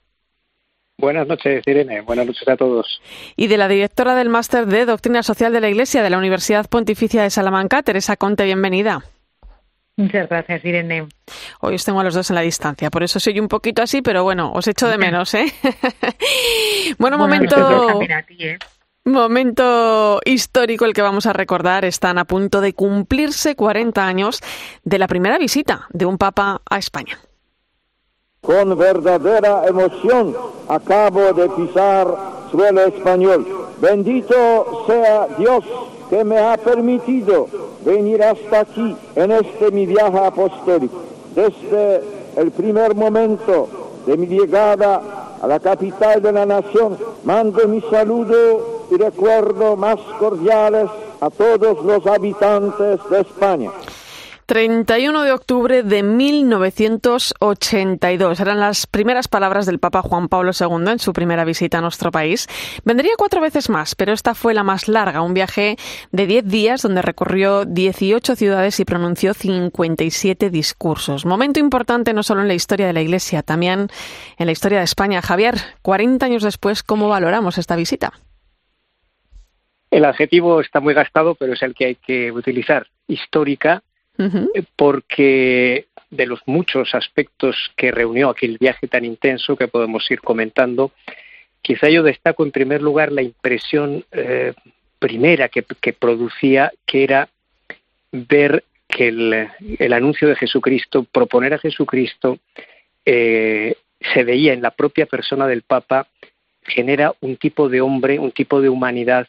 Buenas 0.99 1.27
noches, 1.27 1.63
Irene. 1.67 2.03
Buenas 2.03 2.27
noches 2.27 2.47
a 2.47 2.57
todos. 2.59 3.01
Y 3.37 3.47
de 3.47 3.57
la 3.57 3.69
directora 3.69 4.15
del 4.15 4.29
Máster 4.29 4.67
de 4.67 4.85
Doctrina 4.85 5.23
Social 5.23 5.55
de 5.55 5.63
la 5.63 5.71
Iglesia 5.71 6.03
de 6.03 6.11
la 6.11 6.19
Universidad 6.19 6.69
Pontificia 6.69 7.23
de 7.23 7.31
Salamanca, 7.31 7.83
Teresa 7.83 8.17
Conte, 8.17 8.45
bienvenida. 8.45 9.05
Muchas 9.97 10.29
gracias, 10.29 10.63
Irene. 10.65 11.09
Hoy 11.61 11.75
os 11.75 11.85
tengo 11.85 12.01
a 12.01 12.05
los 12.05 12.15
dos 12.15 12.29
en 12.31 12.37
la 12.37 12.43
distancia, 12.43 12.91
por 12.91 13.03
eso 13.03 13.19
soy 13.19 13.41
un 13.41 13.49
poquito 13.49 13.83
así, 13.83 14.03
pero 14.03 14.23
bueno, 14.25 14.53
os 14.53 14.67
echo 14.69 14.89
de 14.89 14.99
menos, 14.99 15.33
¿eh? 15.35 15.47
bueno, 16.99 17.17
momento... 17.17 18.03
¿eh? 18.03 18.59
Momento 19.07 20.21
histórico 20.25 20.85
el 20.85 20.93
que 20.93 21.01
vamos 21.01 21.27
a 21.27 21.33
recordar. 21.33 21.85
Están 21.85 22.19
a 22.19 22.25
punto 22.25 22.61
de 22.61 22.73
cumplirse 22.73 23.55
40 23.55 24.05
años 24.05 24.41
de 24.83 24.99
la 24.99 25.07
primera 25.07 25.39
visita 25.39 25.87
de 25.91 26.07
un 26.07 26.19
papa 26.19 26.61
a 26.69 26.77
España. 26.77 27.17
Con 28.41 28.77
verdadera 28.77 29.65
emoción 29.69 30.35
acabo 30.69 31.33
de 31.33 31.49
pisar 31.51 32.09
suelo 32.51 32.81
español. 32.81 33.47
Bendito 33.81 34.85
sea 34.89 35.29
Dios 35.39 35.65
que 36.09 36.25
me 36.25 36.39
ha 36.39 36.57
permitido 36.57 37.49
venir 37.85 38.23
hasta 38.23 38.61
aquí 38.61 38.97
en 39.15 39.31
este 39.33 39.71
mi 39.71 39.87
viaje 39.87 40.19
apostólico. 40.19 40.97
Desde 41.35 42.03
el 42.37 42.51
primer 42.51 42.95
momento 42.95 43.69
de 44.07 44.17
mi 44.17 44.27
llegada 44.27 45.03
a 45.41 45.47
la 45.47 45.61
capital 45.61 46.23
de 46.23 46.33
la 46.33 46.47
nación, 46.47 46.97
mando 47.25 47.67
mi 47.69 47.81
saludo 47.83 48.87
y 48.91 48.97
recuerdo 48.97 49.77
más 49.77 49.99
cordiales 50.19 50.89
a 51.21 51.31
todos 51.31 51.85
los 51.85 52.07
habitantes 52.07 53.01
de 53.11 53.21
España. 53.21 53.71
31 54.47 55.25
de 55.25 55.33
octubre 55.33 55.83
de 55.83 56.03
1982. 56.05 58.41
Eran 58.41 58.61
las 58.61 58.87
primeras 58.87 59.27
palabras 59.27 59.67
del 59.67 59.81
Papa 59.81 60.03
Juan 60.03 60.29
Pablo 60.29 60.53
II 60.59 60.93
en 60.93 61.01
su 61.01 61.13
primera 61.13 61.45
visita 61.45 61.79
a 61.79 61.81
nuestro 61.81 62.13
país. 62.13 62.47
Vendría 62.85 63.15
cuatro 63.19 63.41
veces 63.41 63.69
más, 63.69 63.97
pero 63.97 64.13
esta 64.13 64.37
fue 64.37 64.55
la 64.55 64.63
más 64.63 64.87
larga, 64.87 65.23
un 65.23 65.35
viaje 65.35 65.77
de 66.13 66.29
10 66.29 66.47
días 66.47 66.83
donde 66.83 67.03
recorrió 67.03 67.65
18 67.65 68.37
ciudades 68.37 68.79
y 68.79 68.85
pronunció 68.85 69.35
57 69.35 70.49
discursos. 70.51 71.27
Momento 71.27 71.59
importante 71.59 72.13
no 72.13 72.23
solo 72.23 72.43
en 72.43 72.49
la 72.49 72.55
historia 72.55 72.87
de 72.87 72.93
la 72.93 73.03
Iglesia, 73.03 73.43
también 73.43 73.89
en 74.39 74.47
la 74.47 74.53
historia 74.53 74.79
de 74.79 74.85
España. 74.85 75.23
Javier, 75.23 75.57
40 75.83 76.25
años 76.25 76.45
después, 76.45 76.85
¿cómo 76.85 77.09
valoramos 77.09 77.59
esta 77.59 77.75
visita? 77.75 78.13
El 79.91 80.05
adjetivo 80.05 80.61
está 80.61 80.79
muy 80.81 80.95
gastado, 80.95 81.35
pero 81.35 81.55
es 81.55 81.63
el 81.63 81.75
que 81.75 81.87
hay 81.87 81.97
que 81.97 82.31
utilizar. 82.31 82.87
Histórica, 83.09 83.83
porque 84.77 85.87
de 86.11 86.27
los 86.27 86.41
muchos 86.47 86.95
aspectos 86.95 87.57
que 87.77 87.91
reunió 87.91 88.31
aquel 88.31 88.59
viaje 88.59 88.89
tan 88.89 89.05
intenso 89.05 89.57
que 89.57 89.69
podemos 89.69 90.09
ir 90.11 90.21
comentando, 90.21 90.93
quizá 91.63 91.89
yo 91.89 92.03
destaco 92.03 92.45
en 92.45 92.53
primer 92.53 92.83
lugar 92.83 93.13
la 93.13 93.23
impresión 93.23 94.05
eh, 94.13 94.55
primera 94.99 95.49
que, 95.49 95.63
producía, 95.93 96.73
que 96.87 97.05
era 97.05 97.29
ver 98.13 98.65
que 98.89 99.09
el, 99.09 99.93
anuncio 99.93 100.29
de 100.29 100.37
Jesucristo, 100.37 101.05
proponer 101.05 101.55
a 101.55 101.59
Jesucristo, 101.59 102.39
eh, 103.05 103.75
se 104.15 104.25
veía 104.25 104.53
en 104.53 104.63
la 104.63 104.71
propia 104.71 105.07
persona 105.07 105.47
del 105.47 105.63
Papa, 105.63 106.07
genera 106.63 107.15
un 107.21 107.37
tipo 107.37 107.69
de 107.69 107.81
hombre, 107.81 108.19
un 108.19 108.33
tipo 108.33 108.61
de 108.61 108.69
humanidad 108.69 109.29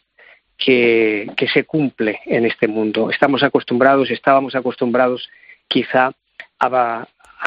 que, 0.58 1.48
se 1.52 1.64
cumple 1.64 2.20
en 2.26 2.44
este 2.44 2.66
mundo. 2.68 3.10
Estamos 3.10 3.42
acostumbrados, 3.42 4.10
estábamos 4.10 4.54
acostumbrados 4.54 5.30
quizá 5.68 6.12
a, 6.58 6.68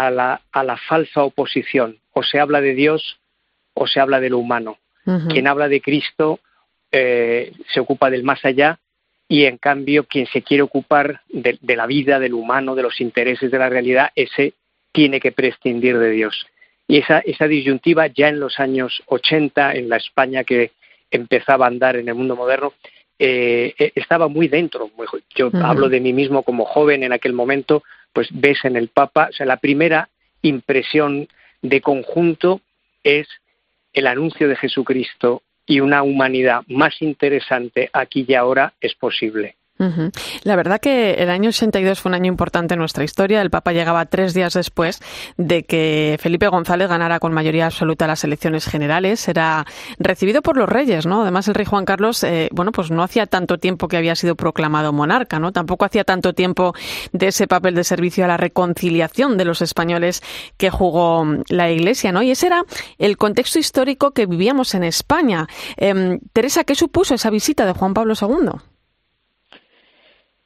la, 0.09 0.41
a 0.51 0.63
la 0.63 0.77
falsa 0.77 1.23
oposición. 1.23 1.97
O 2.13 2.23
se 2.23 2.39
habla 2.39 2.61
de 2.61 2.73
Dios 2.73 3.19
o 3.73 3.85
se 3.85 3.99
habla 3.99 4.19
de 4.19 4.29
lo 4.29 4.39
humano. 4.39 4.77
Quien 5.29 5.47
habla 5.47 5.67
de 5.67 5.81
Cristo 5.81 6.39
eh, 6.91 7.53
se 7.73 7.79
ocupa 7.79 8.11
del 8.11 8.23
más 8.23 8.45
allá 8.45 8.77
y 9.27 9.45
en 9.45 9.57
cambio 9.57 10.03
quien 10.03 10.27
se 10.27 10.43
quiere 10.43 10.61
ocupar 10.61 11.21
de, 11.27 11.57
de, 11.59 11.75
la 11.75 11.87
vida, 11.87 12.19
del 12.19 12.35
humano, 12.35 12.75
de 12.75 12.83
los 12.83 13.01
intereses 13.01 13.49
de 13.49 13.57
la 13.57 13.67
realidad, 13.67 14.11
ese 14.15 14.53
tiene 14.91 15.19
que 15.19 15.31
prescindir 15.31 15.97
de 15.97 16.11
Dios. 16.11 16.45
Y 16.87 16.97
esa, 16.97 17.19
esa 17.19 17.47
disyuntiva 17.47 18.07
ya 18.07 18.27
en 18.27 18.39
los 18.39 18.59
años 18.59 19.01
80, 19.07 19.73
en 19.73 19.89
la 19.89 19.97
España 19.97 20.43
que 20.43 20.71
empezaba 21.09 21.65
a 21.65 21.69
andar 21.69 21.95
en 21.95 22.07
el 22.09 22.15
mundo 22.15 22.35
moderno, 22.35 22.73
eh, 23.23 23.75
eh, 23.77 23.91
estaba 23.93 24.27
muy 24.27 24.47
dentro. 24.47 24.89
Yo 25.35 25.51
hablo 25.53 25.89
de 25.89 25.99
mí 25.99 26.11
mismo 26.11 26.41
como 26.41 26.65
joven 26.65 27.03
en 27.03 27.13
aquel 27.13 27.33
momento, 27.33 27.83
pues 28.13 28.29
ves 28.31 28.65
en 28.65 28.75
el 28.75 28.87
Papa, 28.87 29.27
o 29.29 29.33
sea, 29.33 29.45
la 29.45 29.57
primera 29.57 30.09
impresión 30.41 31.27
de 31.61 31.81
conjunto 31.81 32.61
es 33.03 33.27
el 33.93 34.07
anuncio 34.07 34.47
de 34.47 34.55
Jesucristo 34.55 35.43
y 35.67 35.81
una 35.81 36.01
humanidad 36.01 36.63
más 36.67 36.99
interesante 37.03 37.91
aquí 37.93 38.25
y 38.27 38.33
ahora 38.33 38.73
es 38.81 38.95
posible. 38.95 39.55
La 40.43 40.55
verdad 40.55 40.79
que 40.79 41.13
el 41.15 41.29
año 41.29 41.49
82 41.49 41.99
fue 41.99 42.09
un 42.09 42.15
año 42.15 42.27
importante 42.27 42.75
en 42.75 42.79
nuestra 42.79 43.03
historia. 43.03 43.41
El 43.41 43.49
Papa 43.49 43.71
llegaba 43.71 44.05
tres 44.05 44.33
días 44.33 44.53
después 44.53 44.99
de 45.37 45.63
que 45.63 46.17
Felipe 46.19 46.47
González 46.47 46.87
ganara 46.87 47.19
con 47.19 47.33
mayoría 47.33 47.65
absoluta 47.65 48.07
las 48.07 48.23
elecciones 48.23 48.65
generales. 48.67 49.27
Era 49.27 49.65
recibido 49.97 50.41
por 50.41 50.57
los 50.57 50.69
reyes, 50.69 51.05
¿no? 51.05 51.23
Además, 51.23 51.47
el 51.47 51.55
rey 51.55 51.65
Juan 51.65 51.85
Carlos, 51.85 52.23
eh, 52.23 52.49
bueno, 52.51 52.71
pues 52.71 52.91
no 52.91 53.03
hacía 53.03 53.25
tanto 53.25 53.57
tiempo 53.57 53.87
que 53.87 53.97
había 53.97 54.15
sido 54.15 54.35
proclamado 54.35 54.93
monarca, 54.93 55.39
¿no? 55.39 55.51
Tampoco 55.51 55.85
hacía 55.85 56.03
tanto 56.03 56.33
tiempo 56.33 56.73
de 57.11 57.27
ese 57.27 57.47
papel 57.47 57.75
de 57.75 57.83
servicio 57.83 58.25
a 58.25 58.27
la 58.27 58.37
reconciliación 58.37 59.37
de 59.37 59.45
los 59.45 59.61
españoles 59.61 60.21
que 60.57 60.69
jugó 60.69 61.25
la 61.49 61.71
Iglesia, 61.71 62.11
¿no? 62.11 62.21
Y 62.21 62.31
ese 62.31 62.47
era 62.47 62.63
el 62.97 63.17
contexto 63.17 63.59
histórico 63.59 64.11
que 64.11 64.25
vivíamos 64.25 64.75
en 64.75 64.83
España. 64.83 65.47
Em, 65.77 66.19
Teresa, 66.33 66.63
¿qué 66.63 66.75
supuso 66.75 67.15
esa 67.15 67.29
visita 67.29 67.65
de 67.65 67.73
Juan 67.73 67.93
Pablo 67.93 68.13
II? 68.19 68.70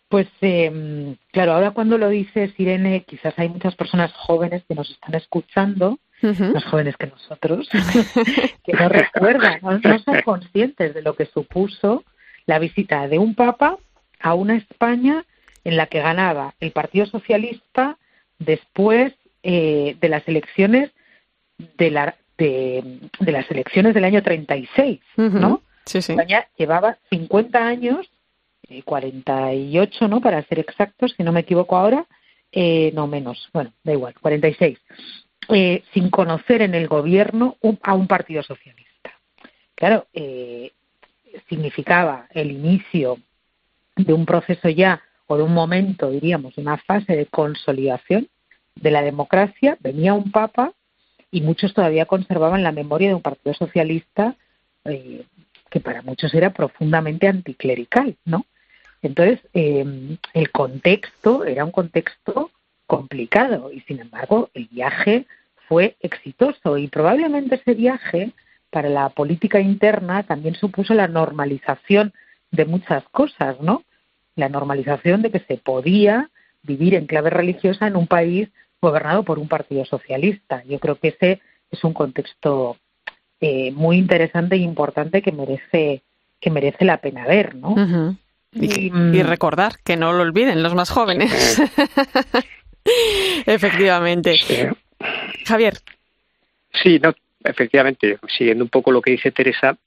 Pues 0.09 0.27
eh, 0.41 1.15
claro, 1.31 1.53
ahora 1.53 1.71
cuando 1.71 1.97
lo 1.97 2.09
dices, 2.09 2.51
Irene, 2.57 3.03
quizás 3.07 3.33
hay 3.37 3.49
muchas 3.49 3.75
personas 3.75 4.13
jóvenes 4.13 4.63
que 4.67 4.75
nos 4.75 4.89
están 4.89 5.15
escuchando, 5.15 5.99
más 6.21 6.63
jóvenes 6.65 6.95
que 6.97 7.07
nosotros, 7.07 7.67
que 8.63 8.73
no 8.73 8.89
recuerdan, 8.89 9.59
no, 9.61 9.99
son 9.99 10.21
conscientes 10.23 10.93
de 10.93 11.01
lo 11.01 11.15
que 11.15 11.25
supuso 11.25 12.03
la 12.45 12.59
visita 12.59 13.07
de 13.07 13.17
un 13.17 13.35
papa 13.35 13.77
a 14.19 14.33
una 14.33 14.55
España 14.55 15.25
en 15.63 15.77
la 15.77 15.87
que 15.87 15.99
ganaba 15.99 16.53
el 16.59 16.71
Partido 16.71 17.05
Socialista 17.07 17.97
después 18.37 19.13
eh, 19.43 19.97
de 19.99 20.09
las 20.09 20.27
elecciones 20.27 20.91
de, 21.77 21.91
la, 21.91 22.15
de, 22.37 22.99
de, 23.19 23.31
las 23.31 23.49
elecciones 23.49 23.93
del 23.93 24.05
año 24.05 24.21
36, 24.21 24.99
¿no? 25.17 25.61
Sí, 25.85 26.01
sí. 26.01 26.13
España 26.13 26.47
llevaba 26.57 26.97
50 27.09 27.67
años 27.67 28.09
48, 28.83 30.07
¿no? 30.07 30.21
Para 30.21 30.43
ser 30.43 30.59
exactos, 30.59 31.13
si 31.15 31.23
no 31.23 31.31
me 31.31 31.41
equivoco 31.41 31.77
ahora, 31.77 32.05
eh, 32.51 32.91
no 32.93 33.07
menos, 33.07 33.49
bueno, 33.53 33.73
da 33.83 33.91
igual, 33.91 34.13
46, 34.21 34.79
eh, 35.49 35.83
sin 35.93 36.09
conocer 36.09 36.61
en 36.61 36.73
el 36.73 36.87
gobierno 36.87 37.57
a 37.81 37.93
un 37.93 38.07
partido 38.07 38.43
socialista. 38.43 39.11
Claro, 39.75 40.07
eh, 40.13 40.71
significaba 41.49 42.27
el 42.31 42.51
inicio 42.51 43.17
de 43.95 44.13
un 44.13 44.25
proceso 44.25 44.69
ya, 44.69 45.01
o 45.27 45.37
de 45.37 45.43
un 45.43 45.53
momento, 45.53 46.09
diríamos, 46.09 46.57
una 46.57 46.77
fase 46.77 47.15
de 47.15 47.25
consolidación 47.25 48.29
de 48.75 48.91
la 48.91 49.01
democracia, 49.01 49.77
venía 49.81 50.13
un 50.13 50.31
papa 50.31 50.73
y 51.31 51.41
muchos 51.41 51.73
todavía 51.73 52.05
conservaban 52.05 52.63
la 52.63 52.71
memoria 52.71 53.09
de 53.09 53.15
un 53.15 53.21
partido 53.21 53.53
socialista 53.53 54.35
que 54.83 55.79
para 55.79 56.03
muchos 56.03 56.33
era 56.33 56.53
profundamente 56.53 57.27
anticlerical, 57.27 58.15
¿no? 58.23 58.45
Entonces, 59.01 59.39
em, 59.53 60.17
el 60.33 60.51
contexto 60.51 61.45
era 61.45 61.65
un 61.65 61.71
contexto 61.71 62.51
complicado 62.87 63.71
y, 63.71 63.81
sin 63.81 63.99
embargo, 63.99 64.49
el 64.53 64.67
viaje 64.67 65.25
fue 65.67 65.95
exitoso 65.99 66.77
y 66.77 66.87
probablemente 66.87 67.55
ese 67.55 67.73
viaje 67.73 68.31
para 68.69 68.89
la 68.89 69.09
política 69.09 69.59
interna 69.59 70.23
también 70.23 70.55
supuso 70.55 70.93
la 70.93 71.07
normalización 71.07 72.13
de 72.51 72.65
muchas 72.65 73.03
cosas, 73.09 73.59
¿no? 73.61 73.83
La 74.35 74.49
normalización 74.49 75.21
de 75.21 75.31
que 75.31 75.39
se 75.39 75.57
podía 75.57 76.29
vivir 76.63 76.95
en 76.95 77.05
clave 77.05 77.29
religiosa 77.29 77.87
en 77.87 77.95
un 77.95 78.07
país 78.07 78.49
gobernado 78.81 79.23
por 79.23 79.39
un 79.39 79.47
partido 79.47 79.85
socialista. 79.85 80.63
Yo 80.65 80.79
creo 80.79 80.95
que 80.95 81.09
ese 81.09 81.41
es 81.71 81.83
un 81.83 81.93
contexto 81.93 82.77
eh, 83.39 83.71
muy 83.71 83.97
interesante 83.97 84.55
e 84.55 84.59
importante 84.59 85.21
que 85.21 85.31
merece 85.31 86.03
que 86.39 86.51
merece 86.51 86.85
la 86.85 86.97
pena 86.97 87.25
ver, 87.25 87.55
¿no? 87.55 87.75
Y, 88.55 89.21
recordar, 89.23 89.73
que 89.83 89.97
no 89.97 90.13
lo 90.13 90.23
olviden 90.23 90.63
los 90.63 90.73
más 90.75 90.89
jóvenes. 90.89 91.61
efectivamente. 93.45 94.37
Javier. 95.45 95.73
Sí, 96.81 96.99
no, 96.99 97.13
efectivamente, 97.43 98.17
siguiendo 98.37 98.63
un 98.63 98.69
poco 98.69 98.91
lo 98.91 99.01
que 99.01 99.11
dice 99.11 99.31
Teresa, 99.31 99.77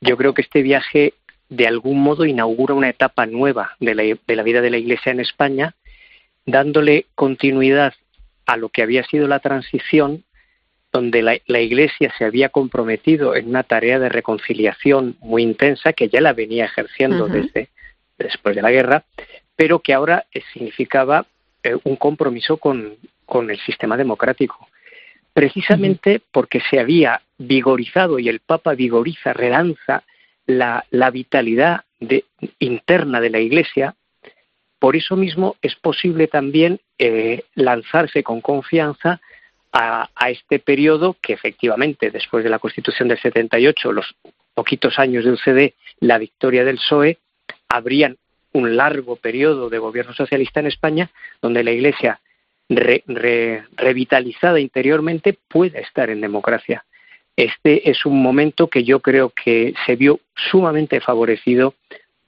yo 0.00 0.16
creo 0.16 0.34
que 0.34 0.42
este 0.42 0.62
viaje 0.62 1.14
de 1.48 1.66
algún 1.66 2.02
modo 2.02 2.24
inaugura 2.24 2.74
una 2.74 2.88
etapa 2.88 3.26
nueva 3.26 3.76
de 3.78 3.94
la, 3.94 4.02
de 4.02 4.36
la 4.36 4.42
vida 4.42 4.60
de 4.60 4.70
la 4.70 4.78
Iglesia 4.78 5.12
en 5.12 5.20
España, 5.20 5.74
dándole 6.46 7.06
continuidad 7.14 7.94
a 8.46 8.56
lo 8.56 8.68
que 8.70 8.82
había 8.82 9.04
sido 9.04 9.28
la 9.28 9.38
transición, 9.38 10.24
donde 10.92 11.22
la, 11.22 11.38
la, 11.46 11.60
Iglesia 11.60 12.12
se 12.18 12.24
había 12.24 12.48
comprometido 12.48 13.36
en 13.36 13.48
una 13.48 13.62
tarea 13.62 13.98
de 13.98 14.08
reconciliación 14.08 15.16
muy 15.20 15.42
intensa, 15.42 15.92
que 15.92 16.08
ya 16.08 16.20
la 16.20 16.32
venía 16.32 16.66
ejerciendo 16.66 17.28
desde, 17.28 17.68
después 18.22 18.54
de 18.54 18.62
la 18.62 18.70
guerra, 18.70 19.04
pero 19.56 19.80
que 19.80 19.94
ahora 19.94 20.26
eh, 20.32 20.42
significaba 20.52 21.26
eh, 21.62 21.76
un 21.84 21.96
compromiso 21.96 22.56
con, 22.56 22.96
el 23.48 23.60
sistema 23.60 23.96
democrático. 23.96 24.68
Precisamente 25.32 26.20
porque 26.30 26.60
se 26.68 26.78
había 26.78 27.22
vigorizado 27.38 28.18
y 28.18 28.28
el 28.28 28.40
Papa 28.40 28.74
vigoriza, 28.74 29.32
relanza 29.32 30.02
la, 30.44 30.84
vitalidad 31.10 31.84
interna 32.58 33.20
de 33.20 33.30
la 33.30 33.40
Iglesia, 33.40 33.94
por 34.78 34.96
eso 34.96 35.16
mismo 35.16 35.56
es 35.62 35.76
posible 35.76 36.26
también 36.26 36.80
eh, 36.98 37.44
lanzarse 37.54 38.22
con 38.22 38.42
confianza 38.42 39.20
a, 39.72 40.10
a, 40.14 40.30
este 40.30 40.58
periodo 40.58 41.16
que 41.22 41.32
efectivamente 41.32 42.10
después 42.10 42.44
de 42.44 42.50
la 42.50 42.58
Constitución 42.58 43.08
del 43.08 43.20
78, 43.20 43.92
los 43.92 44.14
poquitos 44.52 44.98
años 44.98 45.24
de 45.24 45.30
UCD, 45.30 45.72
la 46.00 46.18
victoria 46.18 46.64
del 46.64 46.76
PSOE, 46.76 47.18
habrían 47.72 48.16
un 48.52 48.76
largo 48.76 49.16
periodo 49.16 49.70
de 49.70 49.78
gobierno 49.78 50.12
socialista 50.12 50.60
en 50.60 50.66
España 50.66 51.10
donde 51.40 51.64
la 51.64 51.72
Iglesia 51.72 52.20
revitalizada 52.68 54.60
interiormente 54.60 55.36
pueda 55.48 55.80
estar 55.80 56.10
en 56.10 56.20
democracia. 56.20 56.84
Este 57.36 57.90
es 57.90 58.04
un 58.04 58.22
momento 58.22 58.68
que 58.68 58.84
yo 58.84 59.00
creo 59.00 59.30
que 59.30 59.74
se 59.86 59.96
vio 59.96 60.20
sumamente 60.50 61.00
favorecido 61.00 61.74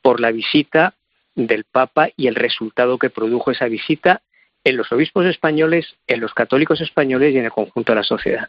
por 0.03 0.21
la 0.21 0.33
visita 0.33 0.95
del 1.35 1.65
Papa 1.65 2.09
y 2.17 2.27
el 2.27 2.35
resultado 2.35 2.99
que 2.99 3.11
produjo 3.11 3.51
esa 3.51 3.67
visita 3.67 4.23
en 4.65 4.77
los 4.79 4.91
obispos 4.93 5.27
españoles, 5.27 5.95
en 6.07 6.21
los 6.21 6.33
católicos 6.33 6.81
españoles 6.81 7.35
y 7.35 7.39
en 7.39 7.45
el 7.45 7.51
conjunto 7.51 7.93
de 7.93 7.97
la 7.97 8.03
sociedad. 8.03 8.49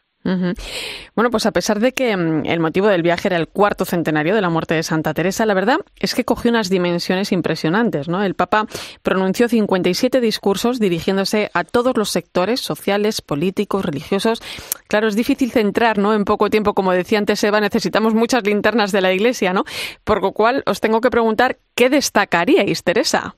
Bueno, 1.16 1.30
pues 1.30 1.46
a 1.46 1.52
pesar 1.52 1.80
de 1.80 1.94
que 1.94 2.18
mm, 2.18 2.46
el 2.46 2.60
motivo 2.60 2.88
del 2.88 3.04
viaje 3.04 3.28
era 3.28 3.38
el 3.38 3.48
cuarto 3.48 3.86
centenario 3.86 4.34
de 4.34 4.42
la 4.42 4.50
muerte 4.50 4.74
de 4.74 4.82
Santa 4.82 5.14
Teresa, 5.14 5.46
la 5.46 5.54
verdad 5.54 5.78
es 6.00 6.16
que 6.16 6.26
cogió 6.26 6.50
unas 6.50 6.70
dimensiones 6.70 7.32
impresionantes. 7.32 8.08
¿no? 8.08 8.24
El 8.24 8.34
Papa 8.34 8.66
pronunció 9.04 9.48
57 9.48 10.20
discursos 10.22 10.80
dirigiéndose 10.80 11.52
a 11.54 11.64
todos 11.64 11.96
los 11.96 12.10
sectores 12.10 12.60
sociales, 12.60 13.22
políticos, 13.22 13.86
religiosos. 13.86 14.42
Claro, 14.88 15.08
es 15.08 15.16
difícil 15.16 15.52
centrar 15.52 16.00
¿no? 16.00 16.14
en 16.14 16.26
poco 16.26 16.50
tiempo, 16.50 16.74
como 16.74 16.92
decía 16.92 17.20
antes 17.20 17.44
Eva, 17.44 17.60
necesitamos 17.60 18.16
muchas 18.16 18.44
linternas 18.44 18.92
de 18.92 19.02
la 19.02 19.14
Iglesia, 19.14 19.54
¿no? 19.54 19.64
Por 20.04 20.22
lo 20.22 20.32
cual 20.32 20.64
os 20.66 20.82
tengo 20.82 21.02
que 21.02 21.12
preguntar, 21.12 21.58
¿qué 21.76 21.90
destacaríais, 21.90 22.84
Teresa? 22.84 23.36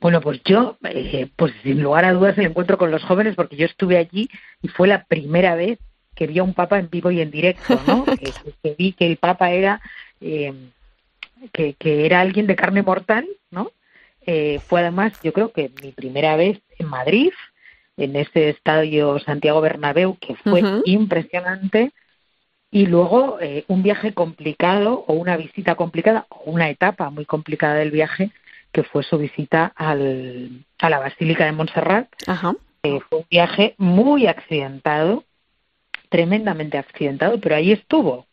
Bueno, 0.00 0.20
pues 0.20 0.40
yo, 0.44 0.76
eh, 0.84 1.28
pues 1.36 1.52
sin 1.62 1.82
lugar 1.82 2.04
a 2.04 2.12
dudas, 2.12 2.38
el 2.38 2.46
encuentro 2.46 2.78
con 2.78 2.90
los 2.90 3.02
jóvenes, 3.02 3.34
porque 3.34 3.56
yo 3.56 3.66
estuve 3.66 3.96
allí 3.96 4.28
y 4.62 4.68
fue 4.68 4.86
la 4.86 5.04
primera 5.04 5.54
vez 5.56 5.78
que 6.14 6.26
vi 6.26 6.38
a 6.38 6.44
un 6.44 6.54
papa 6.54 6.78
en 6.78 6.88
vivo 6.90 7.10
y 7.10 7.20
en 7.20 7.30
directo, 7.30 7.80
¿no? 7.86 8.04
que, 8.62 8.74
vi 8.78 8.92
que 8.92 9.06
el 9.06 9.16
papa 9.16 9.50
era 9.50 9.80
eh, 10.20 10.52
que, 11.52 11.74
que, 11.74 12.06
era 12.06 12.20
alguien 12.20 12.46
de 12.46 12.56
carne 12.56 12.82
mortal, 12.82 13.26
¿no? 13.50 13.72
Eh, 14.26 14.60
fue 14.66 14.80
además, 14.80 15.12
yo 15.22 15.32
creo 15.32 15.52
que 15.52 15.70
mi 15.82 15.92
primera 15.92 16.36
vez 16.36 16.60
en 16.78 16.86
Madrid, 16.86 17.30
en 17.96 18.14
ese 18.14 18.50
estadio 18.50 19.18
Santiago 19.20 19.60
Bernabéu, 19.60 20.16
que 20.20 20.36
fue 20.36 20.62
impresionante, 20.84 21.92
y 22.70 22.86
luego 22.86 23.38
eh, 23.40 23.64
un 23.68 23.82
viaje 23.82 24.12
complicado 24.12 25.04
o 25.06 25.14
una 25.14 25.36
visita 25.36 25.74
complicada 25.74 26.26
o 26.28 26.50
una 26.50 26.68
etapa 26.68 27.10
muy 27.10 27.24
complicada 27.24 27.74
del 27.74 27.90
viaje 27.90 28.30
que 28.72 28.82
fue 28.82 29.02
su 29.02 29.18
visita 29.18 29.72
al, 29.76 30.64
a 30.78 30.90
la 30.90 30.98
Basílica 30.98 31.44
de 31.44 31.52
Montserrat. 31.52 32.08
fue 32.82 33.18
un 33.18 33.26
viaje 33.30 33.74
muy 33.78 34.26
accidentado, 34.26 35.24
tremendamente 36.08 36.78
accidentado, 36.78 37.40
pero 37.40 37.56
ahí 37.56 37.72
estuvo, 37.72 38.26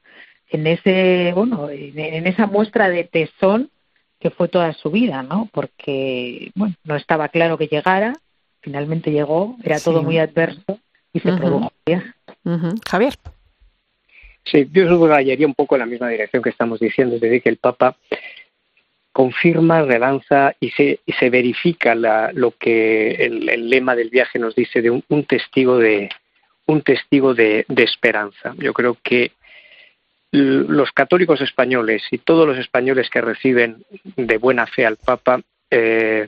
en 0.50 0.68
ese, 0.68 1.32
bueno, 1.34 1.70
en, 1.70 2.28
esa 2.28 2.48
muestra 2.48 2.90
de 2.90 3.04
tesón 3.04 3.70
que 4.20 4.30
fue 4.30 4.48
toda 4.48 4.74
su 4.74 4.92
vida, 4.92 5.24
¿no? 5.24 5.50
Porque, 5.52 6.52
bueno, 6.56 6.76
no 6.84 6.96
estaba 6.96 7.30
claro 7.30 7.58
que 7.58 7.68
llegara, 7.68 8.14
finalmente 8.62 9.12
llegó, 9.12 9.58
era 9.64 9.80
todo 9.80 10.04
muy 10.04 10.18
adverso 10.18 10.80
y 11.14 11.20
se 11.20 11.34
produjo 11.34 11.72
el 11.86 11.94
viaje. 11.94 12.14
Javier. 12.90 13.14
Sí, 14.46 14.70
yo 14.72 14.88
subrayaría 14.88 15.48
un 15.48 15.56
poco 15.56 15.76
en 15.76 15.80
la 15.80 15.86
misma 15.88 16.10
dirección 16.10 16.44
que 16.44 16.52
estamos 16.52 16.80
diciendo, 16.80 17.16
es 17.16 17.22
decir, 17.22 17.42
que 17.42 17.50
el 17.50 17.58
Papa 17.58 17.98
confirma, 19.16 19.82
relanza 19.82 20.58
y 20.60 20.72
se, 20.72 21.00
y 21.06 21.14
se 21.14 21.30
verifica 21.30 21.96
la, 21.96 22.34
lo 22.34 22.52
que 22.52 23.12
el, 23.12 23.70
lema 23.70 23.96
del 23.96 24.10
viaje 24.10 24.40
nos 24.40 24.56
dice 24.56 24.82
de 24.82 24.90
un, 24.90 25.24
testigo 25.24 25.78
de 25.78 26.10
un 26.66 26.82
testigo 26.82 27.34
de, 27.34 27.66
esperanza. 27.78 28.54
Yo 28.58 28.74
creo 28.74 28.98
que 29.02 29.32
los 30.32 30.92
católicos 30.92 31.40
españoles 31.40 32.04
y 32.12 32.18
todos 32.18 32.46
los 32.46 32.58
españoles 32.58 33.10
que 33.10 33.22
reciben 33.22 33.86
de 34.18 34.38
buena 34.38 34.68
fe 34.68 34.86
al 34.86 34.98
Papa 34.98 35.40
eh, 35.72 36.28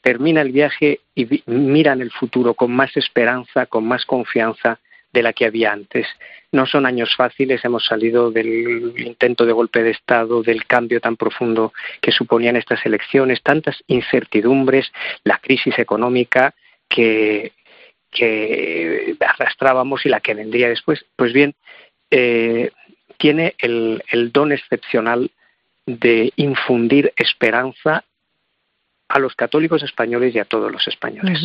termina 0.00 0.40
el 0.40 0.50
viaje 0.50 0.98
y 1.14 1.44
miran 1.46 2.00
el 2.00 2.10
futuro 2.10 2.54
con 2.54 2.72
más 2.72 2.96
esperanza, 2.96 3.66
con 3.66 3.86
más 3.86 4.04
confianza 4.04 4.80
de 5.12 5.22
la 5.22 5.32
que 5.32 5.46
había 5.46 5.72
antes. 5.72 6.06
No 6.52 6.66
son 6.66 6.86
años 6.86 7.14
fáciles, 7.16 7.64
hemos 7.64 7.84
salido 7.84 8.30
del 8.30 8.92
intento 8.96 9.44
de 9.44 9.52
golpe 9.52 9.82
de 9.82 9.90
Estado, 9.90 10.42
del 10.42 10.66
cambio 10.66 11.00
tan 11.00 11.16
profundo 11.16 11.72
que 12.00 12.12
suponían 12.12 12.56
estas 12.56 12.84
elecciones, 12.86 13.42
tantas 13.42 13.82
incertidumbres, 13.86 14.90
la 15.24 15.38
crisis 15.38 15.78
económica 15.78 16.54
que, 16.88 17.52
que 18.10 19.16
arrastrábamos 19.20 20.06
y 20.06 20.08
la 20.08 20.20
que 20.20 20.34
vendría 20.34 20.68
después. 20.68 21.04
Pues 21.16 21.32
bien, 21.32 21.54
eh, 22.10 22.70
tiene 23.18 23.54
el, 23.58 24.02
el 24.10 24.32
don 24.32 24.52
excepcional 24.52 25.30
de 25.86 26.32
infundir 26.36 27.12
esperanza 27.16 28.04
a 29.08 29.18
los 29.18 29.34
católicos 29.34 29.82
españoles 29.82 30.34
y 30.34 30.38
a 30.38 30.44
todos 30.44 30.70
los 30.70 30.86
españoles. 30.86 31.38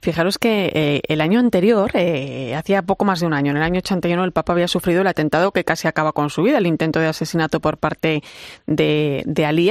Fijaros 0.00 0.38
que 0.38 0.72
eh, 0.74 1.00
el 1.06 1.20
año 1.20 1.38
anterior, 1.38 1.92
eh, 1.94 2.54
hacía 2.56 2.82
poco 2.82 3.04
más 3.04 3.20
de 3.20 3.26
un 3.26 3.34
año, 3.34 3.52
en 3.52 3.58
el 3.58 3.62
año 3.62 3.78
81, 3.78 4.24
el 4.24 4.32
Papa 4.32 4.52
había 4.52 4.66
sufrido 4.66 5.02
el 5.02 5.06
atentado 5.06 5.52
que 5.52 5.64
casi 5.64 5.86
acaba 5.86 6.12
con 6.12 6.30
su 6.30 6.42
vida, 6.42 6.58
el 6.58 6.66
intento 6.66 6.98
de 6.98 7.06
asesinato 7.06 7.60
por 7.60 7.78
parte 7.78 8.22
de, 8.66 9.22
de 9.26 9.46
Ali 9.46 9.68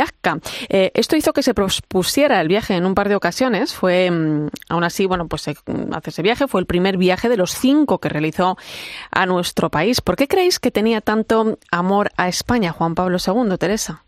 eh, 0.70 0.92
esto 0.94 1.16
hizo 1.16 1.34
que 1.34 1.44
se 1.44 1.54
pospusiera 1.54 2.40
el 2.40 2.48
viaje 2.48 2.76
en 2.76 2.86
un 2.86 2.96
par 2.96 3.10
de 3.10 3.16
ocasiones. 3.16 3.74
Fue, 3.74 4.12
mm, 4.12 4.50
aún 4.70 4.84
así, 4.84 5.06
bueno, 5.06 5.28
pues 5.28 5.48
hace 5.48 6.10
ese 6.10 6.22
viaje 6.22 6.48
fue 6.48 6.62
el 6.62 6.68
primer 6.68 6.98
viaje 6.98 7.30
de 7.30 7.38
los 7.38 7.52
cinco 7.52 8.00
que 8.00 8.10
realizó 8.10 8.58
a 9.12 9.26
nuestro 9.26 9.70
país. 9.70 10.02
¿Por 10.02 10.16
qué 10.16 10.28
creéis 10.28 10.60
que 10.60 10.72
tenía 10.72 11.02
tanto 11.02 11.58
amor 11.72 12.12
a 12.18 12.28
España 12.28 12.72
Juan 12.72 12.96
Pablo 12.96 13.18
II, 13.26 13.58
Teresa? 13.58 14.04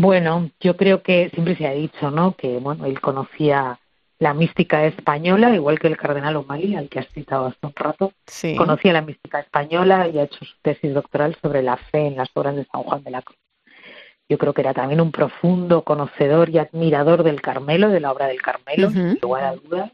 Bueno, 0.00 0.48
yo 0.60 0.76
creo 0.76 1.02
que 1.02 1.28
siempre 1.30 1.56
se 1.56 1.66
ha 1.66 1.72
dicho, 1.72 2.12
¿no? 2.12 2.36
Que 2.36 2.58
bueno, 2.58 2.86
él 2.86 3.00
conocía 3.00 3.80
la 4.20 4.32
mística 4.32 4.86
española, 4.86 5.52
igual 5.52 5.80
que 5.80 5.88
el 5.88 5.96
cardenal 5.96 6.36
O'Malley, 6.36 6.76
al 6.76 6.88
que 6.88 7.00
has 7.00 7.08
citado 7.08 7.46
hace 7.46 7.58
un 7.62 7.72
rato. 7.74 8.12
Conocía 8.56 8.92
la 8.92 9.02
mística 9.02 9.40
española 9.40 10.06
y 10.06 10.20
ha 10.20 10.22
hecho 10.22 10.44
su 10.44 10.54
tesis 10.62 10.94
doctoral 10.94 11.36
sobre 11.42 11.64
la 11.64 11.76
fe 11.76 12.06
en 12.06 12.16
las 12.16 12.28
obras 12.34 12.54
de 12.54 12.64
San 12.66 12.84
Juan 12.84 13.02
de 13.02 13.10
la 13.10 13.22
Cruz. 13.22 13.40
Yo 14.28 14.38
creo 14.38 14.54
que 14.54 14.60
era 14.60 14.72
también 14.72 15.00
un 15.00 15.10
profundo 15.10 15.82
conocedor 15.82 16.48
y 16.50 16.58
admirador 16.58 17.24
del 17.24 17.42
Carmelo, 17.42 17.88
de 17.88 17.98
la 17.98 18.12
obra 18.12 18.28
del 18.28 18.40
Carmelo, 18.40 18.90
sin 18.90 19.18
lugar 19.20 19.44
a 19.46 19.56
dudas. 19.56 19.90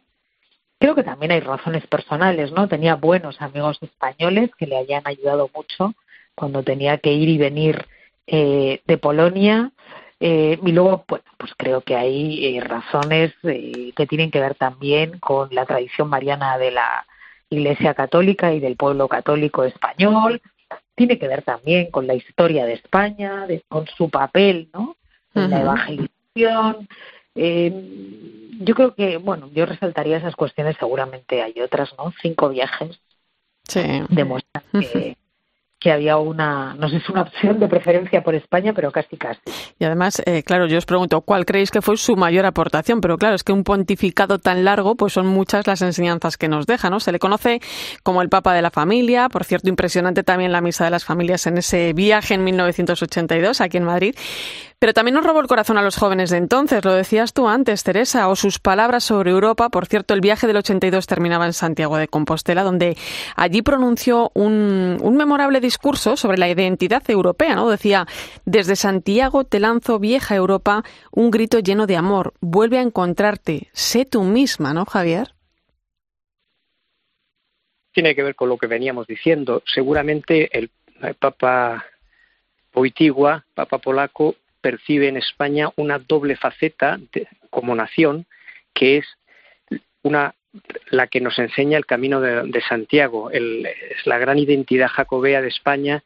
Creo 0.79 0.95
que 0.95 1.03
también 1.03 1.33
hay 1.33 1.41
razones 1.41 1.87
personales, 1.87 2.53
¿no? 2.53 2.69
Tenía 2.69 2.97
buenos 2.97 3.41
amigos 3.41 3.79
españoles 3.81 4.51
que 4.59 4.67
le 4.67 4.77
hayan 4.77 5.01
ayudado 5.07 5.49
mucho 5.55 5.95
cuando 6.35 6.63
tenía 6.63 6.99
que 6.99 7.15
ir 7.15 7.31
y 7.31 7.39
venir 7.39 7.87
eh, 8.27 8.81
de 8.87 8.99
Polonia. 8.99 9.73
Eh, 10.27 10.59
y 10.64 10.72
luego, 10.72 11.05
pues, 11.07 11.20
pues 11.37 11.53
creo 11.55 11.83
que 11.83 11.97
hay 11.97 12.57
eh, 12.57 12.61
razones 12.62 13.35
que 13.43 14.07
tienen 14.09 14.31
que 14.31 14.41
ver 14.41 14.55
también 14.55 15.18
con 15.18 15.55
la 15.55 15.66
tradición 15.66 16.09
mariana 16.09 16.57
de 16.57 16.70
la 16.70 17.07
Iglesia 17.51 17.93
Católica 17.93 18.55
y 18.55 18.59
del 18.59 18.75
pueblo 18.75 19.07
católico 19.07 19.64
español. 19.64 20.41
Tiene 20.95 21.18
que 21.18 21.29
ver 21.29 21.43
también 21.43 21.91
con 21.91 22.07
la 22.07 22.14
historia 22.14 22.64
de 22.64 22.72
España, 22.72 23.47
con 23.68 23.87
su 23.87 24.09
papel, 24.09 24.70
¿no? 24.72 24.97
En 25.35 25.51
la 25.51 25.61
evangelización. 25.61 26.89
yo 27.35 28.75
creo 28.75 28.95
que, 28.95 29.18
bueno, 29.18 29.51
yo 29.53 29.66
resaltaría 29.66 30.16
esas 30.16 30.37
cuestiones. 30.37 30.77
Seguramente 30.79 31.43
hay 31.43 31.61
otras, 31.61 31.95
¿no? 31.99 32.14
Cinco 32.22 32.49
viajes 32.49 32.99
sí. 33.64 33.83
demuestran 34.09 34.64
que 34.72 35.18
que 35.85 35.93
había 35.93 36.16
una, 36.16 36.74
no 36.76 36.89
sé 36.89 36.99
si 37.01 37.12
una 37.12 37.20
opción 37.20 37.61
de 37.61 37.68
preferencia 37.68 38.24
por 38.24 38.35
España, 38.35 38.72
pero 38.72 38.91
casi 38.91 39.18
casi. 39.18 39.39
Y 39.78 39.85
además, 39.85 40.22
eh, 40.24 40.43
claro, 40.43 40.66
yo 40.66 40.78
os 40.78 40.87
pregunto, 40.87 41.20
¿cuál 41.20 41.45
creéis 41.45 41.70
que 41.70 41.82
fue 41.82 41.99
su 41.99 42.16
mayor 42.16 42.47
aportación? 42.47 43.03
Pero 43.03 43.18
claro, 43.18 43.35
es 43.35 43.45
que 43.45 43.53
un 43.53 43.64
pontificado 43.64 44.39
tan 44.39 44.64
largo, 44.64 44.95
pues 44.95 45.12
son 45.12 45.26
muchas 45.26 45.66
las 45.66 45.82
enseñanzas 45.82 46.39
que 46.39 46.49
nos 46.49 46.64
deja, 46.64 46.89
¿no? 46.89 47.01
Se 47.01 47.12
le 47.12 47.18
conoce 47.18 47.61
como 48.03 48.22
el 48.22 48.30
Papa 48.30 48.55
de 48.55 48.62
la 48.62 48.70
Familia, 48.70 49.28
por 49.28 49.45
cierto, 49.45 49.68
impresionante 49.68 50.22
también 50.22 50.53
la 50.53 50.62
Misa 50.62 50.87
de 50.87 50.91
las 50.91 51.05
Familias 51.05 51.47
en 51.47 51.59
ese 51.59 51.93
viaje 51.93 52.32
en 52.32 52.45
1982 52.45 53.61
aquí 53.61 53.76
en 53.76 53.85
Madrid. 53.85 54.14
Pero 54.79 54.93
también 54.93 55.14
nos 55.14 55.25
robó 55.25 55.41
el 55.41 55.47
corazón 55.47 55.79
a 55.79 55.83
los 55.83 55.97
jóvenes 55.97 56.31
de 56.31 56.39
entonces, 56.39 56.85
lo 56.85 56.93
decías 56.93 57.33
tú 57.33 57.49
antes, 57.49 57.85
Teresa, 57.85 58.29
o 58.29 58.37
sus 58.37 58.59
palabras 58.59 59.05
sobre 59.05 59.31
Europa. 59.31 59.70
Por 59.70 59.87
cierto, 59.87 60.14
el 60.14 60.20
viaje 60.20 60.47
del 60.47 60.57
82 60.57 61.07
terminaba 61.07 61.47
en 61.47 61.53
Santiago 61.53 61.97
de 61.97 62.09
Compostela, 62.09 62.62
donde 62.62 62.97
allí 63.37 63.62
pronunció 63.62 64.31
un, 64.35 64.99
memorable 65.16 65.61
discurso 65.61 66.16
sobre 66.16 66.39
la 66.39 66.49
identidad 66.49 67.03
europea, 67.09 67.55
¿no? 67.55 67.70
Decía, 67.70 68.07
desde 68.45 68.77
Santiago 68.77 69.45
te 69.45 69.61
lanzo, 69.61 69.99
vieja 69.99 70.35
Europa, 70.35 70.83
un 71.12 71.31
grito 71.31 71.61
lleno 71.61 71.87
de 71.87 71.97
amor. 71.97 72.35
Vuelve 72.41 72.79
a 72.79 72.83
encontrarte, 72.83 73.68
sé 73.72 74.05
tú 74.05 74.22
misma, 74.22 74.75
¿no, 74.75 74.85
Javier? 74.85 75.35
Tiene 77.93 78.14
que 78.14 78.25
ver 78.25 78.35
con 78.35 78.49
lo 78.49 78.59
que 78.59 78.66
veníamos 78.66 79.07
diciendo. 79.07 79.62
Seguramente 79.72 80.57
el, 80.59 80.70
Papa 81.18 81.85
Poitigua, 82.72 83.45
Papa 83.55 83.79
polaco, 83.79 84.35
percibe 84.65 85.09
en 85.09 85.19
España 85.19 85.69
una 85.77 85.99
doble 85.99 86.37
faceta 86.37 86.99
como 87.51 87.75
nación, 87.75 88.25
que 88.73 88.97
es 88.97 89.07
una 90.03 90.35
la 90.89 91.07
que 91.09 91.21
nos 91.21 91.39
enseña 91.39 91.77
el 91.77 91.85
camino 91.85 92.21
de, 92.23 92.62
Santiago, 92.67 93.31
es 93.31 94.07
la 94.07 94.17
gran 94.17 94.39
identidad 94.39 94.89
jacobea 94.89 95.43
de 95.43 95.49
España, 95.49 96.03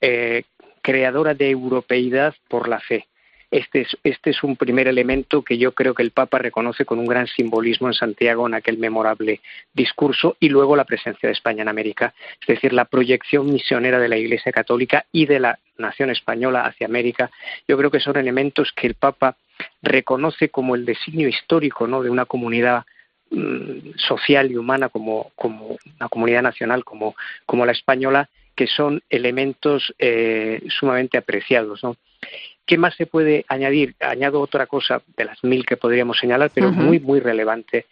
eh, 0.00 0.44
creadora 0.80 1.34
de 1.34 1.50
europeidad 1.50 2.34
por 2.48 2.66
la 2.68 2.80
fe. 2.80 3.08
Este 3.50 3.82
es, 3.82 3.96
este 4.04 4.30
es 4.30 4.42
un 4.42 4.56
primer 4.56 4.88
elemento 4.88 5.42
que 5.42 5.56
yo 5.56 5.72
creo 5.72 5.94
que 5.94 6.02
el 6.02 6.10
Papa 6.10 6.38
reconoce 6.38 6.84
con 6.84 6.98
un 6.98 7.06
gran 7.06 7.26
simbolismo 7.26 7.88
en 7.88 7.94
Santiago 7.94 8.46
en 8.46 8.52
aquel 8.52 8.76
memorable 8.76 9.40
discurso 9.72 10.36
y 10.38 10.50
luego 10.50 10.76
la 10.76 10.84
presencia 10.84 11.28
de 11.28 11.32
España 11.32 11.62
en 11.62 11.68
América, 11.68 12.12
es 12.42 12.46
decir, 12.46 12.74
la 12.74 12.84
proyección 12.84 13.50
misionera 13.50 13.98
de 13.98 14.08
la 14.08 14.18
Iglesia 14.18 14.52
Católica 14.52 15.06
y 15.12 15.24
de 15.24 15.40
la 15.40 15.58
nación 15.78 16.10
española 16.10 16.66
hacia 16.66 16.86
América. 16.86 17.30
Yo 17.66 17.78
creo 17.78 17.90
que 17.90 18.00
son 18.00 18.18
elementos 18.18 18.72
que 18.72 18.86
el 18.86 18.94
Papa 18.94 19.36
reconoce 19.80 20.50
como 20.50 20.74
el 20.74 20.84
designio 20.84 21.28
histórico 21.28 21.86
de 22.02 22.10
una 22.10 22.26
comunidad 22.26 22.84
mm, 23.30 23.96
social 23.96 24.50
y 24.50 24.56
humana 24.56 24.90
como, 24.90 25.32
una 25.42 26.08
comunidad 26.10 26.42
nacional 26.42 26.84
como, 26.84 27.14
la 27.64 27.72
española, 27.72 28.28
que 28.54 28.66
son 28.66 29.02
elementos 29.08 29.94
eh, 29.98 30.62
sumamente 30.68 31.16
apreciados. 31.16 31.80
¿Qué 32.68 32.76
más 32.76 32.94
se 32.96 33.06
puede 33.06 33.46
añadir? 33.48 33.94
Añado 33.98 34.42
otra 34.42 34.66
cosa 34.66 35.00
de 35.16 35.24
las 35.24 35.42
mil 35.42 35.64
que 35.64 35.78
podríamos 35.78 36.18
señalar, 36.18 36.50
pero 36.52 36.70
muy, 36.70 37.00
muy 37.00 37.18
relevante. 37.18 37.86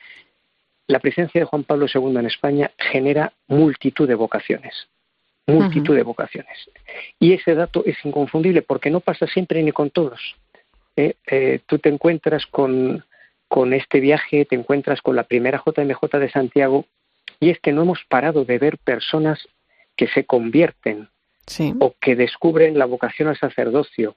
La 0.87 0.99
presencia 0.99 1.41
de 1.41 1.47
Juan 1.47 1.65
Pablo 1.65 1.87
II 1.93 2.15
en 2.19 2.27
España 2.27 2.71
genera 2.77 3.33
multitud 3.49 4.07
de 4.07 4.15
vocaciones, 4.15 4.87
multitud 5.47 5.97
de 5.97 6.03
vocaciones. 6.03 6.69
Y 7.19 7.33
ese 7.33 7.55
dato 7.55 7.85
es 7.87 7.97
inconfundible 8.05 8.61
porque 8.61 8.91
no 8.91 9.01
pasa 9.01 9.27
siempre 9.27 9.63
ni 9.63 9.73
con 9.73 9.89
todos. 9.89 10.21
¿eh? 10.95 11.15
Eh, 11.27 11.61
tú 11.65 11.79
te 11.79 11.89
encuentras 11.89 12.45
con, 12.45 13.03
con 13.49 13.73
este 13.73 13.99
viaje, 13.99 14.45
te 14.45 14.57
encuentras 14.57 15.01
con 15.01 15.17
la 15.17 15.25
primera 15.25 15.63
JMJ 15.65 16.19
de 16.19 16.31
Santiago, 16.31 16.85
y 17.41 17.49
es 17.49 17.59
que 17.61 17.73
no 17.73 17.81
hemos 17.81 18.05
parado 18.11 18.45
de 18.45 18.59
ver 18.59 18.77
personas 18.77 19.49
que 19.97 20.07
se 20.09 20.27
convierten 20.27 21.09
o 21.79 21.95
que 21.99 22.15
descubren 22.15 22.79
la 22.79 22.85
vocación 22.85 23.29
al 23.29 23.39
sacerdocio 23.39 24.17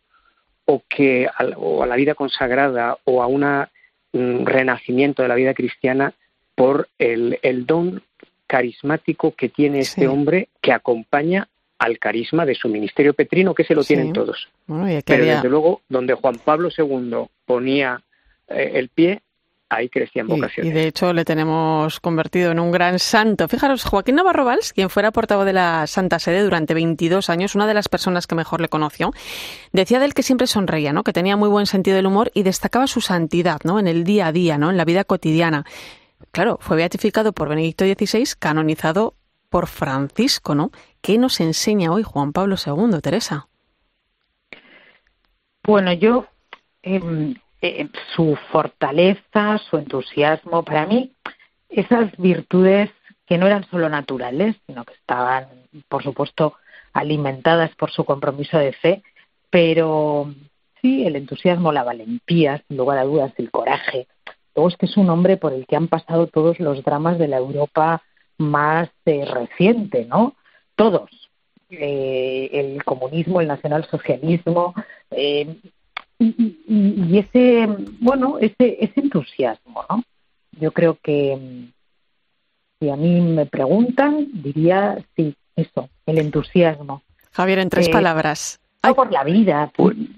o 0.71 0.83
que 0.87 1.25
a, 1.25 1.45
o 1.57 1.81
a 1.81 1.87
la 1.87 1.95
vida 1.95 2.13
consagrada 2.13 2.99
o 3.03 3.23
a 3.23 3.27
un 3.27 3.41
mm, 3.41 4.45
renacimiento 4.45 5.23
de 5.23 5.27
la 5.27 5.33
vida 5.33 5.55
cristiana 5.55 6.13
por 6.53 6.89
el, 6.99 7.39
el 7.41 7.65
don 7.65 8.03
carismático 8.45 9.33
que 9.35 9.49
tiene 9.49 9.79
este 9.79 10.07
hombre 10.07 10.49
que 10.61 10.71
acompaña 10.71 11.47
al 11.79 11.97
carisma 11.97 12.45
de 12.45 12.53
su 12.53 12.69
ministerio 12.69 13.15
petrino, 13.15 13.55
que 13.55 13.63
se 13.63 13.73
lo 13.73 13.83
tienen 13.83 14.13
todos. 14.13 14.47
Pero 14.67 15.25
desde 15.25 15.49
luego, 15.49 15.81
donde 15.89 16.13
Juan 16.13 16.35
Pablo 16.43 16.69
II 16.77 17.25
ponía 17.45 18.01
eh, 18.47 18.71
el 18.75 18.89
pie, 18.89 19.21
ahí 19.69 19.87
crecían 19.89 20.27
vocaciones. 20.27 20.71
Y, 20.71 20.73
de 20.73 20.87
hecho 20.87 21.13
le 21.13 21.23
tenemos 21.23 21.99
convertido 21.99 22.51
en 22.51 22.59
un 22.59 22.71
gran 22.71 22.99
santo. 22.99 23.47
Fijaros, 23.47 23.83
Joaquín 23.83 24.15
Navarro 24.15 24.43
Valls, 24.45 24.73
quien 24.73 24.89
fuera 24.89 25.11
portavoz 25.11 25.45
de 25.45 25.53
la 25.53 25.87
Santa 25.87 26.19
Sede 26.19 26.43
durante 26.43 26.73
22 26.73 27.29
años, 27.29 27.55
una 27.55 27.67
de 27.67 27.73
las 27.73 27.87
personas 27.87 28.27
que 28.27 28.35
mejor 28.35 28.61
le 28.61 28.69
conoció, 28.69 29.11
decía 29.71 29.99
de 29.99 30.05
él 30.05 30.13
que 30.13 30.23
siempre 30.23 30.47
sonreía, 30.47 30.91
¿no? 30.91 31.03
que 31.03 31.13
tenía 31.13 31.37
muy 31.37 31.49
buen 31.49 31.67
sentido 31.67 31.95
del 31.95 32.07
humor 32.07 32.31
y 32.33 32.43
destacaba 32.43 32.87
su 32.87 33.01
santidad 33.01 33.59
¿no? 33.63 33.79
en 33.79 33.87
el 33.87 34.03
día 34.03 34.27
a 34.27 34.31
día, 34.31 34.57
¿no? 34.57 34.69
en 34.69 34.77
la 34.77 34.85
vida 34.85 35.03
cotidiana. 35.03 35.65
Claro, 36.31 36.57
fue 36.59 36.75
beatificado 36.75 37.31
por 37.31 37.49
Benedicto 37.49 37.85
XVI, 37.85 38.25
canonizado 38.37 39.15
por 39.49 39.67
Francisco, 39.67 40.53
¿no? 40.53 40.71
¿Qué 41.01 41.17
nos 41.17 41.39
enseña 41.39 41.91
hoy 41.91 42.03
Juan 42.03 42.33
Pablo 42.33 42.55
II, 42.63 42.99
Teresa? 43.01 43.47
Bueno, 45.63 45.91
yo 45.93 46.27
em, 46.83 47.35
eh, 47.61 47.89
su 48.15 48.37
fortaleza, 48.51 49.57
su 49.69 49.77
entusiasmo, 49.77 50.63
para 50.63 50.85
mí, 50.85 51.11
esas 51.69 52.15
virtudes 52.17 52.89
que 53.25 53.37
no 53.37 53.45
eran 53.47 53.63
solo 53.69 53.89
naturales, 53.89 54.55
sino 54.65 54.85
que 54.85 54.93
estaban, 54.93 55.47
por 55.87 56.03
supuesto, 56.03 56.55
alimentadas 56.93 57.75
por 57.75 57.91
su 57.91 58.03
compromiso 58.03 58.57
de 58.57 58.73
fe, 58.73 59.03
pero 59.49 60.33
sí, 60.81 61.05
el 61.05 61.15
entusiasmo, 61.15 61.71
la 61.71 61.83
valentía, 61.83 62.63
sin 62.67 62.77
lugar 62.77 62.97
a 62.97 63.03
dudas, 63.03 63.33
el 63.37 63.51
coraje. 63.51 64.07
Luego 64.55 64.69
es 64.69 64.77
que 64.77 64.87
es 64.87 64.97
un 64.97 65.09
hombre 65.09 65.37
por 65.37 65.53
el 65.53 65.65
que 65.67 65.75
han 65.75 65.87
pasado 65.87 66.27
todos 66.27 66.59
los 66.59 66.83
dramas 66.83 67.19
de 67.19 67.27
la 67.27 67.37
Europa 67.37 68.01
más 68.37 68.89
eh, 69.05 69.25
reciente, 69.25 70.05
¿no? 70.05 70.35
Todos. 70.75 71.09
Eh, 71.69 72.49
el 72.51 72.83
comunismo, 72.83 73.41
el 73.41 73.47
nacionalsocialismo, 73.47 74.73
eh, 75.11 75.55
y, 76.19 77.17
ese, 77.17 77.67
bueno, 77.99 78.37
ese, 78.39 78.77
ese 78.79 78.99
entusiasmo, 78.99 79.85
¿no? 79.89 80.03
Yo 80.59 80.71
creo 80.71 80.97
que 81.01 81.69
si 82.79 82.89
a 82.89 82.95
mí 82.95 83.21
me 83.21 83.45
preguntan, 83.45 84.27
diría 84.33 84.97
sí, 85.15 85.35
eso, 85.55 85.89
el 86.05 86.19
entusiasmo. 86.19 87.03
Javier, 87.31 87.59
en 87.59 87.69
tres 87.69 87.87
eh, 87.87 87.91
palabras. 87.91 88.59
No 88.83 88.95
por 88.95 89.11
la 89.11 89.23
vida, 89.23 89.71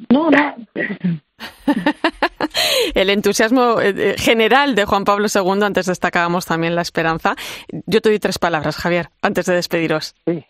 no, 0.09 0.29
no. 0.29 0.55
el 2.93 3.09
entusiasmo 3.09 3.81
eh, 3.81 4.15
general 4.17 4.75
de 4.75 4.85
Juan 4.85 5.03
Pablo 5.03 5.27
II, 5.33 5.63
antes 5.63 5.87
destacábamos 5.87 6.45
también 6.45 6.75
la 6.75 6.81
esperanza. 6.81 7.35
Yo 7.85 8.01
te 8.01 8.09
doy 8.09 8.19
tres 8.19 8.39
palabras, 8.39 8.77
Javier, 8.77 9.09
antes 9.21 9.45
de 9.45 9.55
despediros. 9.55 10.15
Sí, 10.25 10.45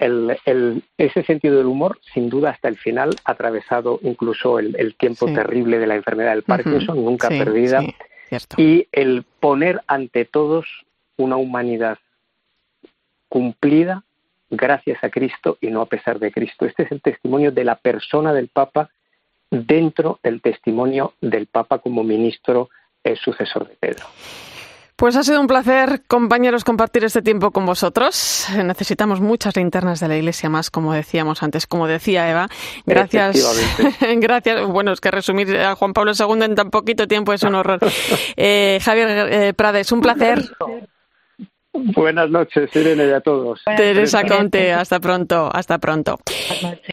el, 0.00 0.82
ese 0.98 1.22
sentido 1.24 1.58
del 1.58 1.66
humor, 1.66 2.00
sin 2.12 2.28
duda, 2.30 2.50
hasta 2.50 2.68
el 2.68 2.76
final, 2.76 3.10
ha 3.24 3.32
atravesado 3.32 4.00
incluso 4.02 4.58
el, 4.58 4.94
tiempo 4.96 5.26
terrible 5.26 5.78
de 5.78 5.86
la 5.86 5.96
enfermedad 5.96 6.32
del 6.32 6.42
Parkinson, 6.42 7.04
nunca 7.04 7.28
perdida, 7.28 7.82
y 8.56 8.86
el 8.92 9.24
poner 9.40 9.82
ante 9.86 10.24
todos 10.24 10.66
una 11.16 11.36
humanidad 11.36 11.98
cumplida 13.28 14.02
gracias 14.50 15.02
a 15.04 15.10
Cristo 15.10 15.58
y 15.60 15.68
no 15.68 15.82
a 15.82 15.86
pesar 15.86 16.18
de 16.18 16.32
Cristo. 16.32 16.66
Este 16.66 16.84
es 16.84 16.92
el 16.92 17.00
testimonio 17.00 17.52
de 17.52 17.64
la 17.64 17.76
persona 17.76 18.32
del 18.32 18.48
Papa 18.48 18.90
dentro 19.50 20.18
del 20.22 20.40
testimonio 20.40 21.14
del 21.20 21.46
Papa 21.46 21.78
como 21.78 22.02
ministro 22.04 22.70
el 23.04 23.16
sucesor 23.16 23.68
de 23.68 23.74
Pedro. 23.76 24.06
Pues 25.00 25.16
ha 25.16 25.22
sido 25.22 25.40
un 25.40 25.46
placer, 25.46 26.02
compañeros, 26.06 26.62
compartir 26.62 27.04
este 27.04 27.22
tiempo 27.22 27.52
con 27.52 27.64
vosotros. 27.64 28.46
Necesitamos 28.62 29.22
muchas 29.22 29.56
linternas 29.56 29.98
de 29.98 30.08
la 30.08 30.18
Iglesia 30.18 30.50
más, 30.50 30.70
como 30.70 30.92
decíamos 30.92 31.42
antes, 31.42 31.66
como 31.66 31.86
decía 31.86 32.30
Eva. 32.30 32.48
Gracias. 32.84 33.34
Gracias. 34.18 34.66
Bueno, 34.66 34.92
es 34.92 35.00
que 35.00 35.10
resumir 35.10 35.56
a 35.56 35.74
Juan 35.74 35.94
Pablo 35.94 36.12
II 36.12 36.44
en 36.44 36.54
tan 36.54 36.68
poquito 36.68 37.08
tiempo 37.08 37.32
es 37.32 37.42
un 37.44 37.54
horror. 37.54 37.80
Eh, 38.36 38.78
Javier 38.82 39.08
eh, 39.32 39.54
Prades, 39.54 39.90
un 39.92 40.00
placer. 40.00 40.42
Buenas 41.72 42.28
noches, 42.28 42.68
Irene, 42.74 43.06
y 43.06 43.10
a 43.12 43.20
todos. 43.20 43.60
Teresa 43.76 44.24
Conte, 44.24 44.72
hasta 44.72 44.98
pronto, 44.98 45.48
hasta 45.52 45.78
pronto. 45.78 46.18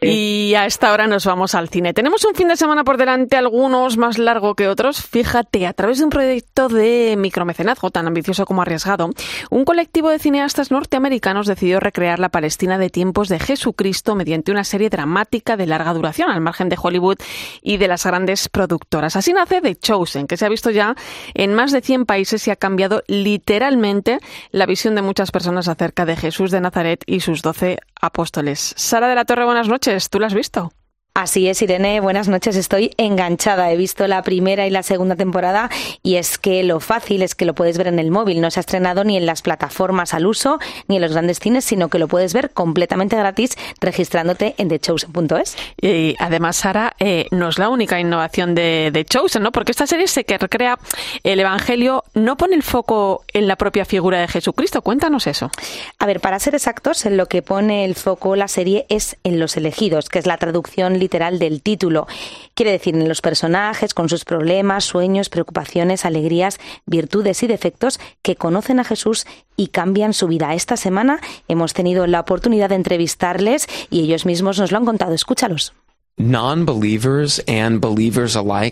Y 0.02 0.54
a 0.54 0.68
esta 0.68 0.94
hora 0.94 1.08
nos 1.08 1.26
vamos 1.26 1.56
al 1.56 1.70
cine. 1.70 1.96
Tenemos 1.96 2.24
un 2.26 2.36
fin 2.36 2.48
de 2.48 2.56
semana 2.56 2.84
por 2.84 2.98
delante, 2.98 3.38
algunos 3.38 3.98
más 3.98 4.20
largo 4.20 4.54
que 4.54 4.68
otros. 4.68 5.02
Fíjate, 5.02 5.66
a 5.66 5.74
través 5.74 5.98
de 5.98 6.04
un 6.04 6.12
proyecto 6.12 6.70
de 6.70 7.16
micromecenazgo 7.18 7.90
tan 7.90 8.06
ambicioso 8.06 8.46
como 8.46 8.62
arriesgado, 8.62 9.10
un 9.50 9.66
colectivo 9.66 10.10
de 10.10 10.20
cineastas 10.20 10.70
norteamericanos 10.70 11.48
decidió 11.48 11.80
recrear 11.80 12.20
la 12.20 12.30
Palestina 12.30 12.78
de 12.78 12.92
tiempos 12.92 13.30
de 13.30 13.40
Jesucristo 13.40 14.14
mediante 14.14 14.52
una 14.52 14.64
serie 14.64 14.92
dramática 14.92 15.58
de 15.58 15.66
larga 15.66 15.92
duración, 15.96 16.30
al 16.30 16.42
margen 16.42 16.70
de 16.70 16.78
Hollywood 16.80 17.18
y 17.64 17.78
de 17.78 17.88
las 17.88 18.06
grandes 18.06 18.48
productoras. 18.48 19.16
Así 19.16 19.34
nace 19.34 19.60
The 19.60 19.76
Chosen, 19.76 20.28
que 20.28 20.38
se 20.38 20.46
ha 20.46 20.50
visto 20.50 20.70
ya 20.70 20.94
en 21.34 21.56
más 21.56 21.72
de 21.72 21.82
100 21.82 22.06
países 22.06 22.48
y 22.48 22.52
ha 22.52 22.56
cambiado 22.56 23.02
literalmente 23.08 24.20
la 24.52 24.67
visión 24.68 24.94
de 24.94 25.02
muchas 25.02 25.32
personas 25.32 25.68
acerca 25.68 26.06
de 26.06 26.16
Jesús 26.16 26.52
de 26.52 26.62
Nazaret 26.62 27.02
y 27.08 27.22
sus 27.22 27.42
doce 27.42 27.80
apóstoles. 28.00 28.74
Sara 28.78 29.08
de 29.08 29.16
la 29.16 29.26
Torre, 29.26 29.46
buenas 29.46 29.68
noches. 29.68 30.12
¿Tú 30.12 30.20
la 30.20 30.28
has 30.28 30.36
visto? 30.36 30.72
Así 31.18 31.48
es, 31.48 31.64
Irene, 31.64 32.00
buenas 32.00 32.28
noches. 32.28 32.56
Estoy 32.56 32.94
enganchada. 32.98 33.72
He 33.72 33.76
visto 33.76 34.06
la 34.06 34.22
primera 34.22 34.68
y 34.68 34.70
la 34.70 34.84
segunda 34.84 35.16
temporada 35.16 35.68
y 36.04 36.18
es 36.18 36.38
que 36.38 36.62
lo 36.62 36.80
fácil 36.80 37.24
es 37.24 37.34
que 37.34 37.46
lo 37.46 37.56
puedes 37.56 37.76
ver 37.80 37.88
en 37.88 37.98
el 37.98 38.12
móvil. 38.12 38.40
No 38.40 38.52
se 38.52 38.60
ha 38.60 38.62
estrenado 38.62 39.04
ni 39.04 39.18
en 39.18 39.26
las 39.26 39.42
plataformas 39.42 40.14
al 40.14 40.28
uso 40.28 40.60
ni 40.88 40.98
en 40.98 41.02
los 41.02 41.14
grandes 41.14 41.40
cines, 41.40 41.66
sino 41.66 41.90
que 41.90 41.98
lo 41.98 42.08
puedes 42.08 42.36
ver 42.36 42.52
completamente 42.52 43.16
gratis 43.16 43.58
registrándote 43.82 44.54
en 44.60 44.70
thechosen.es. 44.70 45.58
Y 45.82 46.16
además, 46.20 46.58
Sara, 46.58 46.96
eh, 47.00 47.26
no 47.32 47.50
es 47.50 47.58
la 47.58 47.70
única 47.70 48.00
innovación 48.00 48.54
de 48.54 48.92
The 48.94 49.06
Chosen, 49.06 49.42
¿no? 49.42 49.52
Porque 49.52 49.72
esta 49.72 49.88
serie 49.88 50.08
se 50.08 50.24
que 50.24 50.38
recrea 50.38 50.78
el 51.24 51.40
Evangelio, 51.40 52.04
no 52.14 52.38
pone 52.38 52.56
el 52.56 52.62
foco 52.62 53.24
en 53.34 53.48
la 53.48 53.56
propia 53.56 53.86
figura 53.86 54.22
de 54.22 54.28
Jesucristo. 54.28 54.84
Cuéntanos 54.84 55.26
eso. 55.26 55.50
A 55.98 56.06
ver, 56.06 56.20
para 56.20 56.38
ser 56.38 56.54
exactos, 56.54 57.08
en 57.08 57.18
lo 57.18 57.26
que 57.26 57.42
pone 57.42 57.86
el 57.86 57.96
foco 57.96 58.36
la 58.36 58.48
serie 58.48 58.86
es 58.90 59.18
en 59.24 59.40
los 59.40 59.58
elegidos, 59.58 60.10
que 60.10 60.20
es 60.20 60.28
la 60.28 60.38
traducción 60.38 60.94
literal 60.94 61.07
del 61.08 61.62
título. 61.62 62.08
Quiere 62.54 62.72
decir 62.72 62.96
en 62.96 63.08
los 63.08 63.22
personajes, 63.22 63.94
con 63.94 64.10
sus 64.10 64.26
problemas, 64.26 64.86
sueños, 64.86 65.30
preocupaciones, 65.30 66.06
alegrías, 66.06 66.60
virtudes 66.86 67.44
y 67.44 67.48
defectos 67.48 68.00
que 68.22 68.36
conocen 68.36 68.80
a 68.80 68.84
Jesús 68.84 69.26
y 69.56 69.68
cambian 69.68 70.14
su 70.14 70.28
vida. 70.28 70.54
Esta 70.54 70.78
semana 70.78 71.20
hemos 71.48 71.74
tenido 71.74 72.08
la 72.08 72.20
oportunidad 72.20 72.70
de 72.70 72.76
entrevistarles 72.76 73.68
y 73.90 74.02
ellos 74.02 74.26
mismos 74.26 74.60
nos 74.60 74.72
lo 74.72 74.78
han 74.78 74.86
contado. 74.86 75.14
Escúchalos. 75.14 75.74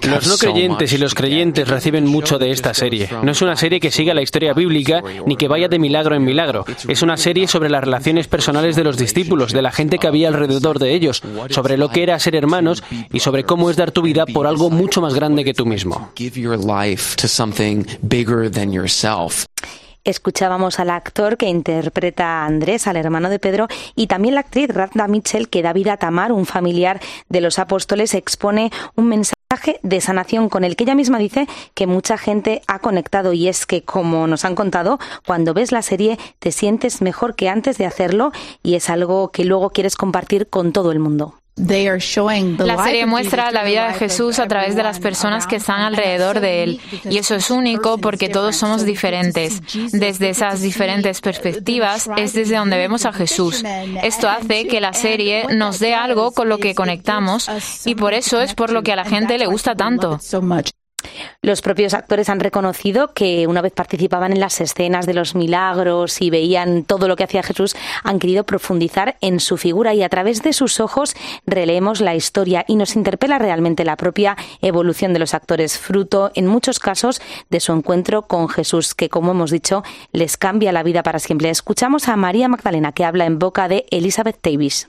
Los 0.09 0.27
no 0.27 0.35
creyentes 0.37 0.91
y 0.93 0.97
los 0.97 1.13
creyentes 1.13 1.67
reciben 1.67 2.07
mucho 2.07 2.39
de 2.39 2.49
esta 2.49 2.73
serie. 2.73 3.07
No 3.21 3.31
es 3.31 3.41
una 3.43 3.55
serie 3.55 3.79
que 3.79 3.91
siga 3.91 4.15
la 4.15 4.23
historia 4.23 4.53
bíblica 4.53 5.03
ni 5.27 5.35
que 5.35 5.47
vaya 5.47 5.67
de 5.67 5.77
milagro 5.77 6.15
en 6.15 6.23
milagro. 6.23 6.65
Es 6.87 7.03
una 7.03 7.17
serie 7.17 7.47
sobre 7.47 7.69
las 7.69 7.83
relaciones 7.83 8.27
personales 8.27 8.75
de 8.75 8.83
los 8.83 8.97
discípulos, 8.97 9.53
de 9.53 9.61
la 9.61 9.71
gente 9.71 9.99
que 9.99 10.07
había 10.07 10.29
alrededor 10.29 10.79
de 10.79 10.95
ellos, 10.95 11.21
sobre 11.49 11.77
lo 11.77 11.89
que 11.89 12.01
era 12.01 12.17
ser 12.17 12.35
hermanos 12.35 12.83
y 13.13 13.19
sobre 13.19 13.43
cómo 13.43 13.69
es 13.69 13.77
dar 13.77 13.91
tu 13.91 14.01
vida 14.01 14.25
por 14.25 14.47
algo 14.47 14.71
mucho 14.71 14.99
más 14.99 15.13
grande 15.13 15.43
que 15.43 15.53
tú 15.53 15.67
mismo. 15.67 16.11
Escuchábamos 20.05 20.79
al 20.79 20.91
actor 20.91 21.35
que 21.35 21.47
interpreta 21.47 22.25
a 22.25 22.45
Andrés, 22.45 22.85
al 22.85 22.95
hermano 22.95 23.27
de 23.29 23.39
Pedro, 23.39 23.67
y 23.95 24.05
también 24.05 24.35
la 24.35 24.41
actriz 24.41 24.69
Radha 24.69 25.07
Mitchell, 25.07 25.49
que 25.49 25.63
da 25.63 25.73
vida 25.73 25.93
a 25.93 25.97
Tamar, 25.97 26.31
un 26.31 26.45
familiar 26.45 26.99
de 27.27 27.41
los 27.41 27.57
apóstoles, 27.57 28.13
expone 28.13 28.71
un 28.95 29.07
mensaje 29.07 29.79
de 29.81 30.01
sanación 30.01 30.47
con 30.47 30.63
el 30.63 30.75
que 30.75 30.83
ella 30.83 30.93
misma 30.93 31.17
dice 31.17 31.47
que 31.73 31.87
mucha 31.87 32.19
gente 32.19 32.61
ha 32.67 32.77
conectado 32.77 33.33
y 33.33 33.47
es 33.47 33.65
que, 33.65 33.81
como 33.81 34.27
nos 34.27 34.45
han 34.45 34.53
contado, 34.53 34.99
cuando 35.25 35.55
ves 35.55 35.71
la 35.71 35.81
serie 35.81 36.19
te 36.37 36.51
sientes 36.51 37.01
mejor 37.01 37.35
que 37.35 37.49
antes 37.49 37.79
de 37.79 37.87
hacerlo 37.87 38.31
y 38.61 38.75
es 38.75 38.91
algo 38.91 39.31
que 39.31 39.43
luego 39.43 39.71
quieres 39.71 39.95
compartir 39.95 40.47
con 40.47 40.71
todo 40.71 40.91
el 40.91 40.99
mundo. 40.99 41.33
La 42.57 42.83
serie 42.83 43.05
muestra 43.05 43.49
la 43.51 43.63
vida 43.63 43.87
de 43.87 43.93
Jesús 43.93 44.39
a 44.39 44.47
través 44.47 44.75
de 44.75 44.83
las 44.83 44.99
personas 44.99 45.47
que 45.47 45.55
están 45.55 45.81
alrededor 45.81 46.41
de 46.41 46.63
él. 46.63 46.81
Y 47.09 47.17
eso 47.17 47.35
es 47.35 47.49
único 47.49 47.97
porque 47.97 48.27
todos 48.27 48.57
somos 48.57 48.83
diferentes. 48.83 49.61
Desde 49.91 50.29
esas 50.29 50.61
diferentes 50.61 51.21
perspectivas 51.21 52.09
es 52.17 52.33
desde 52.33 52.57
donde 52.57 52.77
vemos 52.77 53.05
a 53.05 53.13
Jesús. 53.13 53.63
Esto 54.03 54.29
hace 54.29 54.67
que 54.67 54.81
la 54.81 54.93
serie 54.93 55.45
nos 55.55 55.79
dé 55.79 55.95
algo 55.95 56.31
con 56.31 56.49
lo 56.49 56.57
que 56.57 56.75
conectamos 56.75 57.49
y 57.85 57.95
por 57.95 58.13
eso 58.13 58.41
es 58.41 58.53
por 58.53 58.71
lo 58.71 58.83
que 58.83 58.91
a 58.91 58.97
la 58.97 59.05
gente 59.05 59.37
le 59.37 59.47
gusta 59.47 59.75
tanto. 59.75 60.19
Los 61.41 61.61
propios 61.61 61.93
actores 61.93 62.29
han 62.29 62.39
reconocido 62.39 63.13
que 63.13 63.47
una 63.47 63.61
vez 63.61 63.73
participaban 63.73 64.31
en 64.31 64.39
las 64.39 64.61
escenas 64.61 65.05
de 65.05 65.13
los 65.13 65.35
milagros 65.35 66.21
y 66.21 66.29
veían 66.29 66.83
todo 66.83 67.07
lo 67.07 67.15
que 67.15 67.23
hacía 67.23 67.43
Jesús, 67.43 67.75
han 68.03 68.19
querido 68.19 68.45
profundizar 68.45 69.17
en 69.21 69.39
su 69.39 69.57
figura 69.57 69.93
y 69.93 70.03
a 70.03 70.09
través 70.09 70.41
de 70.41 70.53
sus 70.53 70.79
ojos 70.79 71.15
releemos 71.45 72.01
la 72.01 72.15
historia 72.15 72.65
y 72.67 72.75
nos 72.75 72.95
interpela 72.95 73.39
realmente 73.39 73.85
la 73.85 73.95
propia 73.95 74.37
evolución 74.61 75.13
de 75.13 75.19
los 75.19 75.33
actores, 75.33 75.77
fruto 75.77 76.31
en 76.35 76.47
muchos 76.47 76.79
casos 76.79 77.21
de 77.49 77.59
su 77.59 77.73
encuentro 77.73 78.23
con 78.23 78.49
Jesús, 78.49 78.95
que 78.95 79.09
como 79.09 79.31
hemos 79.31 79.51
dicho 79.51 79.83
les 80.11 80.37
cambia 80.37 80.71
la 80.71 80.83
vida 80.83 81.03
para 81.03 81.19
siempre. 81.19 81.49
Escuchamos 81.49 82.07
a 82.07 82.15
María 82.15 82.47
Magdalena 82.47 82.91
que 82.91 83.05
habla 83.05 83.25
en 83.25 83.39
boca 83.39 83.67
de 83.67 83.85
Elizabeth 83.91 84.39
Davis. 84.43 84.87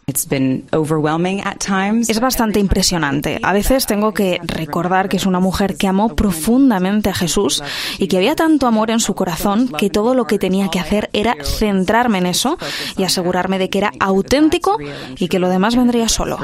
Es 2.09 2.21
bastante 2.21 2.61
impresionante. 2.61 3.41
A 3.43 3.53
veces 3.53 3.87
tengo 3.87 4.13
que 4.13 4.41
recordar 4.43 5.09
que 5.09 5.17
es 5.17 5.27
una 5.27 5.41
mujer 5.41 5.77
que 5.77 5.89
amó 5.89 6.06
profundamente 6.15 7.11
a 7.11 7.15
Jesús 7.15 7.63
y 7.99 8.09
que 8.09 8.17
había 8.17 8.35
tanto 8.35 8.67
amor 8.67 8.91
en 8.91 9.01
su 9.01 9.15
corazón 9.15 9.69
que 9.69 9.91
todo 9.91 10.15
lo 10.15 10.27
que 10.27 10.39
tenía 10.39 10.69
que 10.69 10.81
hacer 10.81 11.11
era 11.13 11.37
centrarme 11.43 12.19
en 12.19 12.27
eso 12.27 12.59
y 12.97 13.05
asegurarme 13.05 13.59
de 13.59 13.71
que 13.71 13.79
era 13.79 13.93
auténtico 14.01 14.79
y 15.19 15.29
que 15.29 15.39
lo 15.39 15.49
demás 15.49 15.77
vendría 15.77 16.09
solo. 16.09 16.39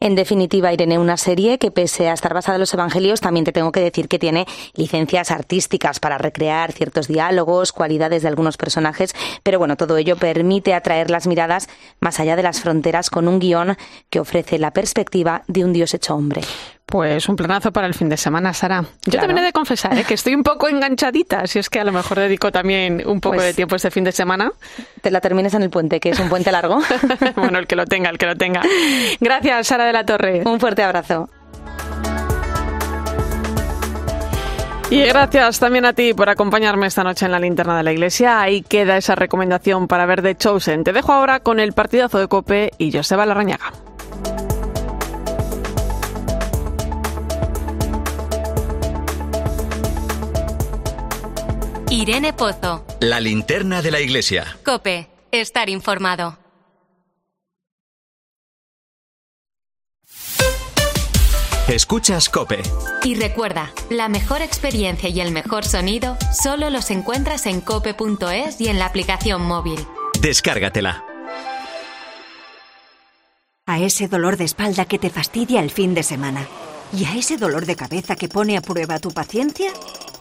En 0.00 0.14
definitiva, 0.14 0.72
Irene, 0.72 0.98
una 0.98 1.16
serie 1.16 1.58
que 1.58 1.70
pese 1.70 2.08
a 2.08 2.14
estar 2.14 2.32
basada 2.32 2.56
en 2.56 2.60
los 2.60 2.72
evangelios, 2.72 3.20
también 3.20 3.44
te 3.44 3.52
tengo 3.52 3.70
que 3.70 3.80
decir 3.80 4.08
que 4.08 4.18
tiene 4.18 4.46
licencias 4.74 5.30
artísticas 5.30 6.00
para 6.00 6.18
recrear 6.18 6.72
ciertos 6.72 7.06
diálogos, 7.06 7.72
cualidades 7.72 8.22
de 8.22 8.28
algunos 8.28 8.56
personajes, 8.56 9.14
pero 9.42 9.58
bueno, 9.58 9.76
todo 9.76 9.96
ello 9.96 10.16
permite 10.16 10.74
atraer 10.74 11.10
las 11.10 11.26
miradas 11.26 11.68
más 12.00 12.18
allá 12.18 12.36
de 12.36 12.42
las 12.42 12.60
fronteras 12.60 13.10
con 13.10 13.28
un 13.28 13.38
guion 13.38 13.76
que 14.08 14.20
ofrece 14.20 14.58
la 14.58 14.72
perspectiva 14.72 15.42
de 15.48 15.64
un 15.64 15.72
Dios 15.72 15.92
hecho 15.94 16.14
hombre. 16.14 16.42
Pues 16.90 17.28
un 17.28 17.36
planazo 17.36 17.72
para 17.72 17.86
el 17.86 17.94
fin 17.94 18.08
de 18.08 18.16
semana, 18.16 18.52
Sara. 18.52 18.84
Yo 19.06 19.20
también 19.20 19.38
he 19.38 19.42
de 19.42 19.52
confesar 19.52 19.96
¿eh? 19.96 20.04
que 20.04 20.14
estoy 20.14 20.34
un 20.34 20.42
poco 20.42 20.68
enganchadita, 20.68 21.46
si 21.46 21.60
es 21.60 21.70
que 21.70 21.78
a 21.78 21.84
lo 21.84 21.92
mejor 21.92 22.18
dedico 22.18 22.50
también 22.50 23.02
un 23.06 23.20
poco 23.20 23.36
Pues 23.36 23.46
de 23.46 23.54
tiempo 23.54 23.76
este 23.76 23.92
fin 23.92 24.02
de 24.02 24.10
semana. 24.10 24.50
Te 25.00 25.12
la 25.12 25.20
termines 25.20 25.54
en 25.54 25.62
el 25.62 25.70
puente, 25.70 26.00
que 26.00 26.10
es 26.10 26.18
un 26.18 26.28
puente 26.28 26.50
largo. 26.50 26.80
bueno, 27.36 27.60
el 27.60 27.68
que 27.68 27.76
lo 27.76 27.86
tenga, 27.86 28.10
el 28.10 28.18
que 28.18 28.26
lo 28.26 28.34
tenga. 28.34 28.62
Gracias, 29.20 29.68
Sara 29.68 29.84
de 29.84 29.92
la 29.92 30.04
Torre. 30.04 30.42
Un 30.44 30.58
fuerte 30.58 30.82
abrazo. 30.82 31.30
Y 34.90 35.02
gracias 35.02 35.60
también 35.60 35.84
a 35.84 35.92
ti 35.92 36.14
por 36.14 36.28
acompañarme 36.28 36.88
esta 36.88 37.04
noche 37.04 37.24
en 37.24 37.30
la 37.30 37.38
linterna 37.38 37.76
de 37.76 37.84
la 37.84 37.92
iglesia. 37.92 38.40
Ahí 38.40 38.62
queda 38.62 38.96
esa 38.96 39.14
recomendación 39.14 39.86
para 39.86 40.04
ver 40.06 40.22
The 40.22 40.34
Chosen. 40.34 40.82
Te 40.82 40.92
dejo 40.92 41.12
ahora 41.12 41.38
con 41.38 41.60
el 41.60 41.72
partidazo 41.72 42.18
de 42.18 42.26
Cope 42.26 42.72
y 42.78 42.90
Joseba 42.90 43.24
Larrañaga. 43.24 43.72
Irene 51.90 52.32
Pozo, 52.32 52.86
La 53.00 53.18
linterna 53.18 53.82
de 53.82 53.90
la 53.90 54.00
iglesia. 54.00 54.56
Cope, 54.64 55.08
estar 55.32 55.68
informado. 55.68 56.38
Escuchas 61.66 62.28
Cope. 62.28 62.62
Y 63.02 63.16
recuerda, 63.16 63.72
la 63.90 64.08
mejor 64.08 64.40
experiencia 64.40 65.08
y 65.08 65.20
el 65.20 65.32
mejor 65.32 65.64
sonido 65.64 66.16
solo 66.32 66.70
los 66.70 66.92
encuentras 66.92 67.46
en 67.46 67.60
cope.es 67.60 68.60
y 68.60 68.68
en 68.68 68.78
la 68.78 68.86
aplicación 68.86 69.42
móvil. 69.42 69.84
Descárgatela. 70.20 71.04
A 73.66 73.80
ese 73.80 74.06
dolor 74.06 74.36
de 74.36 74.44
espalda 74.44 74.84
que 74.84 75.00
te 75.00 75.10
fastidia 75.10 75.60
el 75.60 75.72
fin 75.72 75.94
de 75.94 76.04
semana. 76.04 76.46
¿Y 76.96 77.04
a 77.06 77.16
ese 77.16 77.36
dolor 77.36 77.66
de 77.66 77.74
cabeza 77.74 78.14
que 78.14 78.28
pone 78.28 78.56
a 78.56 78.60
prueba 78.60 79.00
tu 79.00 79.10
paciencia? 79.10 79.72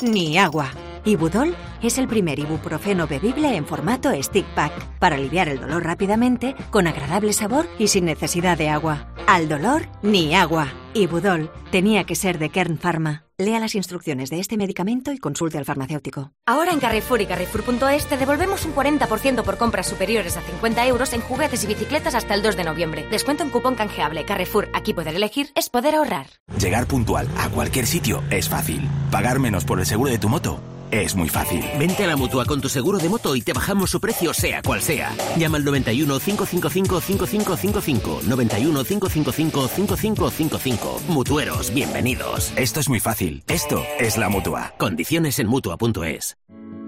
Ni 0.01 0.39
agua. 0.39 0.71
Ibudol 1.05 1.55
es 1.81 1.97
el 1.97 2.07
primer 2.07 2.39
ibuprofeno 2.39 3.07
bebible 3.07 3.55
en 3.55 3.65
formato 3.65 4.11
stick 4.21 4.45
pack 4.53 4.73
para 4.99 5.15
aliviar 5.15 5.47
el 5.47 5.59
dolor 5.59 5.83
rápidamente, 5.83 6.55
con 6.69 6.87
agradable 6.87 7.33
sabor 7.33 7.67
y 7.77 7.87
sin 7.87 8.05
necesidad 8.05 8.57
de 8.57 8.69
agua. 8.69 9.07
Al 9.27 9.47
dolor, 9.47 9.83
ni 10.01 10.35
agua. 10.35 10.67
Ibudol 10.93 11.51
tenía 11.71 12.03
que 12.03 12.15
ser 12.15 12.39
de 12.39 12.49
Kern 12.49 12.77
Pharma. 12.77 13.25
Lea 13.37 13.59
las 13.59 13.75
instrucciones 13.75 14.29
de 14.29 14.39
este 14.39 14.57
medicamento 14.57 15.13
y 15.13 15.17
consulte 15.17 15.57
al 15.57 15.63
farmacéutico. 15.63 16.33
Ahora 16.45 16.73
en 16.73 16.79
Carrefour 16.79 17.21
y 17.21 17.25
Carrefour.es 17.25 18.05
te 18.07 18.17
devolvemos 18.17 18.65
un 18.65 18.75
40% 18.75 19.43
por 19.43 19.57
compras 19.57 19.87
superiores 19.87 20.35
a 20.35 20.41
50 20.41 20.85
euros 20.87 21.13
en 21.13 21.21
juguetes 21.21 21.63
y 21.63 21.67
bicicletas 21.67 22.15
hasta 22.15 22.33
el 22.33 22.41
2 22.41 22.57
de 22.57 22.63
noviembre. 22.65 23.07
Descuento 23.09 23.43
en 23.43 23.49
cupón 23.49 23.75
canjeable. 23.75 24.25
Carrefour, 24.25 24.67
aquí 24.73 24.93
poder 24.93 25.15
elegir 25.15 25.51
es 25.55 25.69
poder 25.69 25.95
ahorrar. 25.95 26.27
Llegar 26.59 26.87
puntual 26.87 27.29
a 27.37 27.49
cualquier 27.49 27.85
sitio 27.85 28.23
es 28.29 28.49
fácil. 28.49 28.89
Pagar 29.09 29.39
menos 29.39 29.63
por 29.63 29.79
el 29.79 29.85
seguro 29.85 30.11
de 30.11 30.19
tu 30.19 30.27
moto 30.27 30.59
es 30.91 31.15
muy 31.15 31.29
fácil. 31.29 31.63
Vente 31.77 32.03
a 32.03 32.07
la 32.07 32.15
mutua 32.15 32.45
con 32.45 32.61
tu 32.61 32.69
seguro 32.69 32.97
de 32.97 33.09
moto 33.09 33.35
y 33.35 33.41
te 33.41 33.53
bajamos 33.53 33.89
su 33.89 33.99
precio, 33.99 34.33
sea 34.33 34.61
cual 34.61 34.81
sea. 34.81 35.15
Llama 35.37 35.57
al 35.57 35.65
91 35.65 36.19
555 36.19 37.01
5555. 37.01 38.21
91 38.27 38.83
555 38.83 39.67
5555. 39.67 41.01
Mutueros, 41.09 41.73
bienvenidos. 41.73 42.53
Esto 42.55 42.79
es 42.79 42.89
muy 42.89 42.99
fácil. 42.99 43.43
Esto 43.47 43.83
es 43.99 44.17
la 44.17 44.29
mutua. 44.29 44.73
Condiciones 44.77 45.39
en 45.39 45.47
mutua.es. 45.47 46.37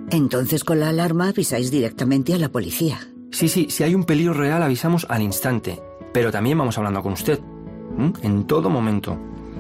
Entonces 0.10 0.64
con 0.64 0.80
la 0.80 0.89
alarma 0.89 1.30
avisáis 1.30 1.72
directamente 1.72 2.34
a 2.34 2.38
la 2.38 2.49
policía. 2.49 2.99
Sí, 3.32 3.47
sí, 3.47 3.68
si 3.70 3.84
hay 3.84 3.95
un 3.95 4.04
peligro 4.04 4.34
real 4.34 4.62
avisamos 4.62 5.06
al 5.10 5.22
instante. 5.22 5.82
Pero 6.14 6.32
también 6.32 6.58
vamos 6.58 6.78
hablando 6.78 7.02
con 7.02 7.14
usted. 7.14 7.39
¿m? 7.97 8.14
En 8.24 8.45
todo 8.45 8.70
momento. 8.70 9.18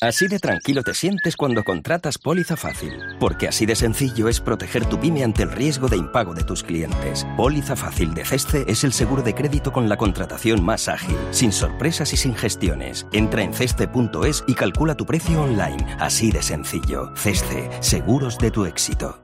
Así 0.00 0.26
de 0.26 0.38
tranquilo 0.38 0.82
te 0.82 0.94
sientes 0.94 1.36
cuando 1.36 1.62
contratas 1.62 2.18
Póliza 2.18 2.56
Fácil, 2.56 2.98
porque 3.20 3.48
así 3.48 3.64
de 3.64 3.76
sencillo 3.76 4.28
es 4.28 4.40
proteger 4.40 4.86
tu 4.86 4.98
pyme 4.98 5.24
ante 5.24 5.44
el 5.44 5.52
riesgo 5.52 5.88
de 5.88 5.96
impago 5.96 6.34
de 6.34 6.44
tus 6.44 6.62
clientes. 6.62 7.26
Póliza 7.36 7.76
Fácil 7.76 8.12
de 8.12 8.24
CESCE 8.24 8.64
es 8.66 8.84
el 8.84 8.92
seguro 8.92 9.22
de 9.22 9.34
crédito 9.34 9.72
con 9.72 9.88
la 9.88 9.96
contratación 9.96 10.64
más 10.64 10.88
ágil, 10.88 11.16
sin 11.30 11.52
sorpresas 11.52 12.12
y 12.12 12.16
sin 12.16 12.34
gestiones. 12.34 13.06
Entra 13.12 13.42
en 13.42 13.54
ceste.es 13.54 14.44
y 14.46 14.54
calcula 14.54 14.94
tu 14.94 15.06
precio 15.06 15.42
online, 15.42 15.96
así 16.00 16.30
de 16.30 16.42
sencillo. 16.42 17.12
CESCE, 17.16 17.70
seguros 17.80 18.38
de 18.38 18.50
tu 18.50 18.66
éxito. 18.66 19.20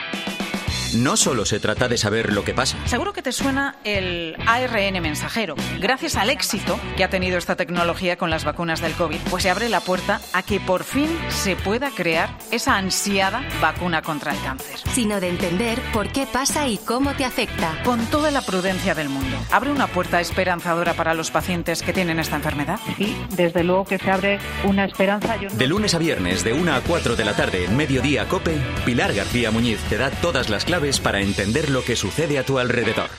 No 0.94 1.16
solo 1.16 1.44
se 1.44 1.60
trata 1.60 1.88
de 1.88 1.96
saber 1.96 2.32
lo 2.32 2.44
que 2.44 2.54
pasa. 2.54 2.76
Seguro 2.86 3.12
que 3.12 3.22
te 3.22 3.32
suena 3.32 3.76
el 3.84 4.36
ARN 4.46 5.00
mensajero. 5.00 5.54
Gracias 5.80 6.16
al 6.16 6.30
éxito 6.30 6.78
que 6.96 7.04
ha 7.04 7.10
tenido 7.10 7.38
esta 7.38 7.56
tecnología 7.56 8.16
con 8.16 8.30
las 8.30 8.44
vacunas 8.44 8.80
del 8.80 8.92
COVID, 8.92 9.18
pues 9.30 9.44
se 9.44 9.50
abre 9.50 9.68
la 9.68 9.80
puerta 9.80 10.20
a 10.32 10.42
que 10.42 10.60
por 10.60 10.84
fin 10.84 11.08
se 11.28 11.56
pueda 11.56 11.90
crear 11.90 12.36
esa 12.50 12.76
ansiada 12.76 13.42
vacuna 13.60 14.02
contra 14.02 14.32
el 14.32 14.40
cáncer. 14.42 14.78
Sino 14.92 15.20
de 15.20 15.28
entender 15.28 15.80
por 15.92 16.10
qué 16.12 16.26
pasa 16.26 16.68
y 16.68 16.78
cómo 16.78 17.14
te 17.14 17.24
afecta. 17.24 17.80
Con 17.84 18.04
toda 18.06 18.30
la 18.30 18.42
prudencia 18.42 18.94
del 18.94 19.08
mundo. 19.08 19.36
¿Abre 19.50 19.70
una 19.70 19.86
puerta 19.86 20.20
esperanzadora 20.20 20.94
para 20.94 21.14
los 21.14 21.30
pacientes 21.30 21.82
que 21.82 21.92
tienen 21.92 22.18
esta 22.18 22.36
enfermedad? 22.36 22.80
Sí, 22.96 23.16
desde 23.30 23.64
luego 23.64 23.84
que 23.84 23.98
se 23.98 24.10
abre 24.10 24.38
una 24.64 24.84
esperanza. 24.84 25.36
De 25.38 25.66
lunes 25.66 25.94
a 25.94 25.98
viernes, 25.98 26.44
de 26.44 26.52
1 26.52 26.74
a 26.74 26.80
4 26.80 27.16
de 27.16 27.24
la 27.24 27.36
tarde, 27.36 27.64
en 27.64 27.76
mediodía 27.76 28.26
COPE, 28.26 28.60
Pilar 28.84 29.14
García 29.14 29.50
Muñiz 29.50 29.78
te 29.88 29.96
da 29.96 30.10
todas 30.10 30.50
las 30.50 30.64
para 30.98 31.20
entender 31.20 31.68
lo 31.68 31.84
que 31.84 31.94
sucede 31.94 32.38
a 32.38 32.44
tu 32.44 32.58
alrededor. 32.58 33.10